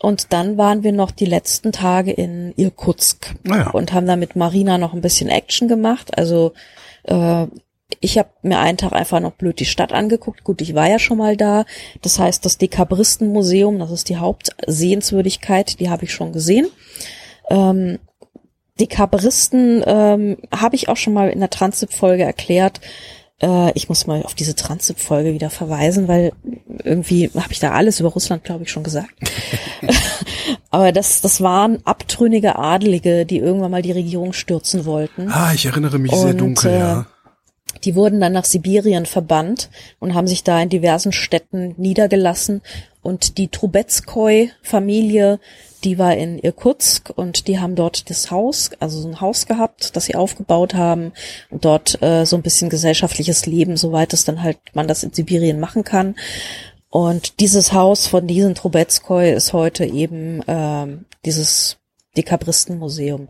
und 0.06 0.32
dann 0.32 0.56
waren 0.56 0.84
wir 0.84 0.92
noch 0.92 1.10
die 1.10 1.24
letzten 1.24 1.72
Tage 1.72 2.12
in 2.12 2.54
Irkutsk 2.54 3.34
naja. 3.42 3.70
und 3.70 3.92
haben 3.92 4.06
da 4.06 4.14
mit 4.14 4.36
Marina 4.36 4.78
noch 4.78 4.94
ein 4.94 5.00
bisschen 5.00 5.28
Action 5.28 5.66
gemacht. 5.66 6.16
Also 6.16 6.52
äh, 7.08 7.48
ich 7.98 8.16
habe 8.16 8.28
mir 8.42 8.60
einen 8.60 8.78
Tag 8.78 8.92
einfach 8.92 9.18
noch 9.18 9.32
blöd 9.32 9.58
die 9.58 9.64
Stadt 9.64 9.92
angeguckt. 9.92 10.44
Gut, 10.44 10.60
ich 10.60 10.76
war 10.76 10.88
ja 10.88 11.00
schon 11.00 11.18
mal 11.18 11.36
da. 11.36 11.64
Das 12.02 12.20
heißt, 12.20 12.44
das 12.44 12.56
Dekabristenmuseum, 12.56 13.80
das 13.80 13.90
ist 13.90 14.08
die 14.08 14.18
Hauptsehenswürdigkeit, 14.18 15.80
die 15.80 15.90
habe 15.90 16.04
ich 16.04 16.12
schon 16.12 16.30
gesehen. 16.30 16.68
Ähm, 17.50 17.98
Dekabristen 18.78 19.82
ähm, 19.84 20.36
habe 20.54 20.76
ich 20.76 20.88
auch 20.88 20.96
schon 20.96 21.14
mal 21.14 21.30
in 21.30 21.40
der 21.40 21.50
Transip-Folge 21.50 22.22
erklärt. 22.22 22.80
Äh, 23.42 23.72
ich 23.72 23.88
muss 23.88 24.06
mal 24.06 24.22
auf 24.22 24.34
diese 24.34 24.54
Transip-Folge 24.54 25.34
wieder 25.34 25.50
verweisen, 25.50 26.08
weil 26.08 26.32
irgendwie 26.84 27.30
habe 27.34 27.52
ich 27.52 27.58
da 27.58 27.72
alles 27.72 28.00
über 28.00 28.10
Russland, 28.10 28.44
glaube 28.44 28.64
ich, 28.64 28.70
schon 28.70 28.84
gesagt. 28.84 29.12
Aber 30.70 30.92
das, 30.92 31.20
das 31.20 31.40
waren 31.40 31.78
abtrünnige 31.84 32.56
Adelige, 32.56 33.26
die 33.26 33.38
irgendwann 33.38 33.70
mal 33.70 33.82
die 33.82 33.92
Regierung 33.92 34.32
stürzen 34.32 34.84
wollten. 34.84 35.30
Ah, 35.30 35.52
ich 35.54 35.66
erinnere 35.66 35.98
mich 35.98 36.12
und, 36.12 36.18
sehr 36.20 36.34
dunkel, 36.34 36.70
äh, 36.70 36.78
ja. 36.78 37.06
Die 37.84 37.94
wurden 37.94 38.20
dann 38.20 38.32
nach 38.32 38.44
Sibirien 38.44 39.06
verbannt 39.06 39.70
und 39.98 40.14
haben 40.14 40.26
sich 40.26 40.42
da 40.42 40.60
in 40.60 40.68
diversen 40.68 41.12
Städten 41.12 41.74
niedergelassen. 41.76 42.62
Und 43.02 43.38
die 43.38 43.48
Trubetskoi-Familie, 43.48 45.38
die 45.84 45.98
war 45.98 46.14
in 46.16 46.38
Irkutsk 46.38 47.10
und 47.14 47.48
die 47.48 47.58
haben 47.58 47.74
dort 47.74 48.10
das 48.10 48.30
Haus, 48.30 48.70
also 48.80 49.00
so 49.00 49.08
ein 49.08 49.20
Haus 49.20 49.46
gehabt, 49.46 49.96
das 49.96 50.06
sie 50.06 50.14
aufgebaut 50.14 50.74
haben 50.74 51.12
und 51.50 51.64
dort 51.64 52.00
äh, 52.02 52.24
so 52.24 52.36
ein 52.36 52.42
bisschen 52.42 52.70
gesellschaftliches 52.70 53.46
Leben, 53.46 53.76
soweit 53.76 54.12
es 54.12 54.24
dann 54.24 54.42
halt 54.42 54.58
man 54.74 54.88
das 54.88 55.02
in 55.02 55.12
Sibirien 55.12 55.60
machen 55.60 55.84
kann. 55.84 56.16
Und 56.90 57.40
dieses 57.40 57.72
Haus 57.72 58.06
von 58.06 58.26
diesen 58.26 58.54
Trubetskoy 58.54 59.32
ist 59.32 59.52
heute 59.52 59.84
eben 59.84 60.42
ähm, 60.46 61.04
dieses 61.24 61.76
Dekabristenmuseum. 62.16 63.28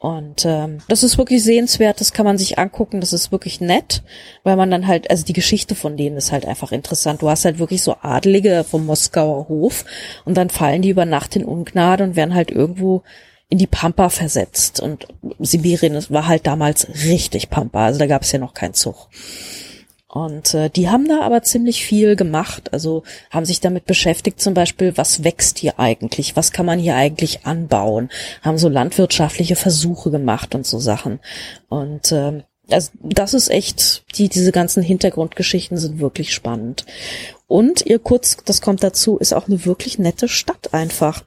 Und 0.00 0.46
ähm, 0.46 0.78
das 0.88 1.02
ist 1.02 1.18
wirklich 1.18 1.44
sehenswert, 1.44 2.00
das 2.00 2.14
kann 2.14 2.24
man 2.24 2.38
sich 2.38 2.58
angucken, 2.58 3.02
das 3.02 3.12
ist 3.12 3.32
wirklich 3.32 3.60
nett, 3.60 4.02
weil 4.44 4.56
man 4.56 4.70
dann 4.70 4.86
halt, 4.86 5.10
also 5.10 5.26
die 5.26 5.34
Geschichte 5.34 5.74
von 5.74 5.98
denen 5.98 6.16
ist 6.16 6.32
halt 6.32 6.46
einfach 6.46 6.72
interessant. 6.72 7.20
Du 7.20 7.28
hast 7.28 7.44
halt 7.44 7.58
wirklich 7.58 7.82
so 7.82 7.96
Adelige 8.00 8.64
vom 8.64 8.86
Moskauer 8.86 9.46
Hof 9.50 9.84
und 10.24 10.38
dann 10.38 10.48
fallen 10.48 10.80
die 10.80 10.88
über 10.88 11.04
Nacht 11.04 11.36
in 11.36 11.44
Ungnade 11.44 12.02
und 12.02 12.16
werden 12.16 12.34
halt 12.34 12.50
irgendwo 12.50 13.02
in 13.50 13.58
die 13.58 13.66
Pampa 13.66 14.08
versetzt. 14.08 14.80
Und 14.80 15.06
Sibirien 15.38 16.02
war 16.08 16.26
halt 16.26 16.46
damals 16.46 16.88
richtig 17.04 17.50
Pampa, 17.50 17.84
also 17.84 17.98
da 17.98 18.06
gab 18.06 18.22
es 18.22 18.32
ja 18.32 18.38
noch 18.38 18.54
keinen 18.54 18.72
Zug. 18.72 19.08
Und 20.12 20.54
äh, 20.54 20.70
die 20.70 20.88
haben 20.88 21.06
da 21.06 21.20
aber 21.20 21.44
ziemlich 21.44 21.84
viel 21.84 22.16
gemacht, 22.16 22.72
also 22.72 23.04
haben 23.30 23.46
sich 23.46 23.60
damit 23.60 23.86
beschäftigt, 23.86 24.40
zum 24.40 24.54
Beispiel, 24.54 24.96
was 24.96 25.22
wächst 25.22 25.60
hier 25.60 25.78
eigentlich, 25.78 26.34
was 26.34 26.50
kann 26.50 26.66
man 26.66 26.80
hier 26.80 26.96
eigentlich 26.96 27.46
anbauen, 27.46 28.10
haben 28.42 28.58
so 28.58 28.68
landwirtschaftliche 28.68 29.54
Versuche 29.54 30.10
gemacht 30.10 30.56
und 30.56 30.66
so 30.66 30.80
Sachen. 30.80 31.20
Und 31.68 32.10
äh, 32.10 32.42
also 32.70 32.90
das 33.00 33.34
ist 33.34 33.50
echt, 33.50 34.04
die, 34.16 34.28
diese 34.28 34.50
ganzen 34.50 34.82
Hintergrundgeschichten 34.82 35.78
sind 35.78 36.00
wirklich 36.00 36.34
spannend. 36.34 36.86
Und 37.46 37.86
ihr 37.86 38.00
kurz, 38.00 38.38
das 38.44 38.60
kommt 38.60 38.82
dazu, 38.82 39.16
ist 39.16 39.32
auch 39.32 39.46
eine 39.46 39.64
wirklich 39.64 40.00
nette 40.00 40.26
Stadt 40.26 40.74
einfach. 40.74 41.24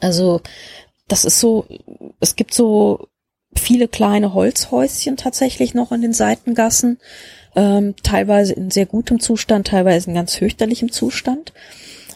Also 0.00 0.40
das 1.08 1.26
ist 1.26 1.40
so, 1.40 1.66
es 2.20 2.36
gibt 2.36 2.54
so 2.54 3.08
viele 3.54 3.86
kleine 3.86 4.32
Holzhäuschen 4.32 5.18
tatsächlich 5.18 5.74
noch 5.74 5.92
in 5.92 6.00
den 6.00 6.14
Seitengassen 6.14 6.98
ähm, 7.54 7.94
teilweise 8.02 8.54
in 8.54 8.70
sehr 8.70 8.86
gutem 8.86 9.20
Zustand, 9.20 9.68
teilweise 9.68 10.10
in 10.10 10.14
ganz 10.14 10.34
fürchterlichem 10.36 10.90
Zustand. 10.90 11.52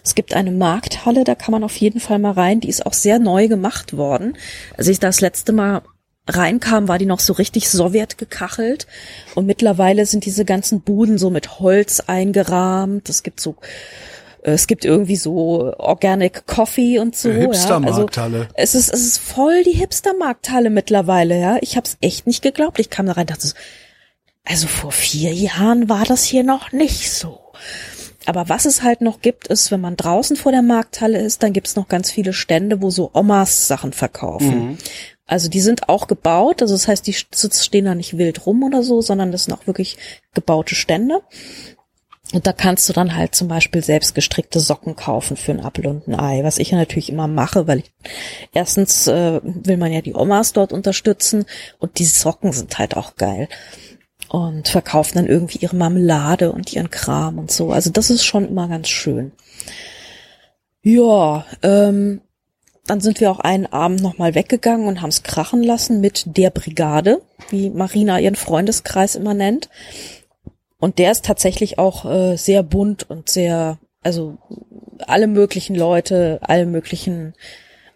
Es 0.02 0.14
gibt 0.14 0.34
eine 0.34 0.52
Markthalle, 0.52 1.24
da 1.24 1.34
kann 1.34 1.52
man 1.52 1.64
auf 1.64 1.76
jeden 1.76 2.00
Fall 2.00 2.18
mal 2.18 2.32
rein. 2.32 2.60
Die 2.60 2.68
ist 2.68 2.86
auch 2.86 2.92
sehr 2.92 3.18
neu 3.18 3.48
gemacht 3.48 3.96
worden. 3.96 4.36
Als 4.76 4.86
ich 4.86 5.00
das 5.00 5.20
letzte 5.20 5.52
Mal 5.52 5.82
reinkam, 6.28 6.88
war 6.88 6.98
die 6.98 7.06
noch 7.06 7.20
so 7.20 7.32
richtig 7.32 7.68
Sowjet 7.68 8.16
gekachelt. 8.16 8.86
Und 9.34 9.46
mittlerweile 9.46 10.06
sind 10.06 10.24
diese 10.24 10.44
ganzen 10.44 10.80
Buden 10.80 11.18
so 11.18 11.30
mit 11.30 11.58
Holz 11.58 12.00
eingerahmt. 12.00 13.08
Es 13.08 13.22
gibt 13.22 13.40
so 13.40 13.56
äh, 14.42 14.52
es 14.52 14.66
gibt 14.66 14.84
irgendwie 14.84 15.16
so 15.16 15.74
Organic 15.76 16.46
Coffee 16.46 16.98
und 16.98 17.16
so. 17.16 17.30
Hipster-Markthalle. 17.30 18.38
Ja. 18.38 18.48
Also 18.56 18.78
es 18.78 18.88
ist, 18.88 18.94
es 18.94 19.06
ist 19.06 19.18
voll 19.18 19.64
die 19.64 19.72
Hipster-Markthalle 19.72 20.70
mittlerweile, 20.70 21.38
ja. 21.38 21.58
Ich 21.60 21.76
habe 21.76 21.86
es 21.86 21.96
echt 22.00 22.26
nicht 22.26 22.42
geglaubt. 22.42 22.78
Ich 22.78 22.90
kam 22.90 23.06
da 23.06 23.12
rein, 23.12 23.26
dachte 23.26 23.46
so, 23.46 23.54
also 24.46 24.68
vor 24.68 24.92
vier 24.92 25.34
Jahren 25.34 25.88
war 25.88 26.04
das 26.04 26.24
hier 26.24 26.44
noch 26.44 26.72
nicht 26.72 27.12
so. 27.12 27.40
Aber 28.26 28.48
was 28.48 28.64
es 28.64 28.82
halt 28.82 29.00
noch 29.00 29.20
gibt, 29.20 29.48
ist, 29.48 29.70
wenn 29.70 29.80
man 29.80 29.96
draußen 29.96 30.36
vor 30.36 30.52
der 30.52 30.62
Markthalle 30.62 31.20
ist, 31.20 31.42
dann 31.42 31.52
gibt 31.52 31.66
es 31.68 31.76
noch 31.76 31.88
ganz 31.88 32.10
viele 32.10 32.32
Stände, 32.32 32.80
wo 32.80 32.90
so 32.90 33.10
Omas 33.12 33.68
Sachen 33.68 33.92
verkaufen. 33.92 34.70
Mhm. 34.70 34.78
Also 35.26 35.48
die 35.48 35.60
sind 35.60 35.88
auch 35.88 36.06
gebaut, 36.06 36.62
also 36.62 36.74
das 36.74 36.86
heißt, 36.86 37.06
die 37.06 37.12
stehen 37.12 37.84
da 37.84 37.94
nicht 37.96 38.16
wild 38.16 38.46
rum 38.46 38.62
oder 38.62 38.84
so, 38.84 39.00
sondern 39.00 39.32
das 39.32 39.44
sind 39.44 39.54
auch 39.54 39.66
wirklich 39.66 39.96
gebaute 40.34 40.76
Stände. 40.76 41.22
Und 42.32 42.46
da 42.46 42.52
kannst 42.52 42.88
du 42.88 42.92
dann 42.92 43.16
halt 43.16 43.34
zum 43.36 43.46
Beispiel 43.46 43.82
selbst 43.82 44.14
gestrickte 44.14 44.58
Socken 44.58 44.96
kaufen 44.96 45.36
für 45.36 45.52
ein 45.52 45.60
Apfel 45.60 45.86
und 45.86 46.08
ein 46.08 46.18
Ei, 46.18 46.42
was 46.42 46.58
ich 46.58 46.72
ja 46.72 46.78
natürlich 46.78 47.10
immer 47.10 47.28
mache, 47.28 47.68
weil 47.68 47.80
ich, 47.80 47.92
erstens 48.52 49.06
äh, 49.06 49.40
will 49.42 49.76
man 49.76 49.92
ja 49.92 50.00
die 50.00 50.14
Omas 50.14 50.52
dort 50.52 50.72
unterstützen 50.72 51.44
und 51.78 51.98
die 51.98 52.04
Socken 52.04 52.52
sind 52.52 52.78
halt 52.78 52.96
auch 52.96 53.14
geil 53.16 53.48
und 54.28 54.68
verkaufen 54.68 55.16
dann 55.16 55.26
irgendwie 55.26 55.58
ihre 55.58 55.76
Marmelade 55.76 56.52
und 56.52 56.72
ihren 56.72 56.90
Kram 56.90 57.38
und 57.38 57.50
so. 57.50 57.70
Also 57.70 57.90
das 57.90 58.10
ist 58.10 58.24
schon 58.24 58.48
immer 58.48 58.68
ganz 58.68 58.88
schön. 58.88 59.32
Ja, 60.82 61.44
ähm, 61.62 62.20
dann 62.86 63.00
sind 63.00 63.20
wir 63.20 63.30
auch 63.30 63.40
einen 63.40 63.66
Abend 63.66 64.02
nochmal 64.02 64.34
weggegangen 64.34 64.86
und 64.86 65.02
haben 65.02 65.08
es 65.08 65.24
krachen 65.24 65.62
lassen 65.62 66.00
mit 66.00 66.24
der 66.26 66.50
Brigade, 66.50 67.20
wie 67.50 67.70
Marina 67.70 68.20
ihren 68.20 68.36
Freundeskreis 68.36 69.16
immer 69.16 69.34
nennt. 69.34 69.68
Und 70.78 70.98
der 70.98 71.10
ist 71.10 71.24
tatsächlich 71.24 71.78
auch 71.78 72.04
äh, 72.04 72.36
sehr 72.36 72.62
bunt 72.62 73.08
und 73.10 73.28
sehr, 73.28 73.78
also 74.02 74.38
alle 75.06 75.26
möglichen 75.26 75.74
Leute, 75.74 76.38
alle 76.42 76.66
möglichen 76.66 77.34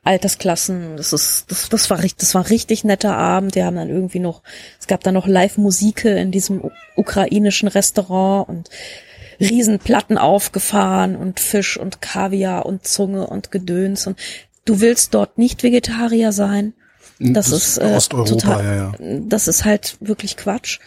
Altersklassen. 0.02 0.96
Das 0.96 1.12
ist, 1.12 1.44
das, 1.48 1.68
das 1.68 1.90
war 1.90 1.98
richtig, 1.98 2.18
das 2.18 2.34
war 2.34 2.42
ein 2.42 2.48
richtig 2.48 2.84
netter 2.84 3.16
Abend. 3.16 3.54
Wir 3.54 3.66
haben 3.66 3.76
dann 3.76 3.90
irgendwie 3.90 4.18
noch, 4.18 4.42
es 4.78 4.86
gab 4.86 5.02
dann 5.02 5.14
noch 5.14 5.26
Live-Musik 5.26 6.04
in 6.04 6.30
diesem 6.30 6.70
ukrainischen 6.96 7.68
Restaurant 7.68 8.48
und 8.48 8.70
Riesenplatten 9.40 10.18
aufgefahren 10.18 11.16
und 11.16 11.40
Fisch 11.40 11.78
und 11.78 12.00
Kaviar 12.00 12.66
und 12.66 12.86
Zunge 12.86 13.26
und 13.26 13.50
Gedöns 13.50 14.06
und 14.06 14.18
du 14.64 14.80
willst 14.80 15.14
dort 15.14 15.38
nicht 15.38 15.62
Vegetarier 15.62 16.32
sein. 16.32 16.74
Das, 17.18 17.50
das 17.50 17.52
ist 17.52 17.78
äh, 17.78 17.94
Osteuropa, 17.96 18.30
total, 18.30 18.64
ja, 18.64 18.74
ja. 18.74 19.20
das 19.20 19.48
ist 19.48 19.64
halt 19.64 19.96
wirklich 20.00 20.36
Quatsch. 20.36 20.78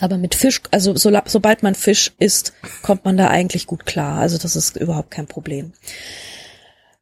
Aber 0.00 0.18
mit 0.18 0.34
Fisch, 0.34 0.60
also 0.70 0.96
so, 0.96 1.12
sobald 1.26 1.62
man 1.62 1.74
Fisch 1.74 2.12
isst, 2.18 2.52
kommt 2.82 3.04
man 3.04 3.16
da 3.16 3.28
eigentlich 3.28 3.66
gut 3.66 3.86
klar. 3.86 4.18
Also 4.18 4.38
das 4.38 4.56
ist 4.56 4.76
überhaupt 4.76 5.10
kein 5.10 5.26
Problem. 5.26 5.72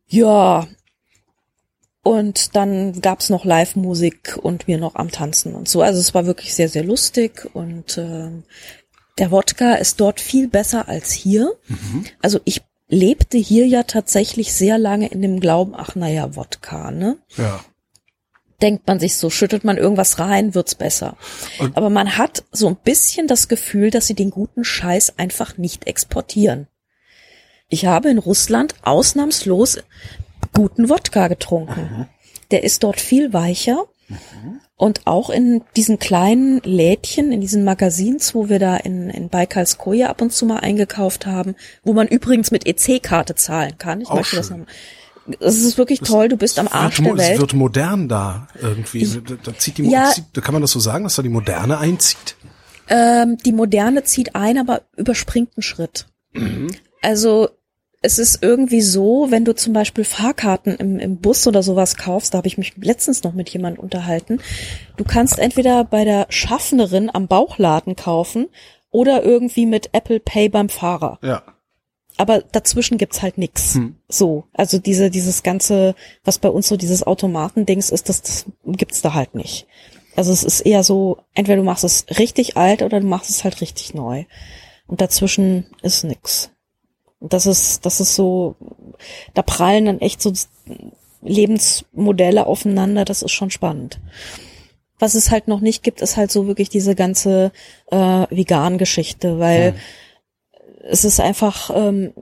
Ja. 0.07 0.67
Und 2.03 2.57
dann 2.57 3.01
gab's 3.01 3.31
noch 3.31 3.45
Live-Musik 3.45 4.37
und 4.43 4.67
mir 4.67 4.79
noch 4.79 4.97
am 4.97 5.11
Tanzen 5.11 5.55
und 5.55 5.69
so. 5.69 5.83
Also 5.83 6.01
es 6.01 6.15
war 6.15 6.27
wirklich 6.27 6.55
sehr, 6.55 6.69
sehr 6.69 6.83
lustig 6.83 7.49
und 7.55 7.97
äh, 7.97 8.31
der 9.19 9.31
Wodka 9.31 9.75
ist 9.75 10.01
dort 10.01 10.21
viel 10.21 10.49
besser 10.49 10.89
als 10.89 11.13
hier. 11.13 11.53
Mhm. 11.69 12.05
Also 12.21 12.41
ich 12.45 12.63
lebte 12.89 13.39
hier 13.39 13.67
ja 13.67 13.85
tatsächlich 13.85 14.53
sehr 14.53 14.79
lange 14.79 15.07
in 15.09 15.23
dem 15.23 15.39
Glauben, 15.39 15.75
ach 15.77 15.95
naja, 15.95 16.35
Wodka, 16.35 16.91
ne? 16.91 17.19
Ja 17.37 17.61
denkt 18.63 18.87
man 18.87 19.01
sich 19.01 19.17
so, 19.17 19.29
schüttelt 19.29 19.65
man 19.65 19.77
irgendwas 19.77 20.19
rein, 20.19 20.55
wird's 20.55 20.75
besser. 20.75 21.17
Und 21.59 21.77
Aber 21.77 21.91
man 21.91 22.17
hat 22.17 22.45
so 22.53 22.69
ein 22.69 22.77
bisschen 22.77 23.27
das 23.27 23.49
Gefühl, 23.49 23.91
dass 23.91 24.07
sie 24.07 24.15
den 24.15 24.31
guten 24.31 24.65
Scheiß 24.65 25.19
einfach 25.19 25.59
nicht 25.59 25.87
exportieren. 25.87 26.69
Ich 27.69 27.87
habe 27.87 28.11
in 28.11 28.19
Russland 28.19 28.75
ausnahmslos 28.83 29.83
guten 30.53 30.89
Wodka 30.89 31.29
getrunken. 31.29 31.81
Mhm. 31.81 32.07
Der 32.51 32.65
ist 32.65 32.83
dort 32.83 33.01
viel 33.01 33.33
weicher. 33.33 33.85
Mhm. 34.09 34.61
Und 34.77 35.07
auch 35.07 35.31
in 35.31 35.63
diesen 35.77 35.99
kleinen 35.99 36.61
Lädchen, 36.65 37.31
in 37.31 37.41
diesen 37.41 37.63
Magazins, 37.63 38.35
wo 38.35 38.49
wir 38.49 38.59
da 38.59 38.77
in, 38.77 39.11
in 39.11 39.29
Baikalskoje 39.29 40.11
ab 40.11 40.21
und 40.21 40.33
zu 40.33 40.45
mal 40.45 40.59
eingekauft 40.59 41.25
haben, 41.25 41.55
wo 41.85 41.93
man 41.93 42.09
übrigens 42.09 42.51
mit 42.51 42.67
EC-Karte 42.67 43.37
zahlen 43.37 43.79
kann. 43.79 44.01
Ich 44.01 44.09
auch 44.09 44.17
möchte 44.17 44.31
schön. 44.31 44.39
das 44.39 44.51
noch 44.51 44.67
es 45.41 45.63
ist 45.63 45.79
wirklich 45.79 46.01
toll, 46.01 46.29
du 46.29 46.37
bist 46.37 46.59
am 46.59 46.69
Arsch 46.69 47.01
der 47.01 47.17
Welt. 47.17 47.35
Es 47.35 47.41
wird 47.41 47.55
modern 47.55 48.09
da 48.09 48.49
irgendwie. 48.61 49.03
Ich, 49.03 49.21
da, 49.43 49.57
zieht 49.57 49.79
die, 49.79 49.89
ja, 49.89 50.11
zieht, 50.11 50.35
kann 50.43 50.53
man 50.53 50.63
das 50.63 50.73
so 50.73 50.81
sagen, 50.81 51.05
dass 51.05 51.15
da 51.15 51.23
die 51.23 51.29
Moderne 51.29 51.79
einzieht? 51.79 52.37
Ähm, 52.89 53.39
die 53.39 53.53
Moderne 53.53 54.03
zieht 54.05 54.35
ein, 54.35 54.59
aber 54.59 54.83
überspringt 54.97 55.51
einen 55.57 55.63
Schritt. 55.63 56.07
Mhm. 56.33 56.69
Also 57.03 57.51
es 58.03 58.19
ist 58.19 58.43
irgendwie 58.43 58.83
so, 58.83 59.29
wenn 59.31 59.45
du 59.45 59.55
zum 59.55 59.73
Beispiel 59.73 60.05
Fahrkarten 60.05 60.77
im, 60.77 60.99
im 60.99 61.17
Bus 61.19 61.47
oder 61.47 61.63
sowas 61.63 61.97
kaufst, 61.97 62.35
da 62.35 62.39
habe 62.39 62.49
ich 62.49 62.59
mich 62.59 62.75
letztens 62.77 63.23
noch 63.23 63.33
mit 63.33 63.49
jemand 63.51 63.79
unterhalten, 63.79 64.41
du 64.97 65.05
kannst 65.05 65.39
entweder 65.39 65.85
bei 65.85 66.05
der 66.05 66.27
Schaffnerin 66.29 67.11
am 67.13 67.29
Bauchladen 67.29 67.97
kaufen 67.97 68.49
oder 68.91 69.23
irgendwie 69.23 69.67
mit 69.67 69.91
Apple 69.93 70.21
Pay 70.21 70.49
beim 70.49 70.69
Fahrer. 70.69 71.19
Ja 71.23 71.43
aber 72.17 72.41
dazwischen 72.41 72.99
gibt's 72.99 73.23
halt 73.23 73.39
nix. 73.39 73.75
Hm. 73.75 73.97
So, 74.09 74.45
also 74.53 74.79
diese 74.79 75.11
dieses 75.11 75.43
ganze, 75.43 75.95
was 76.25 76.39
bei 76.39 76.49
uns 76.49 76.69
so 76.69 76.77
dieses 76.77 77.03
Automatendings 77.03 77.91
ist, 77.91 78.09
das, 78.09 78.23
das 78.23 78.47
gibt's 78.65 79.03
da 79.03 79.15
halt 79.15 79.35
nicht. 79.35 79.67
Also 80.15 80.33
es 80.33 80.45
ist 80.45 80.61
eher 80.61 80.85
so, 80.85 81.19
entweder 81.35 81.57
du 81.57 81.65
machst 81.65 81.85
es 81.85 82.05
richtig 82.19 82.57
alt 82.57 82.83
oder 82.83 83.01
du 83.01 83.07
machst 83.07 83.31
es 83.31 83.45
halt 83.45 83.61
richtig 83.61 83.95
neu. 83.95 84.25
Und 84.87 85.01
dazwischen 85.01 85.67
ist 85.83 86.05
nix. 86.05 86.51
Das 87.29 87.47
ist, 87.47 87.87
das 87.87 88.01
ist 88.01 88.14
so, 88.14 88.57
da 89.35 89.43
prallen 89.43 89.87
dann 89.87 90.01
echt 90.01 90.20
so 90.20 90.33
Lebensmodelle 91.23 92.47
aufeinander, 92.47 93.05
das 93.05 93.23
ist 93.23 93.33
schon 93.33 93.51
spannend. 93.51 94.01
Was 94.99 95.14
es 95.14 95.31
halt 95.31 95.49
noch 95.49 95.61
nicht 95.61 95.83
gibt, 95.83 96.01
ist 96.01 96.16
halt 96.16 96.31
so 96.31 96.47
wirklich 96.47 96.68
diese 96.68 96.95
ganze 96.95 97.53
äh, 97.91 97.97
Vegan-Geschichte, 98.31 99.39
weil 99.39 99.73
hm 99.73 99.79
es 100.83 101.05
ist 101.05 101.20
einfach, 101.20 101.70
ähm, 101.75 102.12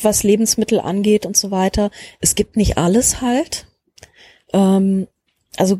was 0.00 0.22
Lebensmittel 0.22 0.80
angeht 0.80 1.26
und 1.26 1.36
so 1.36 1.50
weiter, 1.50 1.90
es 2.20 2.34
gibt 2.34 2.56
nicht 2.56 2.78
alles 2.78 3.20
halt. 3.20 3.66
Ähm, 4.52 5.08
also 5.56 5.78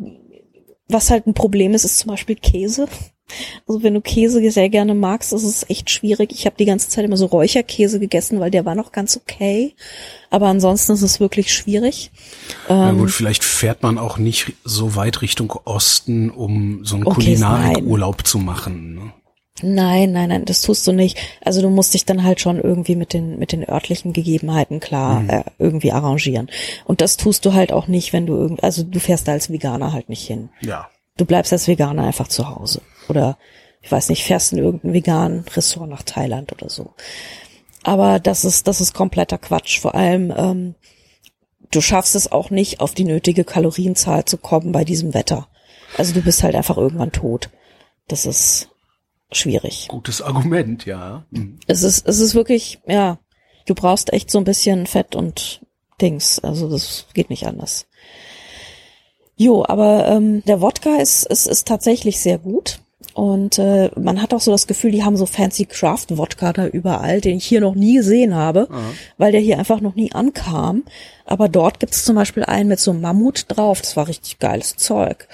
was 0.89 1.11
halt 1.11 1.27
ein 1.27 1.35
Problem 1.35 1.75
ist, 1.75 1.85
ist 1.85 1.99
zum 1.99 2.09
Beispiel 2.09 2.37
Käse. 2.37 2.89
Also 3.67 3.83
wenn 3.83 3.95
du 3.95 4.01
Käse 4.01 4.51
sehr 4.51 4.69
gerne 4.69 4.95
magst, 4.95 5.33
ist 5.33 5.45
es 5.45 5.69
echt 5.69 5.91
schwierig. 5.91 6.33
Ich 6.33 6.47
habe 6.47 6.57
die 6.59 6.65
ganze 6.65 6.89
Zeit 6.89 7.05
immer 7.05 7.17
so 7.17 7.27
Räucherkäse 7.27 8.01
gegessen, 8.01 8.41
weil 8.41 8.51
der 8.51 8.65
war 8.65 8.75
noch 8.75 8.93
ganz 8.93 9.17
okay. 9.17 9.75
Aber 10.31 10.47
ansonsten 10.47 10.93
ist 10.93 11.03
es 11.03 11.21
wirklich 11.21 11.53
schwierig. 11.53 12.11
Na 12.69 12.93
gut, 12.93 13.01
ähm, 13.01 13.09
vielleicht 13.09 13.45
fährt 13.45 13.83
man 13.83 13.99
auch 13.99 14.19
nicht 14.19 14.53
so 14.65 14.95
weit 14.97 15.23
Richtung 15.23 15.53
Osten, 15.65 16.31
um 16.31 16.85
so 16.85 16.97
einen 16.97 17.07
okay, 17.07 17.15
Kulinarikurlaub 17.15 18.27
zu 18.27 18.39
machen. 18.39 18.95
Ne? 18.95 19.13
Nein, 19.63 20.13
nein, 20.13 20.29
nein, 20.29 20.45
das 20.45 20.63
tust 20.63 20.87
du 20.87 20.93
nicht. 20.93 21.19
Also 21.43 21.63
du 21.63 21.71
musst 21.71 21.95
dich 21.95 22.05
dann 22.05 22.23
halt 22.23 22.41
schon 22.41 22.61
irgendwie 22.61 22.95
mit 22.95 23.13
den 23.13 23.39
mit 23.39 23.53
den 23.53 23.69
örtlichen 23.69 24.13
Gegebenheiten 24.13 24.81
klar 24.81 25.21
mhm. 25.21 25.31
äh, 25.31 25.45
irgendwie 25.59 25.93
arrangieren. 25.93 26.49
Und 26.85 27.01
das 27.01 27.17
tust 27.17 27.45
du 27.45 27.55
halt 27.55 27.73
auch 27.73 27.89
nicht, 27.89 28.13
wenn 28.13 28.27
du 28.27 28.37
irgend, 28.37 28.63
also 28.63 28.83
du 28.83 29.01
fährst 29.01 29.27
da 29.27 29.33
als 29.33 29.51
Veganer 29.51 29.93
halt 29.93 30.09
nicht 30.09 30.27
hin. 30.27 30.51
Ja. 30.61 30.89
Du 31.17 31.25
bleibst 31.25 31.53
als 31.53 31.67
Veganer 31.67 32.05
einfach 32.05 32.29
zu 32.29 32.49
Hause 32.49 32.81
oder 33.09 33.39
ich 33.81 33.91
weiß 33.91 34.09
nicht, 34.09 34.25
fährst 34.25 34.53
in 34.53 34.59
irgendein 34.59 34.93
veganen 34.93 35.45
Ressort 35.55 35.89
nach 35.89 36.03
Thailand 36.03 36.53
oder 36.53 36.69
so. 36.69 36.95
Aber 37.85 38.19
das 38.19 38.45
ist 38.45 38.67
das 38.67 38.81
ist 38.81 38.95
kompletter 38.95 39.39
Quatsch. 39.39 39.81
Vor 39.81 39.95
allem 39.95 40.33
ähm, 40.37 40.75
du 41.71 41.81
schaffst 41.81 42.15
es 42.15 42.31
auch 42.31 42.51
nicht, 42.51 42.81
auf 42.81 42.95
die 42.95 43.05
nötige 43.05 43.45
Kalorienzahl 43.45 44.25
zu 44.25 44.39
kommen 44.39 44.73
bei 44.73 44.85
diesem 44.85 45.15
Wetter. 45.15 45.49
Also 45.97 46.13
du 46.13 46.23
bist 46.23 46.43
halt 46.43 46.55
einfach 46.55 46.77
irgendwann 46.77 47.13
tot. 47.13 47.51
Das 48.09 48.27
ist 48.27 48.69
schwierig. 49.33 49.89
Gutes 49.89 50.23
Argument, 50.23 50.85
ja. 50.87 51.25
Mhm. 51.31 51.59
Es 51.67 51.83
ist, 51.83 52.07
es 52.07 52.21
ist 52.21 52.35
wirklich, 52.35 52.81
ja, 52.87 53.19
du 53.67 53.75
brauchst 53.75 54.13
echt 54.13 54.31
so 54.31 54.39
ein 54.39 54.45
bisschen 54.45 54.87
Fett 54.87 55.15
und 55.15 55.61
Dings. 56.01 56.39
Also 56.41 56.69
das 56.69 57.07
geht 57.15 57.31
nicht 57.31 57.47
anders. 57.47 57.87
Jo, 59.37 59.65
aber 59.67 60.09
ähm, 60.09 60.43
der 60.47 60.61
Wodka 60.61 60.97
ist, 60.97 61.25
ist, 61.25 61.47
ist 61.47 61.69
tatsächlich 61.69 62.21
sehr 62.21 62.39
gut. 62.39 62.81
Und 63.19 63.59
äh, 63.59 63.91
man 63.97 64.23
hat 64.23 64.33
auch 64.33 64.41
so 64.41 64.53
das 64.53 64.69
Gefühl, 64.69 64.93
die 64.93 65.03
haben 65.03 65.17
so 65.17 65.27
fancy 65.27 65.67
Craft-Wodka 65.67 66.53
da 66.53 66.69
überall, 66.69 67.21
den 67.21 67.39
ich 67.39 67.47
hier 67.47 67.61
noch 67.61 67.75
nie 67.75 67.97
gesehen 67.97 68.33
habe, 68.37 68.69
Aha. 68.71 68.93
weil 69.17 69.33
der 69.33 69.41
hier 69.41 69.59
einfach 69.59 69.81
noch 69.81 69.97
nie 69.97 70.13
ankam. 70.13 70.85
Aber 71.25 71.49
dort 71.49 71.81
gibt 71.81 71.95
es 71.95 72.05
zum 72.05 72.15
Beispiel 72.15 72.45
einen 72.45 72.69
mit 72.69 72.79
so 72.79 72.93
einem 72.93 73.01
Mammut 73.01 73.47
drauf. 73.49 73.81
Das 73.81 73.97
war 73.97 74.07
richtig 74.07 74.39
geiles 74.39 74.77
Zeug. 74.77 75.27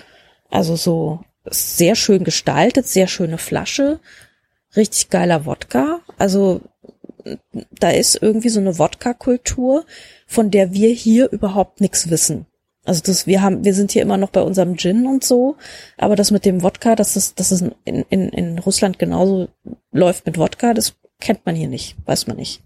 Also 0.48 0.76
so 0.76 1.20
sehr 1.44 1.94
schön 1.94 2.24
gestaltet, 2.24 2.86
sehr 2.86 3.06
schöne 3.06 3.36
Flasche, 3.36 4.00
richtig 4.74 5.10
geiler 5.10 5.44
Wodka. 5.44 6.00
Also 6.16 6.62
da 7.78 7.90
ist 7.90 8.16
irgendwie 8.18 8.48
so 8.48 8.60
eine 8.60 8.78
Wodka-Kultur, 8.78 9.84
von 10.26 10.50
der 10.50 10.72
wir 10.72 10.88
hier 10.88 11.30
überhaupt 11.30 11.82
nichts 11.82 12.08
wissen. 12.08 12.46
Also 12.84 13.00
das, 13.04 13.26
wir 13.26 13.40
haben, 13.40 13.64
wir 13.64 13.74
sind 13.74 13.92
hier 13.92 14.02
immer 14.02 14.16
noch 14.16 14.30
bei 14.30 14.42
unserem 14.42 14.76
Gin 14.76 15.06
und 15.06 15.24
so, 15.24 15.56
aber 15.96 16.16
das 16.16 16.30
mit 16.30 16.44
dem 16.44 16.62
Wodka, 16.62 16.96
dass 16.96 17.14
das, 17.14 17.34
dass 17.34 17.50
es 17.50 17.62
in, 17.84 18.04
in, 18.10 18.28
in 18.28 18.58
Russland 18.58 18.98
genauso 18.98 19.48
läuft 19.90 20.26
mit 20.26 20.38
Wodka, 20.38 20.74
das 20.74 20.94
kennt 21.20 21.46
man 21.46 21.54
hier 21.54 21.68
nicht, 21.68 21.96
weiß 22.04 22.26
man 22.26 22.36
nicht. 22.36 22.62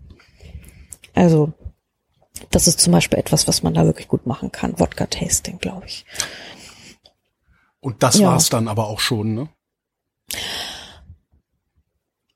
Also, 1.15 1.53
das 2.51 2.67
ist 2.67 2.81
zum 2.81 2.93
Beispiel 2.93 3.19
etwas, 3.19 3.47
was 3.49 3.63
man 3.63 3.75
da 3.75 3.85
wirklich 3.85 4.09
gut 4.09 4.27
machen 4.27 4.53
kann. 4.53 4.79
Wodka-Tasting, 4.79 5.59
glaube 5.59 5.87
ich. 5.87 6.05
Und 7.81 8.03
das 8.03 8.19
ja. 8.19 8.29
war's 8.29 8.49
dann 8.49 8.69
aber 8.69 8.89
auch 8.89 9.01
schon, 9.01 9.35
ne? 9.35 9.49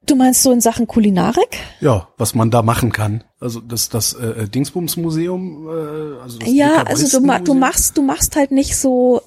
Du 0.07 0.17
meinst 0.17 0.43
so 0.43 0.51
in 0.51 0.61
Sachen 0.61 0.87
Kulinarik? 0.87 1.59
Ja, 1.81 2.09
was 2.19 2.35
man 2.35 2.51
da 2.51 2.63
machen 2.63 2.91
kann. 2.93 3.23
Also 3.41 3.61
das 3.61 3.89
das 3.89 4.15
äh, 4.15 4.49
Dingsbums-Museum. 4.49 5.69
Äh, 5.69 6.23
also 6.23 6.39
das 6.39 6.53
ja, 6.53 6.83
also 6.83 7.21
du, 7.21 7.39
du 7.45 7.55
machst 7.55 7.97
du 7.97 8.03
machst 8.03 8.37
halt 8.37 8.51
nicht 8.51 8.77
so 8.77 9.23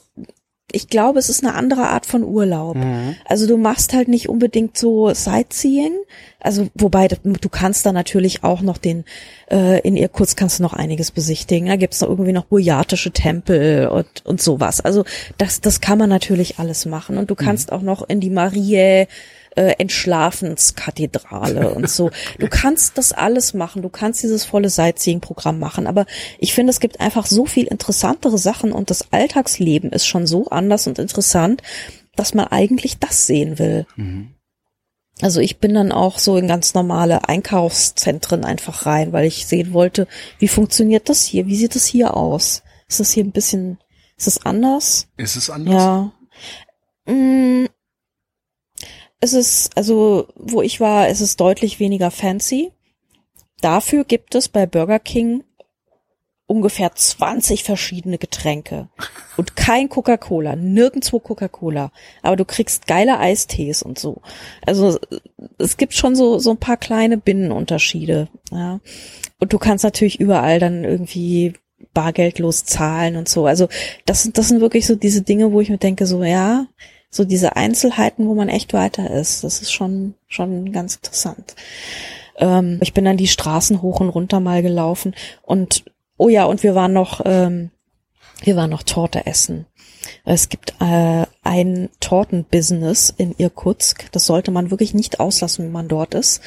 ich 0.71 0.89
glaube, 0.89 1.19
es 1.19 1.29
ist 1.29 1.43
eine 1.43 1.53
andere 1.53 1.87
Art 1.87 2.05
von 2.05 2.23
Urlaub. 2.23 2.75
Mhm. 2.75 3.15
Also 3.25 3.47
du 3.47 3.55
machst 3.55 3.93
halt 3.93 4.07
nicht 4.07 4.27
unbedingt 4.27 4.77
so 4.77 5.13
Sightseeing. 5.13 5.93
Also 6.39 6.67
wobei 6.73 7.07
du 7.07 7.49
kannst 7.49 7.85
da 7.85 7.93
natürlich 7.93 8.43
auch 8.43 8.61
noch 8.61 8.77
den 8.77 9.05
äh, 9.49 9.79
in 9.81 9.95
Irkutsk 9.95 10.37
kannst 10.37 10.59
du 10.59 10.63
noch 10.63 10.73
einiges 10.73 11.11
besichtigen. 11.11 11.67
Da 11.69 11.75
gibt's 11.75 12.01
noch 12.01 12.09
irgendwie 12.09 12.33
noch 12.33 12.45
burjatische 12.45 13.11
Tempel 13.11 13.87
und 13.87 14.25
und 14.25 14.41
sowas. 14.41 14.81
Also 14.81 15.05
das 15.37 15.61
das 15.61 15.81
kann 15.81 15.97
man 15.97 16.09
natürlich 16.09 16.59
alles 16.59 16.85
machen 16.85 17.17
und 17.17 17.29
du 17.29 17.35
kannst 17.35 17.71
mhm. 17.71 17.77
auch 17.77 17.81
noch 17.81 18.09
in 18.09 18.19
die 18.19 18.29
Marie 18.29 19.05
äh, 19.55 19.75
Entschlafenskathedrale 19.77 21.69
und 21.75 21.89
so. 21.89 22.11
Du 22.39 22.47
kannst 22.47 22.97
das 22.97 23.11
alles 23.11 23.53
machen, 23.53 23.81
du 23.81 23.89
kannst 23.89 24.23
dieses 24.23 24.45
volle 24.45 24.69
Sightseeing-Programm 24.69 25.59
machen, 25.59 25.87
aber 25.87 26.05
ich 26.39 26.53
finde, 26.53 26.71
es 26.71 26.79
gibt 26.79 26.99
einfach 26.99 27.25
so 27.25 27.45
viel 27.45 27.65
interessantere 27.65 28.37
Sachen 28.37 28.71
und 28.71 28.89
das 28.89 29.11
Alltagsleben 29.11 29.91
ist 29.91 30.05
schon 30.05 30.27
so 30.27 30.47
anders 30.47 30.87
und 30.87 30.99
interessant, 30.99 31.61
dass 32.15 32.33
man 32.33 32.47
eigentlich 32.47 32.97
das 32.99 33.27
sehen 33.27 33.59
will. 33.59 33.85
Mhm. 33.95 34.35
Also 35.21 35.39
ich 35.39 35.59
bin 35.59 35.73
dann 35.73 35.93
auch 35.93 36.19
so 36.19 36.37
in 36.37 36.47
ganz 36.47 36.73
normale 36.73 37.29
Einkaufszentren 37.29 38.43
einfach 38.43 38.85
rein, 38.85 39.13
weil 39.13 39.25
ich 39.25 39.47
sehen 39.47 39.71
wollte, 39.71 40.07
wie 40.39 40.49
funktioniert 40.49 41.07
das 41.07 41.23
hier? 41.23 41.45
Wie 41.47 41.55
sieht 41.55 41.75
das 41.75 41.85
hier 41.85 42.17
aus? 42.17 42.63
Ist 42.87 42.99
das 42.99 43.11
hier 43.11 43.23
ein 43.23 43.31
bisschen, 43.31 43.77
ist 44.17 44.27
es 44.27 44.45
anders? 44.45 45.07
Ist 45.15 45.37
es 45.37 45.49
anders? 45.49 45.73
Ja. 45.73 46.11
Es 49.21 49.33
ist, 49.33 49.75
also 49.77 50.27
wo 50.35 50.61
ich 50.61 50.79
war, 50.79 51.07
es 51.07 51.21
ist 51.21 51.39
deutlich 51.39 51.79
weniger 51.79 52.11
fancy. 52.11 52.71
Dafür 53.61 54.03
gibt 54.03 54.35
es 54.35 54.49
bei 54.49 54.65
Burger 54.65 54.99
King 54.99 55.43
ungefähr 56.47 56.93
20 56.93 57.63
verschiedene 57.63 58.17
Getränke 58.17 58.89
und 59.35 59.55
kein 59.55 59.89
Coca-Cola, 59.89 60.55
nirgendwo 60.55 61.19
Coca-Cola, 61.19 61.91
aber 62.21 62.35
du 62.35 62.45
kriegst 62.45 62.85
geile 62.85 63.19
Eistees 63.19 63.81
und 63.81 63.97
so. 63.97 64.21
Also 64.65 64.99
es 65.57 65.77
gibt 65.77 65.93
schon 65.93 66.15
so 66.15 66.37
so 66.37 66.51
ein 66.51 66.57
paar 66.57 66.77
kleine 66.77 67.17
Binnenunterschiede, 67.17 68.27
ja. 68.51 68.79
Und 69.39 69.53
du 69.53 69.57
kannst 69.57 69.83
natürlich 69.83 70.19
überall 70.19 70.59
dann 70.59 70.83
irgendwie 70.83 71.53
bargeldlos 71.93 72.63
zahlen 72.63 73.15
und 73.15 73.27
so. 73.27 73.47
Also 73.47 73.67
das 74.05 74.29
das 74.31 74.49
sind 74.49 74.61
wirklich 74.61 74.85
so 74.85 74.95
diese 74.95 75.23
Dinge, 75.23 75.51
wo 75.51 75.61
ich 75.61 75.69
mir 75.69 75.79
denke 75.79 76.05
so 76.05 76.23
ja, 76.23 76.67
so 77.15 77.25
diese 77.25 77.55
Einzelheiten, 77.55 78.27
wo 78.27 78.33
man 78.33 78.49
echt 78.49 78.73
weiter 78.73 79.09
ist. 79.09 79.43
Das 79.43 79.61
ist 79.61 79.71
schon 79.71 80.15
schon 80.27 80.71
ganz 80.71 80.95
interessant. 80.95 81.55
Ähm, 82.37 82.79
ich 82.81 82.93
bin 82.93 83.05
dann 83.05 83.17
die 83.17 83.27
Straßen 83.27 83.81
hoch 83.81 83.99
und 83.99 84.09
runter 84.09 84.39
mal 84.39 84.61
gelaufen 84.61 85.15
und 85.41 85.83
Oh 86.17 86.29
ja, 86.29 86.45
und 86.45 86.63
wir 86.63 86.75
waren 86.75 86.93
noch, 86.93 87.21
ähm, 87.25 87.71
wir 88.41 88.55
waren 88.55 88.69
noch 88.69 88.83
Torte 88.83 89.25
essen. 89.25 89.65
Es 90.23 90.49
gibt 90.49 90.73
äh, 90.79 91.25
ein 91.43 91.89
Tortenbusiness 91.99 93.13
in 93.15 93.35
Irkutsk. 93.37 94.11
Das 94.11 94.25
sollte 94.25 94.51
man 94.51 94.71
wirklich 94.71 94.93
nicht 94.93 95.19
auslassen, 95.19 95.65
wenn 95.65 95.71
man 95.71 95.87
dort 95.87 96.13
ist. 96.13 96.41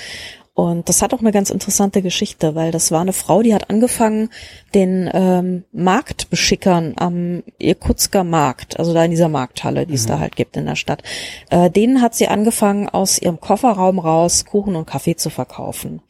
Und 0.58 0.88
das 0.88 1.02
hat 1.02 1.14
auch 1.14 1.20
eine 1.20 1.30
ganz 1.30 1.50
interessante 1.50 2.02
Geschichte, 2.02 2.56
weil 2.56 2.72
das 2.72 2.90
war 2.90 3.00
eine 3.00 3.12
Frau, 3.12 3.42
die 3.42 3.54
hat 3.54 3.70
angefangen, 3.70 4.28
den 4.74 5.08
ähm, 5.14 5.62
Marktbeschickern 5.70 6.94
am 6.96 7.44
Irkutsker 7.60 8.24
Markt, 8.24 8.76
also 8.76 8.92
da 8.92 9.04
in 9.04 9.12
dieser 9.12 9.28
Markthalle, 9.28 9.86
die 9.86 9.94
es 9.94 10.06
da 10.06 10.18
halt 10.18 10.34
gibt 10.34 10.56
in 10.56 10.66
der 10.66 10.74
Stadt, 10.74 11.04
äh, 11.50 11.70
denen 11.70 12.02
hat 12.02 12.16
sie 12.16 12.26
angefangen, 12.26 12.88
aus 12.88 13.20
ihrem 13.20 13.38
Kofferraum 13.38 14.00
raus 14.00 14.46
Kuchen 14.46 14.74
und 14.74 14.86
Kaffee 14.86 15.14
zu 15.14 15.30
verkaufen. 15.30 16.02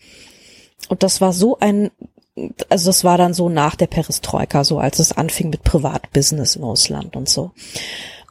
Und 0.88 1.02
das 1.02 1.20
war 1.20 1.34
so 1.34 1.58
ein 1.58 1.90
also 2.70 2.88
das 2.88 3.04
war 3.04 3.18
dann 3.18 3.34
so 3.34 3.50
nach 3.50 3.74
der 3.74 3.88
Perestroika, 3.88 4.64
so 4.64 4.78
als 4.78 4.98
es 4.98 5.12
anfing 5.12 5.50
mit 5.50 5.62
Privatbusiness 5.62 6.56
in 6.56 6.62
Russland 6.62 7.16
und 7.16 7.28
so. 7.28 7.50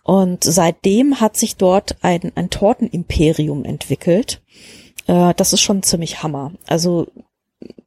Und 0.07 0.45
seitdem 0.45 1.20
hat 1.20 1.36
sich 1.38 1.57
dort 1.57 1.97
ein, 2.01 2.32
ein 2.34 2.49
Tortenimperium 2.49 3.65
entwickelt. 3.65 4.41
Äh, 5.08 5.34
das 5.36 5.53
ist 5.53 5.62
schon 5.62 5.84
ziemlich 5.84 6.22
Hammer. 6.24 6.51
Also 6.68 7.08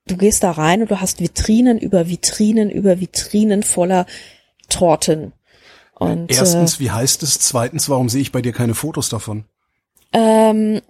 du 0.06 0.16
gehst 0.16 0.42
da 0.42 0.50
rein 0.50 0.82
und 0.82 0.90
du 0.90 1.00
hast 1.00 1.20
Vitrinen 1.20 1.78
über 1.78 2.08
Vitrinen 2.08 2.70
über 2.70 3.00
Vitrinen 3.00 3.62
voller 3.62 4.06
Torten. 4.68 5.32
Und, 5.94 6.30
Erstens, 6.30 6.76
äh, 6.76 6.80
wie 6.80 6.90
heißt 6.90 7.22
es? 7.22 7.38
Zweitens, 7.38 7.88
warum 7.88 8.08
sehe 8.08 8.22
ich 8.22 8.32
bei 8.32 8.40
dir 8.40 8.52
keine 8.52 8.74
Fotos 8.74 9.10
davon? 9.10 9.44
Ähm, 10.12 10.80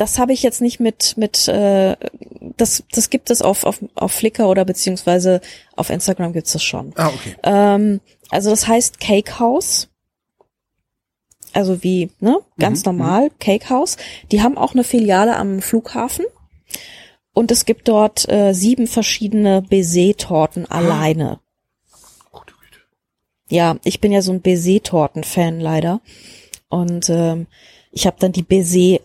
das 0.00 0.18
habe 0.18 0.32
ich 0.32 0.42
jetzt 0.42 0.62
nicht 0.62 0.80
mit 0.80 1.18
mit 1.18 1.46
äh, 1.48 1.94
das 2.56 2.82
das 2.90 3.10
gibt 3.10 3.30
es 3.30 3.42
auf 3.42 3.64
auf 3.64 3.84
auf 3.94 4.12
Flickr 4.12 4.48
oder 4.48 4.64
beziehungsweise 4.64 5.42
auf 5.76 5.90
Instagram 5.90 6.32
gibt's 6.32 6.52
das 6.52 6.64
schon. 6.64 6.92
Ah 6.96 7.08
okay. 7.08 7.36
Ähm, 7.42 8.00
also 8.30 8.48
das 8.48 8.66
heißt 8.66 8.98
Cake 8.98 9.38
House. 9.38 9.89
Also 11.52 11.82
wie, 11.82 12.10
ne? 12.20 12.38
Ganz 12.58 12.84
Mhm, 12.84 12.96
normal, 12.96 13.30
Cake 13.38 13.68
House. 13.70 13.96
Die 14.30 14.42
haben 14.42 14.56
auch 14.56 14.74
eine 14.74 14.84
Filiale 14.84 15.36
am 15.36 15.60
Flughafen. 15.60 16.24
Und 17.32 17.50
es 17.50 17.64
gibt 17.64 17.88
dort 17.88 18.28
äh, 18.28 18.52
sieben 18.52 18.86
verschiedene 18.86 19.62
Baiser-Torten 19.62 20.66
alleine. 20.70 21.40
Gute 22.32 22.54
Güte. 22.54 22.80
Ja, 23.48 23.76
ich 23.84 24.00
bin 24.00 24.12
ja 24.12 24.20
so 24.22 24.32
ein 24.32 24.42
Baiser-Torten-Fan 24.42 25.60
leider. 25.60 26.00
Und 26.68 27.08
ähm, 27.08 27.46
ich 27.92 28.06
habe 28.06 28.16
dann 28.18 28.32
die 28.32 28.42
Baiser 28.42 28.98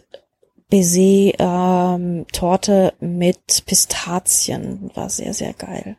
Baiser 0.70 1.32
ähm, 1.40 2.26
Torte 2.32 2.94
mit 3.00 3.64
Pistazien 3.66 4.90
war 4.96 5.10
sehr 5.10 5.34
sehr 5.34 5.54
geil. 5.54 5.96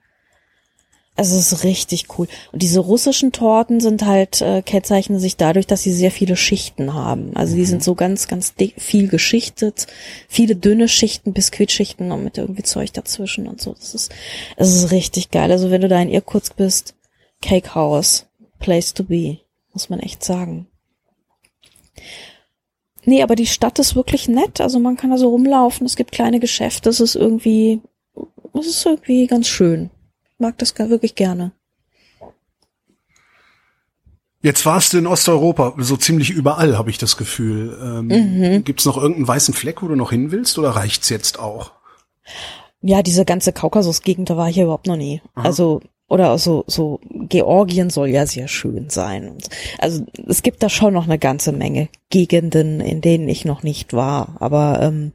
Also 1.17 1.37
es 1.37 1.51
ist 1.51 1.64
richtig 1.64 2.07
cool. 2.19 2.29
Und 2.53 2.62
diese 2.62 2.81
russischen 2.81 3.33
Torten 3.33 3.81
sind 3.81 4.05
halt 4.05 4.43
äh, 4.43 4.61
kennzeichnen 4.61 5.19
sich 5.19 5.37
dadurch, 5.37 5.67
dass 5.67 5.83
sie 5.83 5.93
sehr 5.93 6.11
viele 6.11 6.37
Schichten 6.37 6.93
haben. 6.93 7.35
Also 7.35 7.57
die 7.57 7.64
sind 7.64 7.83
so 7.83 7.95
ganz 7.95 8.29
ganz 8.29 8.55
dick, 8.55 8.75
viel 8.77 9.09
geschichtet, 9.09 9.87
viele 10.29 10.57
dünne 10.57 10.89
Schichten, 10.89 11.33
Biskuitschichten 11.33 12.12
und 12.12 12.23
mit 12.23 12.37
irgendwie 12.37 12.62
Zeug 12.64 12.93
dazwischen 12.93 13.49
und 13.49 13.62
so. 13.62 13.73
Das 13.73 13.95
ist 13.95 14.12
es 14.57 14.75
ist 14.75 14.91
richtig 14.91 15.31
geil. 15.31 15.51
Also 15.51 15.71
wenn 15.71 15.81
du 15.81 15.89
da 15.89 16.01
in 16.01 16.11
Irkutsk 16.11 16.57
bist, 16.57 16.95
Cake 17.41 17.75
House, 17.75 18.27
place 18.59 18.93
to 18.93 19.05
be, 19.05 19.39
muss 19.73 19.89
man 19.89 20.01
echt 20.01 20.23
sagen. 20.23 20.67
Nee, 23.07 23.23
aber 23.23 23.37
die 23.37 23.47
Stadt 23.47 23.79
ist 23.79 23.95
wirklich 23.95 24.29
nett. 24.29 24.61
Also 24.61 24.81
man 24.81 24.97
kann 24.97 25.11
da 25.11 25.17
so 25.17 25.31
rumlaufen. 25.31 25.87
Es 25.87 25.97
gibt 25.97 26.12
kleine 26.12 26.41
Geschäfte. 26.41 26.91
Es 26.91 27.01
ist 27.01 27.14
irgendwie, 27.14 27.81
es 28.53 28.67
ist 28.67 28.85
irgendwie 28.85 29.27
ganz 29.29 29.47
schön. 29.47 29.91
Mag 30.39 30.59
das 30.59 30.74
gar 30.74 30.91
wirklich 30.91 31.14
gerne. 31.14 31.53
Jetzt 34.43 34.64
warst 34.64 34.93
du 34.93 34.99
in 34.99 35.07
Osteuropa, 35.07 35.74
so 35.78 35.97
ziemlich 35.97 36.30
überall, 36.30 36.78
habe 36.78 36.91
ich 36.91 36.99
das 36.99 37.16
Gefühl. 37.16 37.76
Ähm, 37.82 38.07
Mhm. 38.07 38.64
Gibt's 38.64 38.84
noch 38.84 38.97
irgendeinen 38.97 39.26
weißen 39.26 39.55
Fleck, 39.55 39.82
wo 39.82 39.89
du 39.89 39.97
noch 39.97 40.11
hin 40.11 40.30
willst, 40.30 40.59
oder 40.59 40.70
reicht's 40.70 41.09
jetzt 41.09 41.39
auch? 41.39 41.72
Ja, 42.80 43.03
diese 43.03 43.24
ganze 43.24 43.53
Kaukasus-Gegend, 43.53 44.30
da 44.30 44.37
war 44.37 44.49
ich 44.49 44.57
ja 44.57 44.64
überhaupt 44.64 44.87
noch 44.87 44.97
nie. 44.97 45.20
Also, 45.34 45.80
oder 46.09 46.39
so, 46.39 46.62
so, 46.68 47.01
Georgien 47.11 47.91
soll 47.91 48.09
ja 48.11 48.26
sehr 48.26 48.47
schön 48.47 48.89
sein. 48.91 49.39
Also, 49.78 50.07
es 50.28 50.43
gibt 50.43 50.62
da 50.62 50.68
schon 50.68 50.95
noch 50.95 51.05
eine 51.05 51.18
ganze 51.18 51.51
Menge 51.51 51.89
Gegenden, 52.11 52.80
in 52.80 53.01
denen 53.01 53.28
ich 53.28 53.45
noch 53.45 53.64
nicht 53.64 53.93
war. 53.95 54.37
Aber 54.39 54.80
ähm, 54.82 55.12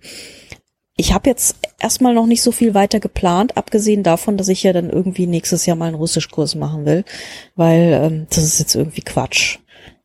ich 1.02 1.14
habe 1.14 1.28
jetzt 1.28 1.56
erstmal 1.80 2.14
noch 2.14 2.28
nicht 2.28 2.44
so 2.44 2.52
viel 2.52 2.76
weiter 2.76 3.00
geplant, 3.00 3.58
abgesehen 3.58 4.04
davon, 4.04 4.38
dass 4.38 4.50
ich 4.50 4.62
ja 4.62 4.72
dann 4.72 4.92
irgendwie 4.92 5.26
nächstes 5.26 5.66
Jahr 5.66 5.76
mal 5.76 5.88
einen 5.88 5.96
Russischkurs 5.96 6.54
machen 6.54 6.86
will, 6.86 7.06
weil 7.56 8.00
ähm, 8.04 8.28
das 8.30 8.44
ist 8.44 8.60
jetzt 8.60 8.76
irgendwie 8.76 9.02
Quatsch. 9.02 9.58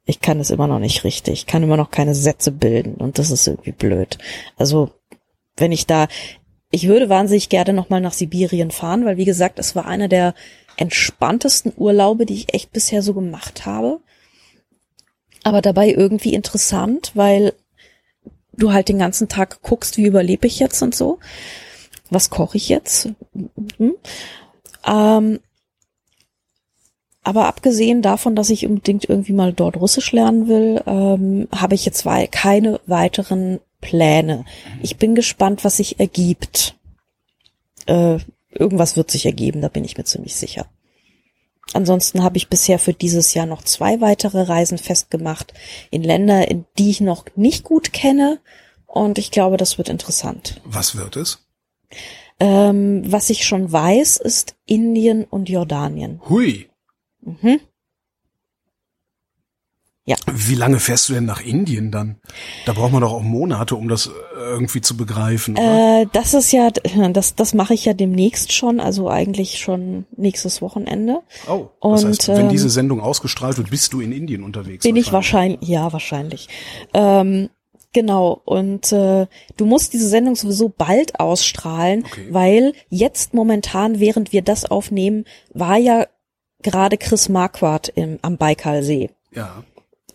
Ich 0.07 0.23
kann 0.23 0.41
es 0.41 0.49
immer 0.49 0.67
noch 0.67 0.79
nicht 0.79 1.05
richtig. 1.05 1.35
Ich 1.35 1.47
kann 1.47 1.63
immer 1.63 1.77
noch 1.77 1.91
keine 1.91 2.15
Sätze 2.15 2.51
bilden 2.51 2.95
und 2.95 3.19
das 3.19 3.31
ist 3.31 3.47
irgendwie 3.47 3.73
blöd. 3.73 4.17
Also 4.57 4.89
wenn 5.59 5.71
ich 5.71 5.87
da, 5.87 6.09
ich 6.71 6.89
würde 6.89 7.11
wahnsinnig 7.11 7.51
gerne 7.51 7.75
nochmal 7.75 8.01
nach 8.01 8.15
Sibirien 8.15 8.71
fahren, 8.71 9.05
weil 9.05 9.19
wie 9.19 9.27
gesagt, 9.27 9.59
es 9.59 9.77
war 9.77 9.85
einer 9.85 10.09
der 10.09 10.35
entspanntesten 10.79 11.75
Urlaube, 11.77 12.25
die 12.25 12.37
ich 12.37 12.55
echt 12.55 12.73
bisher 12.73 13.03
so 13.03 13.13
gemacht 13.13 13.67
habe. 13.67 14.01
Aber 15.45 15.61
dabei 15.61 15.91
irgendwie 15.91 16.33
interessant, 16.33 17.13
weil 17.13 17.53
du 18.59 18.73
halt 18.73 18.89
den 18.89 18.99
ganzen 18.99 19.29
Tag 19.29 19.63
guckst, 19.63 19.97
wie 19.97 20.07
überlebe 20.07 20.47
ich 20.47 20.59
jetzt 20.59 20.83
und 20.83 20.95
so. 20.95 21.19
Was 22.11 22.31
koche 22.31 22.57
ich 22.57 22.69
jetzt? 22.69 23.09
Mhm. 23.79 23.95
Ähm, 24.87 25.41
aber 27.23 27.47
abgesehen 27.47 28.03
davon, 28.03 28.37
dass 28.37 28.51
ich 28.51 28.67
unbedingt 28.67 29.09
irgendwie 29.09 29.33
mal 29.33 29.53
dort 29.53 29.77
Russisch 29.77 30.13
lernen 30.13 30.47
will, 30.47 30.81
ähm, 30.87 31.49
habe 31.53 31.75
ich 31.75 31.85
jetzt 31.85 32.07
keine 32.31 32.81
weiteren 32.87 33.59
Pläne. 33.81 34.45
Ich 34.81 34.97
bin 34.97 35.17
gespannt, 35.17 35.65
was 35.65 35.79
sich 35.79 35.99
ergibt. 35.99 36.77
Äh, 37.87 38.19
irgendwas 38.51 38.97
wird 38.97 39.11
sich 39.11 39.27
ergeben, 39.27 39.61
da 39.61 39.69
bin 39.69 39.85
ich 39.85 39.99
mir 39.99 40.05
ziemlich 40.05 40.37
sicher. 40.37 40.67
Ansonsten 41.73 42.23
habe 42.23 42.37
ich 42.37 42.49
bisher 42.49 42.79
für 42.79 42.93
dieses 42.93 43.35
Jahr 43.35 43.47
noch 43.47 43.63
zwei 43.63 44.01
weitere 44.01 44.43
Reisen 44.43 44.79
festgemacht 44.79 45.53
in 45.91 46.03
Länder, 46.03 46.49
in 46.49 46.65
die 46.79 46.91
ich 46.91 47.01
noch 47.01 47.25
nicht 47.35 47.65
gut 47.65 47.93
kenne. 47.93 48.41
Und 48.87 49.19
ich 49.19 49.31
glaube, 49.31 49.57
das 49.57 49.77
wird 49.77 49.89
interessant. 49.89 50.61
Was 50.65 50.97
wird 50.97 51.17
es? 51.17 51.47
Ähm, 52.39 53.03
was 53.11 53.31
ich 53.31 53.45
schon 53.45 53.71
weiß, 53.71 54.19
ist 54.19 54.57
Indien 54.67 55.25
und 55.25 55.49
Jordanien. 55.49 56.21
Hui. 56.29 56.69
Mhm. 57.21 57.61
Wie 60.33 60.55
lange 60.55 60.79
fährst 60.79 61.09
du 61.09 61.15
denn 61.15 61.25
nach 61.25 61.41
Indien 61.41 61.91
dann? 61.91 62.17
Da 62.65 62.73
braucht 62.73 62.93
man 62.93 63.01
doch 63.01 63.13
auch 63.13 63.23
Monate, 63.23 63.75
um 63.75 63.89
das 63.89 64.07
äh, 64.07 64.11
irgendwie 64.39 64.81
zu 64.81 64.97
begreifen, 64.97 65.57
oder? 65.57 66.03
Äh, 66.03 66.07
das 66.13 66.33
ist 66.33 66.53
ja, 66.53 66.71
das, 66.71 67.35
das 67.35 67.55
mache 67.55 67.75
ich 67.75 67.85
ja 67.85 67.93
demnächst 67.93 68.53
schon, 68.53 68.79
also 68.79 69.11
eigentlich 69.11 69.59
schon 69.59 70.07
nächstes 70.17 70.63
Wochenende. 70.63 71.23
oh, 71.49 71.71
das 71.81 72.05
und, 72.05 72.11
heißt, 72.11 72.29
wenn 72.29 72.43
ähm, 72.43 72.49
diese 72.51 72.71
Sendung 72.71 73.01
ausgestrahlt 73.01 73.59
wird, 73.59 73.71
bist 73.71 73.93
du 73.93 74.01
in 74.01 74.13
Indien 74.13 74.45
unterwegs. 74.45 74.85
Bin 74.85 74.95
ich 74.95 75.13
wahrscheinlich, 75.13 75.69
ja, 75.69 75.93
wahrscheinlich. 75.93 76.49
Ähm, 76.95 77.51
genau, 77.93 78.41
und 78.45 78.93
äh, 78.93 79.27
du 79.57 79.67
musst 79.67 79.93
diese 79.93 80.09
Sendung 80.09 80.37
sowieso 80.37 80.69
bald 80.69 81.19
ausstrahlen, 81.19 82.05
Okay. 82.05 82.29
weil 82.31 82.75
jetzt 82.91 83.35
momentan, 83.35 83.99
während 83.99 84.33
wir 84.33 84.43
das 84.43 84.67
aufnehmen, 84.67 85.25
war 85.53 85.79
ja 85.79 86.07
gerade 86.63 86.97
Chris 86.97 87.29
Marquardt 87.29 87.89
im, 87.89 88.21
am 88.23 88.37
Baikalsee. 88.37 89.11
Ja, 89.33 89.65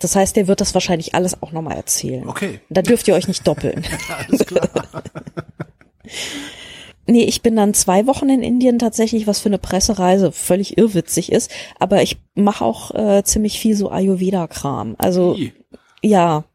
Das 0.04 0.16
heißt, 0.16 0.36
der 0.36 0.47
wird 0.47 0.62
das 0.62 0.74
wahrscheinlich 0.74 1.16
alles 1.16 1.41
auch 1.41 1.52
nochmal 1.52 1.78
erzählen. 1.78 2.28
okay. 2.28 2.60
Da 2.70 2.82
dürft 2.82 3.08
ihr 3.08 3.14
euch 3.16 3.28
nicht 3.28 3.47
doppeln. 3.47 3.84
Alles 4.28 4.45
klar. 4.45 4.70
Nee, 7.08 7.24
ich 7.24 7.41
bin 7.41 7.56
dann 7.56 7.74
zwei 7.74 8.06
Wochen 8.08 8.30
in 8.30 8.43
Indien 8.43 8.80
tatsächlich, 8.80 9.28
was 9.28 9.39
für 9.39 9.49
eine 9.49 9.58
Pressereise 9.58 10.32
völlig 10.32 10.78
irrwitzig 10.78 11.32
ist. 11.32 11.52
Aber 11.80 12.02
ich 12.04 12.18
mache 12.36 12.64
auch 12.64 12.93
äh, 12.93 13.24
ziemlich 13.24 13.60
viel 13.60 13.76
so 13.76 13.89
Ayurveda-Kram. 13.91 14.95
Also 14.97 15.36
Ih, 15.36 15.52
ja. 16.04 16.45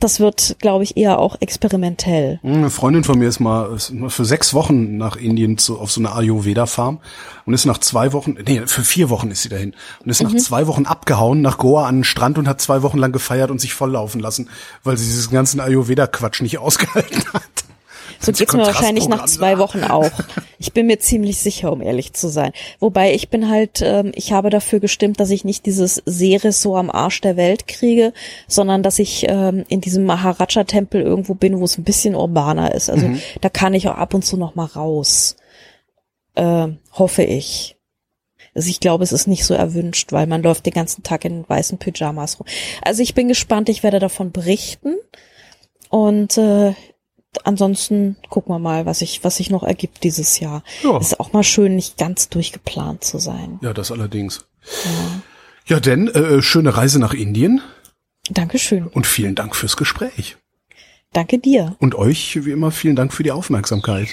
Das 0.00 0.20
wird, 0.20 0.56
glaube 0.60 0.84
ich, 0.84 0.96
eher 0.96 1.18
auch 1.18 1.36
experimentell. 1.40 2.38
Eine 2.42 2.70
Freundin 2.70 3.02
von 3.04 3.18
mir 3.18 3.28
ist 3.28 3.40
mal, 3.40 3.74
ist 3.74 3.92
mal 3.92 4.10
für 4.10 4.24
sechs 4.24 4.54
Wochen 4.54 4.96
nach 4.96 5.16
Indien 5.16 5.58
zu, 5.58 5.78
auf 5.78 5.90
so 5.90 6.00
eine 6.00 6.12
Ayurveda-Farm 6.14 7.00
und 7.46 7.54
ist 7.54 7.64
nach 7.64 7.78
zwei 7.78 8.12
Wochen, 8.12 8.36
nee, 8.46 8.62
für 8.66 8.82
vier 8.82 9.10
Wochen 9.10 9.30
ist 9.30 9.42
sie 9.42 9.48
dahin 9.48 9.74
und 10.04 10.10
ist 10.10 10.22
nach 10.22 10.30
Mhm. 10.32 10.38
zwei 10.38 10.66
Wochen 10.68 10.86
abgehauen 10.86 11.40
nach 11.42 11.58
Goa 11.58 11.86
an 11.86 11.96
den 11.98 12.04
Strand 12.04 12.38
und 12.38 12.46
hat 12.48 12.60
zwei 12.60 12.82
Wochen 12.82 12.98
lang 12.98 13.12
gefeiert 13.12 13.50
und 13.50 13.60
sich 13.60 13.74
volllaufen 13.74 14.20
lassen, 14.20 14.48
weil 14.84 14.96
sie 14.96 15.04
diesen 15.06 15.32
ganzen 15.32 15.60
Ayurveda-Quatsch 15.60 16.42
nicht 16.42 16.58
ausgehalten 16.58 17.24
hat. 17.32 17.42
So 18.20 18.32
geht's 18.32 18.52
mir 18.52 18.66
wahrscheinlich 18.66 19.08
nach 19.08 19.26
zwei. 19.26 19.58
Wochen 19.58 19.82
auch. 19.84 20.10
Ich 20.58 20.72
bin 20.72 20.86
mir 20.86 20.98
ziemlich 20.98 21.38
sicher, 21.38 21.72
um 21.72 21.80
ehrlich 21.80 22.12
zu 22.12 22.28
sein. 22.28 22.52
Wobei 22.80 23.14
ich 23.14 23.28
bin 23.28 23.48
halt, 23.48 23.80
ähm, 23.82 24.12
ich 24.14 24.32
habe 24.32 24.50
dafür 24.50 24.80
gestimmt, 24.80 25.20
dass 25.20 25.30
ich 25.30 25.44
nicht 25.44 25.66
dieses 25.66 26.02
Seres 26.04 26.60
so 26.60 26.76
am 26.76 26.90
Arsch 26.90 27.20
der 27.20 27.36
Welt 27.36 27.66
kriege, 27.68 28.12
sondern 28.46 28.82
dass 28.82 28.98
ich 28.98 29.26
ähm, 29.28 29.64
in 29.68 29.80
diesem 29.80 30.04
Maharaja-Tempel 30.04 31.00
irgendwo 31.00 31.34
bin, 31.34 31.58
wo 31.60 31.64
es 31.64 31.78
ein 31.78 31.84
bisschen 31.84 32.14
urbaner 32.14 32.74
ist. 32.74 32.90
Also 32.90 33.08
Mhm. 33.08 33.20
da 33.40 33.48
kann 33.48 33.74
ich 33.74 33.88
auch 33.88 33.96
ab 33.96 34.14
und 34.14 34.24
zu 34.24 34.36
noch 34.36 34.54
mal 34.54 34.66
raus. 34.66 35.36
Ähm, 36.36 36.78
hoffe 36.92 37.22
ich. 37.24 37.76
Also 38.54 38.68
ich 38.70 38.80
glaube, 38.80 39.04
es 39.04 39.12
ist 39.12 39.26
nicht 39.28 39.44
so 39.44 39.54
erwünscht, 39.54 40.12
weil 40.12 40.26
man 40.26 40.42
läuft 40.42 40.66
den 40.66 40.72
ganzen 40.72 41.02
Tag 41.02 41.24
in 41.24 41.48
weißen 41.48 41.78
Pyjamas 41.78 42.38
rum. 42.40 42.46
Also 42.82 43.02
ich 43.02 43.14
bin 43.14 43.28
gespannt, 43.28 43.68
ich 43.68 43.82
werde 43.82 43.98
davon 44.00 44.32
berichten. 44.32 44.94
Und 45.90 46.36
äh, 46.38 46.74
ansonsten 47.44 48.16
gucken 48.28 48.54
wir 48.54 48.58
mal, 48.58 48.86
was 48.86 49.00
sich 49.00 49.24
was 49.24 49.36
sich 49.36 49.50
noch 49.50 49.62
ergibt 49.62 50.04
dieses 50.04 50.40
Jahr. 50.40 50.62
Ja. 50.82 50.98
Ist 50.98 51.20
auch 51.20 51.32
mal 51.32 51.44
schön, 51.44 51.76
nicht 51.76 51.96
ganz 51.96 52.28
durchgeplant 52.28 53.04
zu 53.04 53.18
sein. 53.18 53.58
Ja, 53.62 53.72
das 53.72 53.90
allerdings. 53.90 54.46
Ja, 55.66 55.80
denn 55.80 56.08
äh, 56.08 56.42
schöne 56.42 56.76
Reise 56.76 56.98
nach 56.98 57.14
Indien 57.14 57.60
Dankeschön. 58.30 58.86
und 58.86 59.06
vielen 59.06 59.34
Dank 59.34 59.54
fürs 59.54 59.76
Gespräch. 59.76 60.36
Danke 61.12 61.38
dir. 61.38 61.76
Und 61.78 61.94
euch, 61.94 62.44
wie 62.44 62.50
immer, 62.50 62.70
vielen 62.70 62.96
Dank 62.96 63.12
für 63.12 63.22
die 63.22 63.32
Aufmerksamkeit. 63.32 64.08